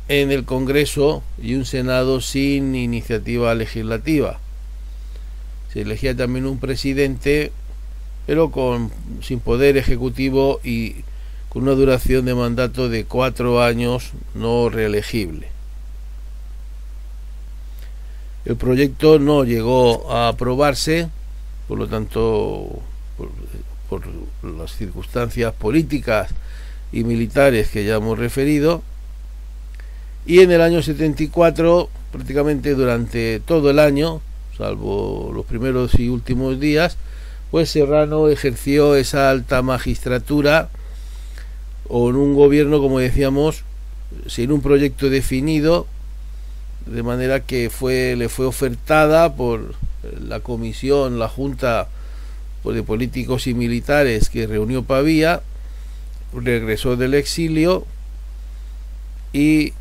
en 0.09 0.33
el 0.33 0.45
Congreso 0.45 1.23
y 1.41 1.55
un 1.55 1.67
Senado 1.67 2.21
sin 2.21 2.75
iniciativa 2.75 3.55
legislativa. 3.55 4.41
Se 5.73 5.83
elegía 5.83 6.17
también 6.17 6.47
un 6.47 6.59
presidente, 6.59 7.53
pero 8.27 8.51
con, 8.51 8.91
sin 9.23 9.41
poder 9.41 9.77
ejecutivo 9.77 10.59
y 10.65 11.05
con 11.51 11.65
una 11.65 11.73
duración 11.73 12.25
de 12.25 12.35
mandato 12.35 12.89
de 12.89 13.05
cuatro 13.05 13.63
años 13.63 14.13
no 14.35 14.71
reelegible. 14.71 15.49
El 18.47 18.57
proyecto 18.57 19.19
no 19.19 19.45
llegó 19.45 20.11
a 20.11 20.29
aprobarse, 20.29 21.11
por 21.69 21.79
lo 21.79 21.87
tanto, 21.87 22.81
por 23.89 24.03
las 24.43 24.75
circunstancias 24.75 25.53
políticas 25.53 26.31
y 26.93 27.05
militares 27.05 27.69
que 27.69 27.85
ya 27.85 27.97
hemos 27.97 28.19
referido. 28.19 28.83
Y 30.27 30.41
en 30.41 30.51
el 30.51 30.61
año 30.61 30.83
74, 30.83 31.89
prácticamente 32.13 32.75
durante 32.75 33.41
todo 33.41 33.71
el 33.71 33.79
año, 33.79 34.21
salvo 34.57 35.33
los 35.35 35.47
primeros 35.47 35.99
y 35.99 36.09
últimos 36.09 36.61
días, 36.61 36.97
pues 37.51 37.71
Serrano 37.71 38.29
ejerció 38.29 38.95
esa 38.95 39.31
alta 39.31 39.63
magistratura 39.63 40.69
o 41.89 42.11
en 42.11 42.17
un 42.17 42.35
gobierno, 42.35 42.81
como 42.81 43.01
decíamos, 43.01 43.65
sin 44.27 44.53
un 44.53 44.61
proyecto 44.61 45.11
definido, 45.11 45.87
de 46.87 47.03
manera 47.03 47.41
que 47.41 47.71
fue, 47.71 48.15
le 48.17 48.29
fue 48.29 48.47
ofertada 48.47 49.35
por 49.35 49.75
la 50.21 50.41
comisión, 50.41 51.19
la 51.19 51.29
Junta 51.29 51.89
de 52.65 52.83
Políticos 52.83 53.47
y 53.47 53.55
Militares 53.55 54.29
que 54.29 54.47
reunió 54.47 54.85
Pavía, 54.85 55.43
regresó 56.33 56.97
del 56.97 57.15
exilio 57.15 57.87
y 59.33 59.73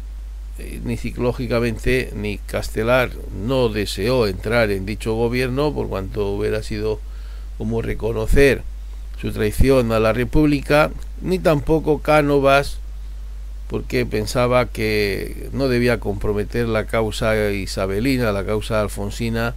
eh, 0.57 0.81
ni 0.83 0.97
psicológicamente 0.97 2.11
ni 2.15 2.37
Castelar 2.37 3.11
no 3.45 3.69
deseó 3.69 4.27
entrar 4.27 4.71
en 4.71 4.85
dicho 4.85 5.13
gobierno 5.13 5.73
por 5.73 5.87
cuanto 5.87 6.31
hubiera 6.31 6.63
sido 6.63 6.99
como 7.57 7.81
reconocer 7.81 8.63
su 9.21 9.31
traición 9.31 9.91
a 9.91 9.99
la 9.99 10.13
República, 10.13 10.91
ni 11.21 11.39
tampoco 11.39 11.99
Cánovas 11.99 12.79
porque 13.69 14.05
pensaba 14.05 14.65
que 14.65 15.49
no 15.53 15.67
debía 15.67 15.99
comprometer 15.99 16.67
la 16.67 16.85
causa 16.85 17.51
isabelina, 17.51 18.31
la 18.31 18.43
causa 18.43 18.81
alfonsina, 18.81 19.53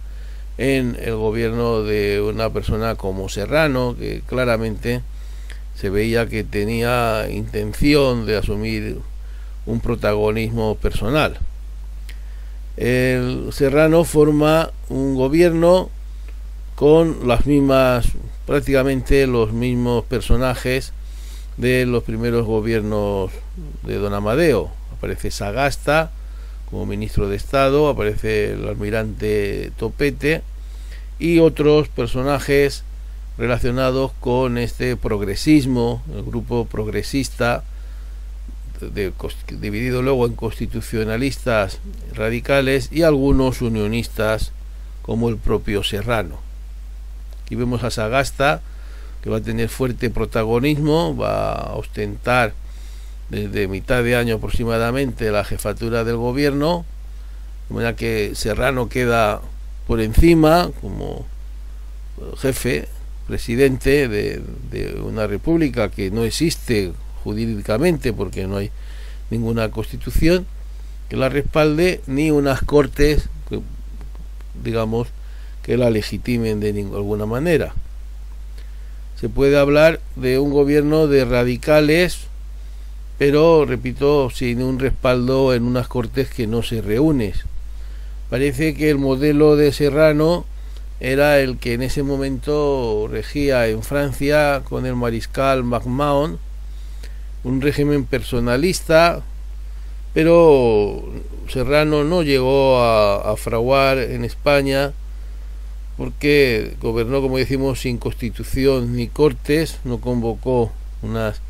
en 0.59 0.95
el 1.01 1.15
gobierno 1.15 1.81
de 1.81 2.21
una 2.21 2.51
persona 2.51 2.93
como 2.93 3.27
Serrano, 3.27 3.95
que 3.97 4.21
claramente 4.27 5.01
se 5.75 5.89
veía 5.89 6.27
que 6.27 6.43
tenía 6.43 7.27
intención 7.29 8.25
de 8.25 8.37
asumir 8.37 8.99
un 9.65 9.79
protagonismo 9.79 10.75
personal. 10.75 11.37
El 12.77 13.49
Serrano 13.53 14.03
forma 14.03 14.71
un 14.89 15.15
gobierno 15.15 15.89
con 16.75 17.27
las 17.27 17.45
mismas, 17.45 18.07
prácticamente 18.45 19.27
los 19.27 19.53
mismos 19.53 20.05
personajes 20.05 20.91
de 21.57 21.85
los 21.85 22.03
primeros 22.03 22.45
gobiernos 22.45 23.31
de 23.83 23.95
don 23.95 24.13
Amadeo. 24.13 24.71
Aparece 24.97 25.31
Sagasta 25.31 26.11
como 26.69 26.87
ministro 26.87 27.29
de 27.29 27.35
Estado, 27.35 27.87
aparece 27.87 28.53
el 28.53 28.67
almirante 28.67 29.71
Topete 29.77 30.41
y 31.19 31.37
otros 31.37 31.87
personajes 31.87 32.83
relacionados 33.37 34.11
con 34.19 34.57
este 34.57 34.95
progresismo, 34.95 36.03
el 36.13 36.23
grupo 36.23 36.65
progresista, 36.65 37.63
dividido 39.49 40.01
luego 40.01 40.25
en 40.25 40.35
constitucionalistas 40.35 41.79
radicales 42.13 42.89
y 42.91 43.03
algunos 43.03 43.61
unionistas 43.61 44.51
como 45.01 45.29
el 45.29 45.37
propio 45.37 45.83
Serrano. 45.83 46.39
Aquí 47.43 47.55
vemos 47.55 47.83
a 47.83 47.91
Sagasta, 47.91 48.61
que 49.21 49.29
va 49.29 49.37
a 49.37 49.41
tener 49.41 49.69
fuerte 49.69 50.09
protagonismo, 50.09 51.15
va 51.15 51.53
a 51.53 51.75
ostentar 51.75 52.53
desde 53.29 53.67
mitad 53.67 54.03
de 54.03 54.15
año 54.15 54.35
aproximadamente 54.35 55.31
la 55.31 55.43
jefatura 55.43 56.03
del 56.03 56.17
gobierno, 56.17 56.85
de 57.69 57.75
manera 57.75 57.95
que 57.95 58.33
Serrano 58.35 58.89
queda 58.89 59.41
por 59.87 60.01
encima 60.01 60.71
como 60.81 61.25
jefe, 62.37 62.87
presidente 63.27 64.07
de, 64.07 64.41
de 64.71 65.01
una 65.01 65.27
república 65.27 65.89
que 65.89 66.11
no 66.11 66.23
existe 66.23 66.91
jurídicamente 67.23 68.13
porque 68.13 68.47
no 68.47 68.57
hay 68.57 68.71
ninguna 69.29 69.71
constitución 69.71 70.45
que 71.09 71.15
la 71.15 71.29
respalde 71.29 72.01
ni 72.07 72.31
unas 72.31 72.61
cortes 72.61 73.29
que, 73.49 73.61
digamos 74.63 75.07
que 75.61 75.77
la 75.77 75.89
legitimen 75.89 76.59
de 76.59 76.73
ninguna 76.73 77.25
manera 77.25 77.73
se 79.23 79.29
puede 79.29 79.57
hablar 79.57 80.01
de 80.17 80.37
un 80.37 80.51
gobierno 80.51 81.07
de 81.07 81.23
radicales, 81.23 82.27
pero 83.17 83.63
repito, 83.63 84.29
sin 84.29 84.61
un 84.61 84.79
respaldo 84.79 85.53
en 85.53 85.63
unas 85.63 85.87
cortes 85.87 86.29
que 86.29 86.45
no 86.45 86.61
se 86.61 86.81
reúnen. 86.81 87.31
Parece 88.29 88.73
que 88.73 88.89
el 88.89 88.97
modelo 88.97 89.55
de 89.55 89.71
Serrano 89.71 90.45
era 90.99 91.39
el 91.39 91.57
que 91.57 91.73
en 91.73 91.81
ese 91.81 92.03
momento 92.03 93.07
regía 93.09 93.67
en 93.67 93.83
Francia 93.83 94.61
con 94.63 94.85
el 94.85 94.95
mariscal 94.95 95.63
MacMahon, 95.63 96.39
un 97.43 97.61
régimen 97.61 98.05
personalista, 98.05 99.23
pero 100.13 101.03
Serrano 101.49 102.03
no 102.03 102.23
llegó 102.23 102.79
a, 102.81 103.35
fraguar 103.35 103.97
en 103.97 104.23
España 104.23 104.93
porque 105.97 106.75
gobernó, 106.81 107.21
como 107.21 107.37
decimos, 107.37 107.81
sin 107.81 107.97
constitución 107.97 108.95
ni 108.95 109.07
cortes, 109.07 109.79
no 109.83 109.99
convocó 109.99 110.71
unas 111.01 111.41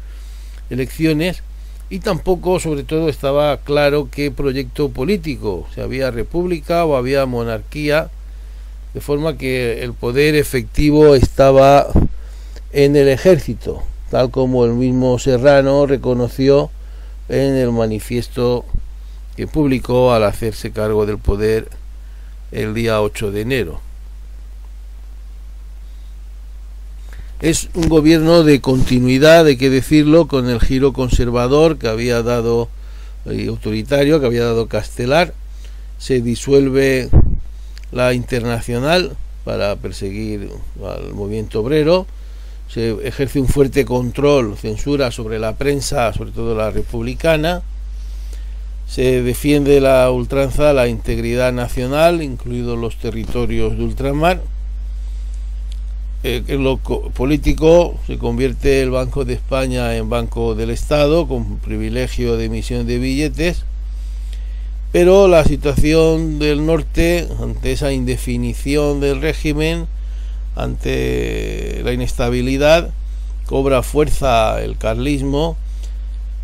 elecciones 0.70 1.44
y 1.90 2.00
tampoco, 2.00 2.60
sobre 2.60 2.84
todo, 2.84 3.10
estaba 3.10 3.58
claro 3.58 4.10
qué 4.10 4.32
proyecto 4.32 4.90
político, 4.90 5.68
si 5.76 5.82
había 5.82 6.10
república 6.10 6.86
o 6.86 6.96
había 6.96 7.26
monarquía, 7.26 8.10
de 8.94 9.02
forma 9.02 9.38
que 9.38 9.84
el 9.84 9.94
poder 9.94 10.36
efectivo 10.36 11.16
estaba 11.16 11.88
en 12.72 12.96
el 12.96 13.08
ejército, 13.08 13.84
tal 14.12 14.30
como 14.30 14.66
el 14.66 14.74
mismo 14.74 15.18
Serrano 15.20 15.86
reconoció 15.86 16.70
en 17.30 17.56
el 17.56 17.72
manifiesto 17.72 18.66
que 19.36 19.48
publicó 19.48 20.14
al 20.14 20.24
hacerse 20.24 20.72
cargo 20.72 21.06
del 21.06 21.18
poder 21.18 21.70
el 22.52 22.74
día 22.74 23.02
8 23.02 23.32
de 23.32 23.42
enero. 23.42 23.82
Es 27.42 27.70
un 27.74 27.90
gobierno 27.90 28.44
de 28.44 28.62
continuidad, 28.62 29.48
hay 29.48 29.58
que 29.58 29.70
decirlo, 29.70 30.28
con 30.28 30.50
el 30.50 30.62
giro 30.62 30.94
conservador 30.94 31.78
que 31.78 31.90
había 31.90 32.22
dado 32.22 32.70
y 33.26 33.48
autoritario 33.48 34.20
que 34.20 34.26
había 34.26 34.46
dado 34.46 34.68
Castelar. 34.68 35.34
Se 35.98 36.22
disuelve 36.22 37.10
la 37.94 38.14
internacional 38.14 39.16
para 39.46 39.76
perseguir 39.76 40.50
al 40.84 41.14
movimiento 41.14 41.62
obrero. 41.62 42.08
Se 42.68 42.92
ejerce 43.08 43.40
un 43.40 43.48
fuerte 43.48 43.86
control, 43.86 44.58
censura 44.58 45.12
sobre 45.12 45.38
la 45.40 45.56
prensa, 45.56 46.12
sobre 46.14 46.32
todo 46.32 46.56
la 46.56 46.72
republicana. 46.72 47.62
Se 48.88 49.22
defiende 49.22 49.80
la 49.80 50.10
ultranza, 50.12 50.74
la 50.74 50.88
integridad 50.88 51.54
nacional, 51.54 52.22
incluidos 52.22 52.78
los 52.78 52.98
territorios 52.98 53.78
de 53.78 53.84
ultramar 53.84 54.42
eh, 56.26 56.42
en 56.48 56.64
lo 56.64 56.78
político 56.78 58.00
se 58.08 58.18
convierte 58.18 58.82
el 58.82 58.92
Banco 58.92 59.26
de 59.26 59.34
España 59.34 59.94
en 59.98 60.10
Banco 60.10 60.56
del 60.56 60.70
Estado 60.70 61.28
con 61.28 61.58
privilegio 61.58 62.38
de 62.38 62.46
emisión 62.46 62.88
de 62.88 62.98
billetes, 62.98 63.66
pero 64.94 65.28
la 65.28 65.44
situación 65.44 66.38
del 66.38 66.68
norte 66.68 67.28
ante 67.42 67.72
esa 67.72 67.92
indefinición 67.92 69.02
del 69.02 69.22
régimen, 69.22 69.88
ante 70.56 71.82
la 71.84 71.94
inestabilidad, 71.94 72.92
cobra 73.48 73.82
fuerza 73.82 74.62
el 74.62 74.78
carlismo 74.78 75.58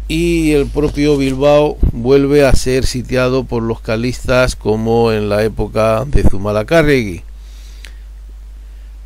y 0.08 0.54
el 0.54 0.66
propio 0.66 1.16
Bilbao 1.16 1.78
vuelve 1.92 2.44
a 2.44 2.52
ser 2.54 2.88
sitiado 2.88 3.44
por 3.44 3.62
los 3.62 3.82
carlistas 3.82 4.56
como 4.56 5.12
en 5.12 5.30
la 5.30 5.44
época 5.44 6.04
de 6.08 6.24
Zumalacárregui 6.24 7.22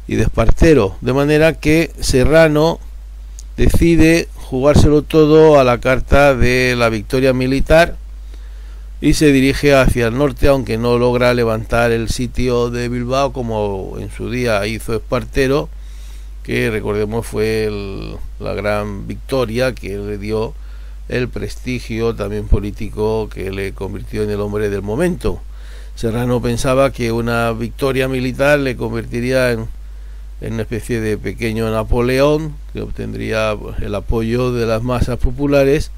y 0.08 0.16
de 0.16 0.24
Espartero, 0.24 0.96
de 1.02 1.12
manera 1.12 1.52
que 1.52 1.92
Serrano 2.00 2.80
decide 3.58 4.30
jugárselo 4.36 5.02
todo 5.02 5.60
a 5.60 5.66
la 5.66 5.80
carta 5.80 6.34
de 6.34 6.76
la 6.78 6.88
victoria 6.88 7.34
militar 7.34 7.98
y 9.04 9.16
se 9.16 9.34
dirige 9.34 9.76
hacia 9.76 10.08
el 10.08 10.18
norte, 10.18 10.48
aunque 10.48 10.78
no 10.78 10.98
logra 10.98 11.34
levantar 11.34 11.92
el 11.92 12.08
sitio 12.08 12.70
de 12.70 12.88
Bilbao 12.88 13.34
como 13.34 13.98
en 14.00 14.10
su 14.10 14.30
día 14.30 14.66
hizo 14.66 14.96
Espartero, 14.96 15.68
que 16.42 16.72
recordemos 16.72 17.28
fue 17.28 17.70
la 18.40 18.54
gran 18.54 19.06
victoria 19.06 19.76
que 19.76 19.98
le 19.98 20.18
dio 20.18 20.54
el 21.10 21.28
prestigio 21.28 22.16
también 22.16 22.48
político 22.48 23.28
que 23.28 23.52
le 23.52 23.74
convirtió 23.74 24.24
en 24.24 24.30
el 24.30 24.40
hombre 24.40 24.70
del 24.70 24.84
momento. 24.84 25.42
Serrano 25.96 26.42
pensaba 26.42 26.94
que 26.94 27.12
una 27.12 27.52
victoria 27.52 28.08
militar 28.08 28.58
le 28.60 28.78
convertiría 28.78 29.52
en 29.52 29.68
en 30.40 30.54
una 30.54 30.64
especie 30.64 31.00
de 31.00 31.18
pequeño 31.18 31.70
Napoleón 31.72 32.56
que 32.74 32.82
obtendría 32.82 33.56
el 33.82 33.96
apoyo 33.96 34.52
de 34.52 34.66
las 34.66 34.84
masas 34.84 35.18
populares 35.18 35.92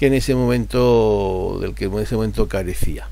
que 0.00 0.06
en 0.06 0.14
ese 0.14 0.34
momento 0.34 1.58
del 1.60 1.74
que 1.74 1.84
en 1.84 1.98
ese 1.98 2.14
momento 2.14 2.48
carecía. 2.48 3.06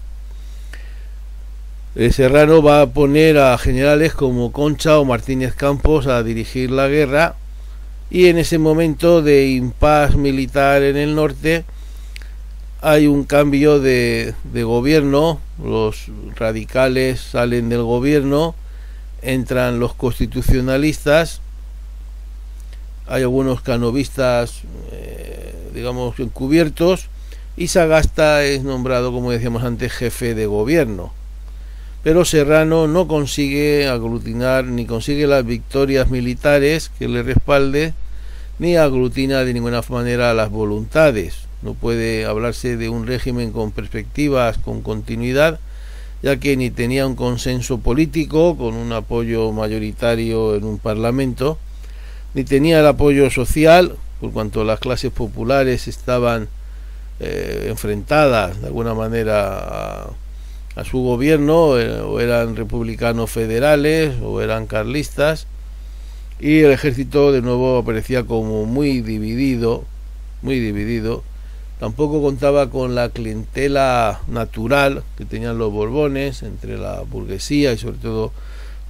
Serrano 2.12 2.62
va 2.62 2.80
a 2.80 2.86
poner 2.86 3.36
a 3.36 3.59
generales 3.59 4.14
como 4.14 4.53
Concha 4.53 4.99
o 4.99 5.05
Martínez 5.05 5.53
Campos 5.53 6.07
a 6.07 6.22
dirigir 6.22 6.70
la 6.70 6.89
guerra 6.89 7.34
y 8.09 8.28
en 8.28 8.39
ese 8.39 8.57
momento 8.57 9.20
de 9.20 9.49
impas 9.49 10.16
militar 10.16 10.82
en 10.82 10.97
el 10.97 11.14
norte 11.14 11.66
hay 12.80 13.07
un 13.07 13.24
cambio 13.24 13.80
de, 13.80 14.32
de 14.45 14.64
gobierno, 14.64 15.43
los 15.62 16.07
radicales 16.36 17.20
salen 17.20 17.68
del 17.68 17.82
gobierno, 17.82 18.55
entran 19.20 19.78
los 19.78 19.93
constitucionalistas, 19.93 21.43
hay 23.07 23.24
algunos 23.24 23.61
canovistas, 23.61 24.62
eh, 24.93 25.17
digamos, 25.72 26.18
encubiertos, 26.18 27.08
y 27.56 27.68
Sagasta 27.68 28.44
es 28.44 28.62
nombrado, 28.62 29.12
como 29.12 29.32
decíamos 29.32 29.64
antes, 29.64 29.92
jefe 29.92 30.34
de 30.34 30.46
gobierno. 30.46 31.12
Pero 32.04 32.24
Serrano 32.24 32.86
no 32.86 33.08
consigue 33.08 33.88
aglutinar 33.88 34.64
ni 34.64 34.86
consigue 34.86 35.26
las 35.26 35.44
victorias 35.44 36.10
militares 36.10 36.90
que 36.98 37.08
le 37.08 37.22
respalde, 37.22 37.94
ni 38.58 38.76
aglutina 38.76 39.44
de 39.44 39.54
ninguna 39.54 39.82
manera 39.88 40.34
las 40.34 40.50
voluntades. 40.50 41.48
No 41.62 41.74
puede 41.74 42.24
hablarse 42.24 42.76
de 42.76 42.88
un 42.88 43.06
régimen 43.06 43.50
con 43.50 43.72
perspectivas, 43.72 44.58
con 44.58 44.80
continuidad, 44.82 45.58
ya 46.22 46.36
que 46.38 46.56
ni 46.56 46.70
tenía 46.70 47.06
un 47.06 47.16
consenso 47.16 47.78
político 47.78 48.56
con 48.56 48.74
un 48.74 48.92
apoyo 48.92 49.50
mayoritario 49.52 50.54
en 50.54 50.64
un 50.64 50.78
parlamento, 50.78 51.58
ni 52.34 52.44
tenía 52.44 52.80
el 52.80 52.86
apoyo 52.86 53.30
social, 53.30 53.96
por 54.20 54.32
cuanto 54.32 54.64
las 54.64 54.80
clases 54.80 55.12
populares 55.12 55.88
estaban 55.88 56.48
eh, 57.20 57.66
enfrentadas 57.68 58.60
de 58.60 58.68
alguna 58.68 58.94
manera 58.94 60.10
a, 60.76 60.84
su 60.84 60.98
gobierno, 61.00 61.78
eh, 61.78 62.00
o 62.00 62.20
eran 62.20 62.54
republicanos 62.54 63.30
federales 63.30 64.14
o 64.22 64.40
eran 64.40 64.66
carlistas, 64.66 65.46
y 66.38 66.60
el 66.60 66.70
ejército 66.70 67.32
de 67.32 67.42
nuevo 67.42 67.78
aparecía 67.78 68.24
como 68.24 68.64
muy 68.64 69.00
dividido, 69.00 69.84
muy 70.42 70.60
dividido. 70.60 71.24
Tampoco 71.80 72.22
contaba 72.22 72.70
con 72.70 72.94
la 72.94 73.08
clientela 73.08 74.20
natural 74.28 75.02
que 75.16 75.24
tenían 75.24 75.58
los 75.58 75.72
Borbones 75.72 76.42
entre 76.42 76.78
la 76.78 77.02
burguesía 77.02 77.72
y 77.72 77.78
sobre 77.78 77.98
todo 77.98 78.32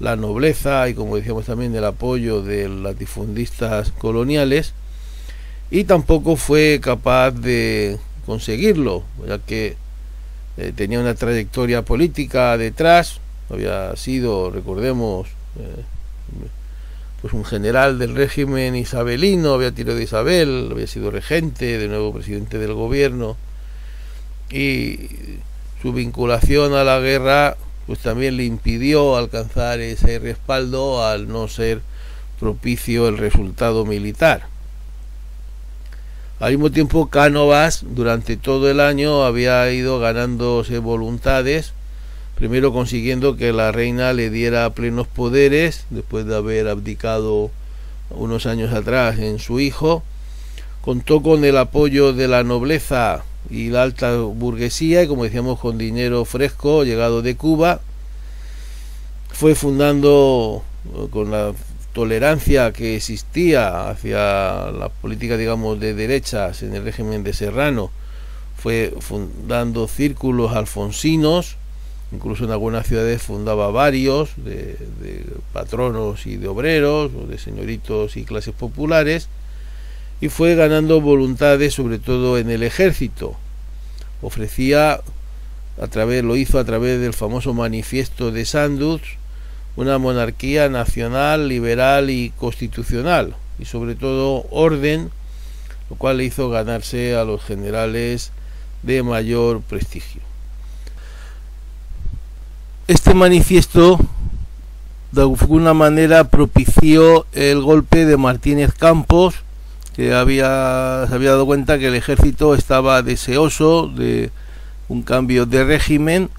la 0.01 0.17
nobleza 0.17 0.89
y 0.89 0.95
como 0.95 1.17
decíamos 1.17 1.47
también 1.47 1.75
el 1.75 1.85
apoyo 1.85 2.43
de 2.43 2.69
latifundistas 2.69 3.93
coloniales 3.93 4.75
y 5.71 5.85
tampoco 5.85 6.37
fue 6.37 6.81
capaz 6.83 7.33
de 7.33 7.99
conseguirlo 8.27 9.05
ya 9.27 9.39
que 9.39 9.77
eh, 10.57 10.73
tenía 10.75 11.01
una 11.01 11.15
trayectoria 11.15 11.83
política 11.83 12.57
detrás 12.57 13.21
había 13.51 13.95
sido 13.97 14.51
recordemos 14.51 15.29
eh, 15.59 15.85
pues 17.21 17.33
un 17.33 17.45
general 17.45 17.99
del 17.99 18.15
régimen 18.15 18.77
isabelino 18.77 19.55
había 19.55 19.73
tirado 19.73 19.97
de 19.97 20.05
Isabel 20.05 20.69
había 20.71 20.87
sido 20.87 21.11
regente 21.11 21.79
de 21.79 21.89
nuevo 21.89 22.13
presidente 22.13 22.59
del 22.59 22.75
gobierno 22.75 23.37
y 24.51 25.09
su 25.83 25.93
vinculación 25.93 26.75
a 26.75 26.85
la 26.85 27.01
guerra 27.01 27.57
pues 27.87 28.01
también 28.01 28.37
le 28.37 28.45
impidió 28.45 29.17
alcanzar 29.17 29.81
ese 29.81 30.19
respaldo 30.19 31.05
al 31.07 31.27
no 31.27 31.49
ser 31.49 31.81
propicio 32.39 33.09
el 33.09 33.17
resultado 33.17 33.87
militar. 33.87 34.58
Al 36.41 36.53
mismo 36.53 36.71
tiempo, 36.71 37.09
Cánovas 37.09 37.85
durante 37.85 38.37
todo 38.37 38.71
el 38.71 38.79
año 38.79 39.25
había 39.25 39.69
ido 39.73 39.99
ganándose 39.99 40.79
voluntades, 40.79 41.73
primero 42.37 42.73
consiguiendo 42.73 43.37
que 43.37 43.53
la 43.53 43.73
reina 43.73 44.13
le 44.13 44.31
diera 44.31 44.71
plenos 44.71 45.09
poderes, 45.09 45.85
después 45.91 46.27
de 46.27 46.37
haber 46.37 46.69
abdicado 46.69 47.51
unos 48.11 48.47
años 48.47 48.73
atrás 48.73 49.19
en 49.19 49.41
su 49.41 49.59
hijo, 49.59 50.05
contó 50.81 51.23
con 51.23 51.45
el 51.45 51.57
apoyo 51.59 52.13
de 52.13 52.29
la 52.29 52.45
nobleza 52.45 53.25
y 53.51 53.71
la 53.71 53.83
alta 53.83 54.17
burguesía, 54.17 55.03
y 55.03 55.09
como 55.09 55.25
decíamos, 55.25 55.59
con 55.59 55.77
dinero 55.77 56.25
fresco 56.25 56.85
llegado 56.85 57.21
de 57.21 57.35
Cuba, 57.35 57.81
fue 59.33 59.57
fundando 59.57 60.63
con 61.11 61.33
la 61.33 61.53
tolerancia 61.93 62.73
que 62.73 62.97
existía 62.97 63.89
hacia 63.89 64.71
la 64.71 64.89
política, 64.89 65.37
digamos, 65.37 65.81
de 65.81 65.95
derechas 65.95 66.63
en 66.63 66.75
el 66.75 66.85
régimen 66.85 67.25
de 67.25 67.33
Serrano, 67.33 67.91
fue 68.57 68.95
fundando 69.01 69.87
círculos 69.89 70.53
alfonsinos, 70.53 71.57
incluso 72.13 72.45
en 72.45 72.51
algunas 72.51 72.87
ciudades 72.87 73.23
fundaba 73.23 73.71
varios 73.71 74.31
de, 74.37 74.77
patronos 75.53 76.27
y 76.27 76.37
de 76.37 76.49
obreros, 76.49 77.13
o 77.15 77.27
de 77.27 77.39
señoritos 77.39 78.17
y 78.17 78.25
clases 78.25 78.55
populares, 78.55 79.29
y 80.21 80.29
fue 80.29 80.57
ganando 80.57 81.01
voluntades 81.01 81.75
sobre 81.75 81.99
todo 81.99 82.39
en 82.39 82.51
el 82.51 82.63
ejército. 82.63 83.37
Ofrecía 84.23 85.01
a 85.81 85.87
través 85.87 86.25
lo 86.25 86.37
hizo 86.37 86.59
a 86.59 86.65
través 86.65 87.01
del 87.01 87.15
famoso 87.15 87.55
manifiesto 87.55 88.33
de 88.33 88.45
Sandus, 88.45 89.01
una 89.79 89.97
monarquía 89.99 90.69
nacional, 90.69 91.47
liberal 91.47 92.11
y 92.11 92.31
constitucional, 92.31 93.37
y 93.61 93.65
sobre 93.65 93.95
todo 93.95 94.45
orden, 94.51 95.09
lo 95.89 95.95
cual 95.95 96.17
le 96.17 96.25
hizo 96.25 96.51
ganarse 96.51 97.15
a 97.15 97.23
los 97.23 97.45
generales 97.45 98.33
de 98.83 99.05
mayor 99.05 99.61
prestigio. 99.61 100.21
Este 102.89 103.15
manifiesto 103.15 104.01
de 105.13 105.21
alguna 105.23 105.75
manera 105.75 106.25
propició 106.25 107.27
el 107.33 107.63
golpe 107.63 108.05
de 108.05 108.17
Martínez 108.17 108.73
Campos, 108.73 109.37
que 109.95 110.13
había, 110.13 111.07
se 111.09 111.15
había 111.15 111.31
dado 111.31 111.47
cuenta 111.47 111.79
que 111.79 111.87
el 111.87 111.95
ejército 111.95 112.57
estaba 112.57 113.03
deseoso 113.03 113.87
de 113.87 114.33
un 114.89 115.03
cambio 115.03 115.47
de 115.47 115.63
régimen. 115.63 116.31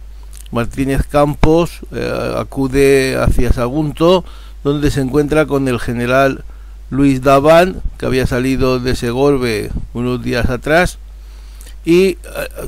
Martínez 0.51 1.05
Campos 1.07 1.79
eh, 1.91 2.33
acude 2.37 3.17
hacia 3.17 3.53
Sagunto, 3.53 4.23
donde 4.63 4.91
se 4.91 5.01
encuentra 5.01 5.45
con 5.45 5.67
el 5.67 5.79
general 5.79 6.43
Luis 6.89 7.21
Daván, 7.21 7.81
que 7.97 8.05
había 8.05 8.25
salido 8.25 8.79
de 8.79 8.95
Segorbe 8.95 9.69
unos 9.93 10.23
días 10.23 10.49
atrás, 10.49 10.97
y 11.85 12.07
eh, 12.07 12.17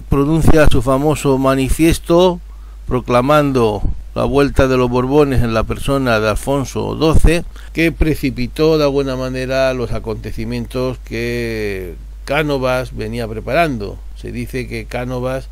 pronuncia 0.10 0.68
su 0.70 0.82
famoso 0.82 1.38
manifiesto 1.38 2.40
proclamando 2.88 3.82
la 4.14 4.26
vuelta 4.26 4.68
de 4.68 4.78
los 4.78 4.90
Borbones 4.90 5.42
en 5.42 5.54
la 5.54 5.64
persona 5.64 6.20
de 6.20 6.30
Alfonso 6.30 6.98
XII, 6.98 7.44
que 7.74 7.92
precipitó 7.92 8.78
de 8.78 8.84
alguna 8.84 9.16
manera 9.16 9.74
los 9.74 9.92
acontecimientos 9.92 10.98
que 11.00 11.96
Cánovas 12.26 12.96
venía 12.96 13.28
preparando. 13.28 13.98
Se 14.16 14.32
dice 14.32 14.68
que 14.68 14.86
Cánovas 14.86 15.48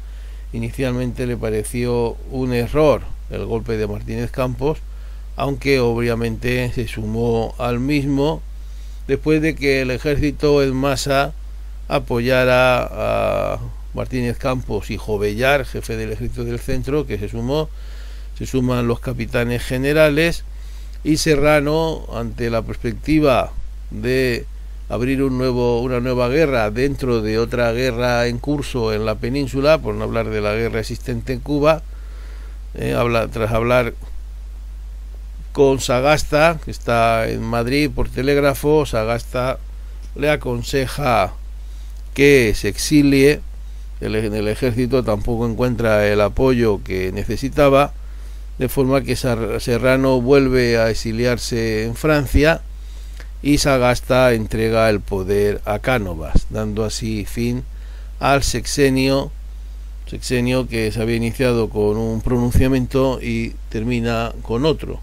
inicialmente 0.54 1.26
le 1.26 1.38
pareció 1.38 2.18
un 2.32 2.54
error 2.54 3.02
el 3.30 3.45
golpe 3.45 3.78
de 3.78 3.88
Martínez 3.88 4.32
Campos, 4.32 4.80
aunque 5.36 5.80
obviamente 5.80 6.72
se 6.74 6.88
sumó 6.88 7.56
al 7.60 7.80
mismo 7.80 8.41
después 9.08 9.41
de 9.41 9.56
que 9.56 9.82
el 9.82 9.91
ejército 9.91 10.64
en 10.64 10.76
masa 10.76 11.34
apoyara 11.88 13.54
a 13.54 13.60
Martínez 13.93 14.38
Campos 14.38 14.91
y 14.91 14.97
Jovellar, 14.97 15.66
jefe 15.66 15.97
del 15.97 16.12
ejército 16.12 16.43
del 16.43 16.60
centro, 16.60 17.08
que 17.08 17.18
se 17.18 17.30
sumó. 17.30 17.70
Se 18.38 18.45
suman 18.45 18.88
los 18.88 19.00
capitanes 19.00 19.64
generales 19.64 20.43
y 21.04 21.18
Serrano, 21.18 22.06
ante 22.14 22.50
la 22.50 22.62
perspectiva 22.62 23.52
de 23.89 24.45
abrir 24.90 25.22
un 25.22 25.38
nuevo, 25.38 25.82
una 25.82 26.00
nueva 26.00 26.30
guerra 26.30 26.72
dentro 26.72 27.22
de 27.22 27.38
otra 27.38 27.72
guerra 27.72 28.26
en 28.26 28.40
curso 28.40 28.92
en 28.92 29.06
la 29.06 29.16
península, 29.16 29.78
por 29.78 29.94
no 29.94 30.04
hablar 30.04 30.30
de 30.30 30.42
la 30.42 30.54
guerra 30.54 30.80
existente 30.80 31.34
en 31.34 31.40
Cuba, 31.40 31.84
eh, 32.74 32.94
habla, 32.94 33.28
tras 33.28 33.52
hablar 33.52 33.94
con 35.54 35.80
Sagasta, 35.80 36.60
que 36.66 36.72
está 36.72 37.30
en 37.30 37.44
Madrid 37.44 37.92
por 37.94 38.10
telégrafo, 38.10 38.86
Sagasta 38.88 39.60
le 40.16 40.32
aconseja 40.32 41.34
que 42.16 42.54
se 42.56 42.68
exilie, 42.68 43.42
en 44.02 44.16
el 44.16 44.48
ejército 44.48 45.04
tampoco 45.04 45.48
encuentra 45.48 46.08
el 46.08 46.22
apoyo 46.22 46.82
que 46.84 47.12
necesitaba, 47.12 47.94
de 48.58 48.70
forma 48.70 49.02
que 49.02 49.16
Serrano 49.16 50.20
vuelve 50.20 50.78
a 50.78 50.90
exiliarse 50.90 51.86
en 51.86 51.96
Francia 51.96 52.62
y 53.42 53.58
Sagasta 53.58 54.34
entrega 54.34 54.90
el 54.90 55.00
poder 55.00 55.62
a 55.66 55.80
Cánovas, 55.80 56.48
dando 56.50 56.84
así 56.84 57.26
fin 57.26 57.64
al 58.20 58.44
sexenio, 58.44 59.32
sexenio 60.08 60.68
que 60.68 60.92
se 60.92 61.02
había 61.02 61.16
iniciado 61.16 61.70
con 61.70 61.98
un 61.98 62.22
pronunciamiento 62.22 63.20
y 63.22 63.56
termina 63.70 64.34
con 64.42 64.66
otro, 64.66 65.00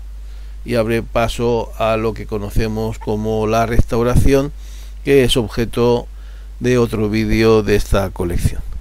y 0.65 0.75
abre 0.75 1.03
paso 1.03 1.73
a 1.79 1.97
lo 1.97 2.13
que 2.13 2.27
conocemos 2.27 2.99
como 2.99 3.47
la 3.47 3.65
restauración, 3.67 4.53
que 5.05 5.25
es 5.25 5.37
objeto 5.37 6.07
de 6.61 6.79
otro 6.79 7.09
vídeo 7.09 7.63
de 7.63 7.77
esta 7.77 8.11
colección. 8.11 8.76